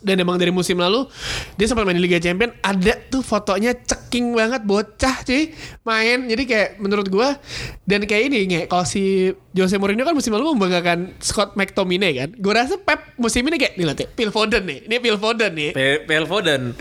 Dan 0.05 0.20
emang 0.20 0.36
dari 0.36 0.52
musim 0.52 0.76
lalu 0.76 1.09
dia 1.57 1.66
sempat 1.66 1.88
main 1.88 1.96
di 1.96 2.05
Liga 2.05 2.20
Champion 2.20 2.52
ada 2.61 2.94
tuh 3.09 3.24
fotonya 3.24 3.72
ceking 3.74 4.36
banget 4.36 4.62
bocah 4.62 5.24
cuy 5.24 5.57
main 5.82 6.28
jadi 6.28 6.42
kayak 6.44 6.70
menurut 6.78 7.09
gua 7.09 7.40
dan 7.88 8.05
kayak 8.05 8.28
ini 8.28 8.46
nge 8.46 8.61
kalau 8.68 8.84
si 8.84 9.32
Jose 9.57 9.80
Mourinho 9.80 10.05
kan 10.05 10.14
musim 10.14 10.36
lalu 10.36 10.55
membanggakan 10.55 11.16
Scott 11.18 11.57
McTominay 11.57 12.12
kan 12.14 12.28
gua 12.36 12.62
rasa 12.62 12.76
Pep 12.76 13.16
musim 13.16 13.42
ini 13.48 13.57
kayak 13.57 13.80
nih 13.80 13.84
lihat 13.88 13.98
ya 13.98 14.09
Phil 14.12 14.30
Foden 14.30 14.62
nih 14.68 14.78
ini 14.86 14.96
Phil 15.00 15.18
Foden 15.18 15.52
nih 15.57 15.70
Phil 16.05 16.26
Foden, 16.28 16.76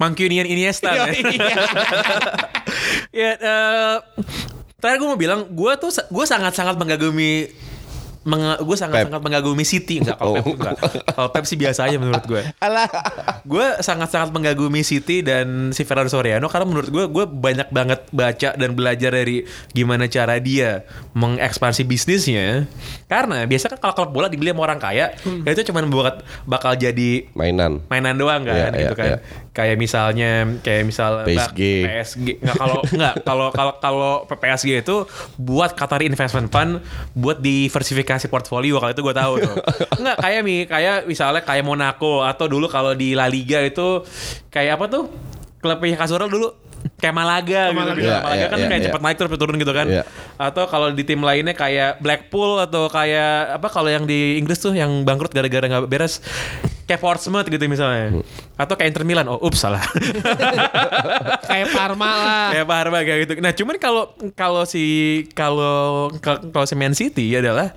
Mancunian 0.00 0.48
Iniesta. 0.48 0.92
Iya. 0.92 1.12
ya, 3.20 3.30
eh, 3.36 3.96
terakhir 4.80 4.98
gue 5.00 5.08
mau 5.08 5.20
bilang, 5.20 5.40
gue 5.52 5.72
tuh 5.76 5.92
gue 5.92 6.24
sangat 6.24 6.56
sangat 6.56 6.80
mengagumi 6.80 7.52
gue 8.58 8.76
sangat 8.76 8.94
Pep. 8.94 9.04
sangat 9.08 9.22
mengagumi 9.22 9.64
City 9.64 9.96
enggak 9.96 10.16
kalau 10.16 10.32
Oh. 10.32 10.36
Pep 10.36 10.52
enggak. 10.52 10.76
Kalau 11.08 11.28
Pep 11.30 11.44
sih 11.44 11.56
biasa 11.56 11.80
aja 11.84 11.96
menurut 11.96 12.20
gue. 12.22 12.42
Alah. 12.60 12.84
gue 13.42 13.66
sangat 13.80 14.08
sangat 14.08 14.28
mengagumi 14.30 14.80
City 14.80 15.20
dan 15.20 15.70
si 15.70 15.82
Fernando 15.82 16.08
Soriano 16.08 16.44
karena 16.46 16.66
menurut 16.66 16.86
gue 16.86 17.04
gue 17.06 17.24
banyak 17.24 17.68
banget 17.68 18.00
baca 18.10 18.48
dan 18.52 18.70
belajar 18.70 19.10
dari 19.10 19.42
gimana 19.70 20.04
cara 20.04 20.36
dia 20.36 20.84
mengekspansi 21.12 21.82
bisnisnya. 21.82 22.68
Karena 23.06 23.42
biasa 23.42 23.68
kan 23.68 23.80
kalau 23.80 23.94
klub 23.96 24.10
bola 24.12 24.26
dibeli 24.26 24.50
sama 24.50 24.62
orang 24.64 24.78
kaya, 24.78 25.16
ya 25.16 25.50
itu 25.50 25.64
cuma 25.64 25.80
buat 25.82 26.20
bakal 26.44 26.76
jadi 26.76 27.26
Mainan. 27.32 27.82
mainan 27.86 28.14
doang 28.14 28.42
kan 28.42 28.52
Iya, 28.52 28.68
gitu 28.68 28.84
iya, 28.84 28.94
kan. 28.94 29.08
iya. 29.08 29.18
Kayak 29.50 29.76
misalnya 29.82 30.46
kayak 30.62 30.82
misal 30.86 31.26
PSG. 31.26 31.60
PSG 31.82 32.26
nggak 32.38 32.56
kalau 32.56 32.78
nggak 32.98 33.14
kalau 33.26 33.48
kalau 33.50 33.74
kalau 33.82 34.12
PSG 34.30 34.86
itu 34.86 35.02
buat 35.42 35.74
Qatari 35.74 36.06
Investment 36.06 36.54
Fund 36.54 36.78
buat 37.18 37.42
diversifikasi 37.42 38.30
portfolio 38.30 38.78
kalau 38.78 38.94
itu 38.94 39.02
gue 39.02 39.16
tahu 39.16 39.34
tuh. 39.42 39.56
Nggak 40.02 40.16
kayak 40.22 40.40
mi 40.46 40.56
kayak 40.70 41.10
misalnya 41.10 41.42
kayak 41.42 41.66
Monaco 41.66 42.22
atau 42.22 42.46
dulu 42.46 42.70
kalau 42.70 42.94
di 42.94 43.18
La 43.18 43.26
Liga 43.26 43.58
itu 43.58 44.06
kayak 44.54 44.78
apa 44.78 44.86
tuh? 44.86 45.04
Klubnya 45.60 45.98
Cazorla 45.98 46.30
dulu 46.30 46.70
kayak 47.00 47.14
Malaga, 47.16 47.62
gitu. 47.72 47.76
Malaga. 47.76 47.96
gitu. 47.96 48.08
Iya, 48.08 48.18
Malaga 48.20 48.36
iya, 48.36 48.46
kan 48.48 48.58
iya, 48.58 48.68
kayak 48.68 48.80
iya. 48.80 48.86
cepat 48.88 49.00
naik 49.02 49.16
terus 49.16 49.30
turun 49.36 49.56
gitu 49.60 49.72
kan. 49.72 49.86
Iya. 49.88 50.02
Atau 50.36 50.64
kalau 50.68 50.88
di 50.92 51.02
tim 51.04 51.20
lainnya 51.20 51.54
kayak 51.56 52.00
Blackpool 52.00 52.60
atau 52.60 52.88
kayak 52.88 53.60
apa 53.60 53.68
kalau 53.68 53.90
yang 53.92 54.04
di 54.04 54.40
Inggris 54.40 54.60
tuh 54.60 54.72
yang 54.76 55.04
bangkrut 55.04 55.32
gara-gara 55.32 55.64
nggak 55.68 55.88
beres 55.88 56.24
kayak 56.90 56.98
Portsmouth 56.98 57.46
gitu 57.46 57.62
misalnya. 57.70 58.18
Hmm. 58.18 58.22
Atau 58.58 58.74
kayak 58.74 58.90
Inter 58.90 59.06
Milan. 59.06 59.30
Oh, 59.30 59.38
ups 59.38 59.62
salah. 59.62 59.78
kayak 61.50 61.70
Parma 61.70 62.10
lah 62.10 62.48
kayak 62.50 62.66
Parma 62.66 62.98
kayak 63.06 63.18
gitu. 63.30 63.32
Nah, 63.38 63.54
cuman 63.54 63.78
kalau 63.78 64.10
kalau 64.34 64.66
si 64.66 64.82
kalau 65.38 66.10
kalau 66.50 66.66
si 66.66 66.74
Man 66.74 66.98
City 66.98 67.38
adalah 67.38 67.70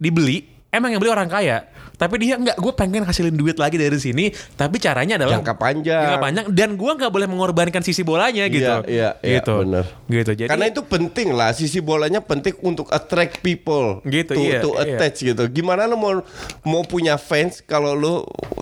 dibeli 0.00 0.48
emang 0.72 0.96
yang 0.96 1.00
beli 1.04 1.12
orang 1.12 1.28
kaya. 1.28 1.68
Tapi 1.96 2.14
dia 2.20 2.36
nggak, 2.36 2.60
gue 2.60 2.72
pengen 2.76 3.02
hasilin 3.08 3.32
duit 3.32 3.56
lagi 3.56 3.80
dari 3.80 3.96
sini. 3.96 4.28
Tapi 4.54 4.76
caranya 4.76 5.16
adalah 5.16 5.40
Jangka 5.40 5.56
panjang. 5.56 6.02
Jangka 6.04 6.20
panjang 6.20 6.44
dan 6.52 6.70
gue 6.76 6.92
nggak 6.92 7.12
boleh 7.12 7.28
mengorbankan 7.28 7.80
sisi 7.80 8.04
bolanya 8.04 8.44
gitu. 8.52 8.68
Iya, 8.84 8.84
iya, 8.88 9.08
iya, 9.24 9.40
gitu. 9.40 9.64
bener. 9.64 9.84
Gitu. 10.06 10.30
Jadi 10.44 10.48
Karena 10.52 10.66
itu 10.68 10.80
penting 10.84 11.28
lah, 11.32 11.56
sisi 11.56 11.80
bolanya 11.80 12.20
penting 12.20 12.52
untuk 12.60 12.92
attract 12.92 13.40
people, 13.40 14.04
Gitu, 14.04 14.36
to, 14.36 14.42
iya, 14.44 14.60
to 14.60 14.70
iya. 14.76 15.00
attach 15.00 15.24
gitu. 15.24 15.42
Gimana 15.48 15.88
lu 15.88 15.96
mau 15.96 16.20
mau 16.68 16.82
punya 16.84 17.16
fans 17.16 17.64
kalau 17.64 17.96
lu 17.96 18.14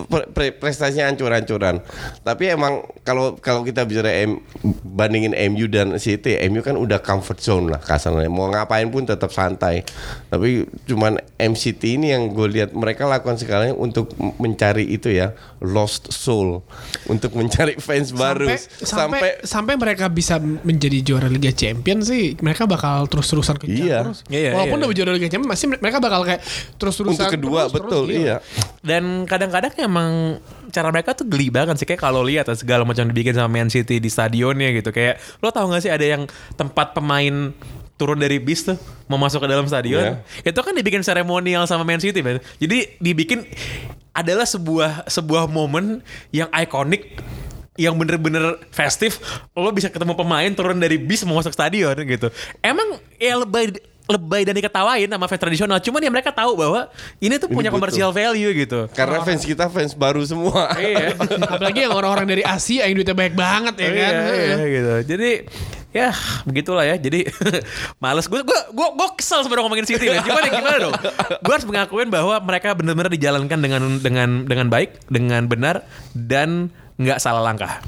pre- 0.07 0.31
pre- 0.31 0.55
prestasinya 0.55 1.11
hancur-hancuran. 1.11 1.83
Tapi 2.23 2.43
emang 2.55 2.87
kalau 3.03 3.35
kalau 3.37 3.67
kita 3.67 3.83
bicara 3.83 4.15
M, 4.23 4.39
bandingin 4.81 5.35
MU 5.51 5.67
dan 5.67 5.99
City, 5.99 6.39
MU 6.47 6.63
kan 6.63 6.79
udah 6.79 7.03
comfort 7.03 7.39
zone 7.43 7.67
lah 7.75 7.83
kasarnya. 7.83 8.31
Mau 8.31 8.47
ngapain 8.47 8.87
pun 8.87 9.03
tetap 9.03 9.29
santai. 9.35 9.83
Tapi 10.31 10.63
cuman 10.87 11.19
MCT 11.35 11.99
ini 11.99 12.15
yang 12.15 12.31
gue 12.31 12.47
lihat 12.47 12.71
mereka 12.71 13.05
lakukan 13.25 13.41
sekali 13.41 13.73
untuk 13.73 14.13
mencari 14.37 14.85
itu 14.85 15.09
ya 15.09 15.33
lost 15.65 16.13
soul, 16.13 16.61
untuk 17.09 17.33
mencari 17.33 17.73
fans 17.81 18.13
baru 18.13 18.53
sampai, 18.53 18.85
sampai 18.85 19.29
sampai 19.41 19.73
mereka 19.81 20.05
bisa 20.13 20.37
menjadi 20.37 21.01
juara 21.01 21.25
Liga 21.25 21.49
Champion 21.49 22.05
sih 22.05 22.37
mereka 22.37 22.69
bakal 22.69 23.09
terus-terusan 23.09 23.57
kejar 23.57 23.73
Iya. 23.81 23.99
terus. 24.05 24.19
Iya, 24.29 24.51
Walaupun 24.53 24.77
iya. 24.77 24.85
udah 24.85 24.95
juara 25.01 25.11
Liga 25.17 25.27
Champion 25.33 25.49
masih 25.49 25.65
mereka 25.73 25.97
bakal 25.97 26.21
kayak 26.21 26.45
terus-terusan 26.77 27.17
untuk 27.17 27.33
kedua 27.33 27.65
terus, 27.65 27.73
betul 27.73 28.03
terus, 28.05 28.21
iya. 28.21 28.35
Dan 28.85 29.25
kadang-kadang 29.25 29.73
emang 29.81 30.37
cara 30.69 30.93
mereka 30.93 31.17
tuh 31.17 31.25
geli 31.25 31.49
banget 31.49 31.81
sih 31.81 31.87
kayak 31.89 32.03
kalau 32.05 32.21
lihat 32.21 32.45
segala 32.53 32.85
macam 32.85 33.09
dibikin 33.09 33.33
sama 33.33 33.49
Man 33.49 33.73
City 33.73 33.97
di 33.97 34.09
stadionnya 34.11 34.69
gitu 34.77 34.93
kayak 34.93 35.17
lo 35.41 35.49
tau 35.49 35.65
gak 35.71 35.81
sih 35.81 35.89
ada 35.89 36.03
yang 36.05 36.29
tempat 36.53 36.93
pemain 36.93 37.55
turun 37.95 38.19
dari 38.19 38.37
bis 38.39 38.67
tuh 38.67 38.75
mau 39.07 39.15
masuk 39.15 39.43
ke 39.43 39.47
dalam 39.47 39.65
stadion. 39.67 40.19
Itu 40.43 40.59
kan 40.59 40.75
dibikin 40.75 41.01
seremonial 41.03 41.63
sama 41.67 41.87
Man 41.87 41.99
City 41.99 42.19
man. 42.19 42.43
jadi 42.59 42.99
dibikin 42.99 43.47
adalah 44.15 44.47
sebuah 44.47 45.07
sebuah 45.11 45.47
momen 45.51 45.99
yang 46.31 46.47
ikonik 46.51 47.19
yang 47.75 47.95
bener-bener 47.99 48.59
festif. 48.71 49.19
Lo 49.51 49.71
bisa 49.71 49.91
ketemu 49.91 50.15
pemain 50.15 50.47
turun 50.55 50.79
dari 50.79 50.95
bis 50.95 51.23
mau 51.27 51.39
masuk 51.39 51.51
stadion 51.51 51.95
gitu. 52.07 52.31
Emang 52.63 52.99
ya 53.19 53.35
lebay 53.35 53.75
lebay 54.05 54.45
dan 54.45 54.53
diketawain 54.53 55.09
sama 55.09 55.25
fans 55.25 55.41
tradisional. 55.41 55.77
Cuman 55.81 55.97
ya 55.97 56.11
mereka 56.13 56.29
tahu 56.29 56.53
bahwa 56.53 56.87
ini 57.17 57.41
tuh 57.41 57.49
punya 57.49 57.73
commercial 57.73 58.13
value 58.13 58.53
gitu. 58.53 58.85
Karena 58.93 59.19
fans 59.25 59.41
kita 59.41 59.65
fans 59.67 59.97
baru 59.97 60.21
semua. 60.23 60.71
iya. 60.77 61.17
Apalagi 61.17 61.89
yang 61.89 61.93
orang-orang 61.93 62.29
dari 62.29 62.43
Asia 62.45 62.85
yang 62.85 63.01
duitnya 63.01 63.17
banyak 63.17 63.35
banget 63.35 63.75
ya 63.81 63.89
kan? 63.89 64.13
iya, 64.13 64.31
iya, 64.37 64.57
gitu. 64.69 64.93
Jadi 65.15 65.31
ya 65.95 66.11
begitulah 66.43 66.83
ya. 66.83 66.99
Jadi 66.99 67.23
males. 68.03 68.27
Gue 68.27 68.43
gue 68.43 68.59
gue 68.75 68.87
gue 68.91 69.07
kesel 69.15 69.47
sebenarnya 69.47 69.63
ngomongin 69.63 69.87
City 69.87 70.11
ya 70.11 70.19
gimana 70.19 70.77
dong? 70.77 70.95
Gue 71.39 71.53
harus 71.55 71.67
mengakuin 71.67 72.11
bahwa 72.11 72.35
mereka 72.43 72.75
benar-benar 72.75 73.07
dijalankan 73.07 73.59
dengan 73.63 73.81
dengan 74.03 74.29
dengan 74.43 74.67
baik 74.67 75.07
dengan 75.07 75.47
benar 75.47 75.87
dan 76.11 76.67
nggak 76.99 77.23
salah 77.23 77.39
langkah. 77.39 77.79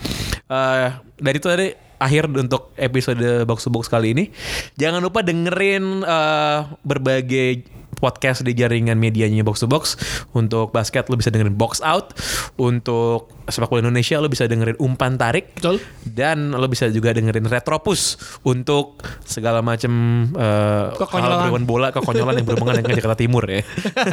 Eh 0.48 0.90
dari 1.20 1.36
itu 1.36 1.48
tadi 1.52 1.68
akhir 1.98 2.30
untuk 2.30 2.72
episode 2.78 3.44
box 3.44 3.68
to 3.68 3.70
box 3.74 3.92
kali 3.92 4.16
ini. 4.16 4.32
Jangan 4.80 5.04
lupa 5.04 5.26
dengerin 5.26 6.08
eh, 6.08 6.60
berbagai 6.86 7.77
podcast 7.98 8.46
di 8.46 8.54
jaringan 8.54 8.98
medianya 8.98 9.42
Box 9.42 9.66
to 9.66 9.68
Box. 9.68 9.98
Untuk 10.34 10.72
basket 10.72 11.10
lo 11.10 11.18
bisa 11.18 11.34
dengerin 11.34 11.58
Box 11.58 11.82
Out. 11.82 12.14
Untuk 12.62 13.34
sepak 13.50 13.70
bola 13.70 13.86
Indonesia 13.86 14.22
lo 14.22 14.30
bisa 14.30 14.46
dengerin 14.46 14.78
Umpan 14.78 15.18
Tarik. 15.18 15.58
Betul. 15.58 15.82
Dan 16.06 16.54
lo 16.54 16.68
bisa 16.70 16.88
juga 16.94 17.12
dengerin 17.14 17.46
Retropus 17.48 18.18
untuk 18.46 19.02
segala 19.26 19.64
macam 19.66 19.92
uh, 20.36 20.94
Kekonyolan. 20.96 21.52
hal 21.52 21.64
bola, 21.66 21.88
kekonyolan 21.92 22.44
yang 22.44 22.48
berhubungan 22.48 22.80
dengan 22.80 22.94
Jakarta 22.96 23.18
Timur 23.18 23.44
ya. 23.48 23.62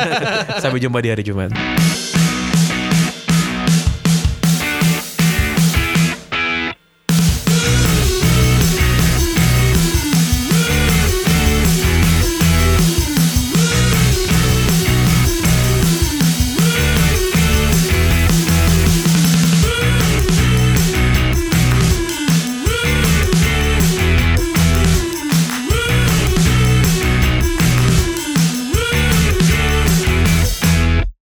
Sampai 0.63 0.81
jumpa 0.81 1.03
di 1.03 1.09
hari 1.13 1.23
Jumat. 1.27 1.53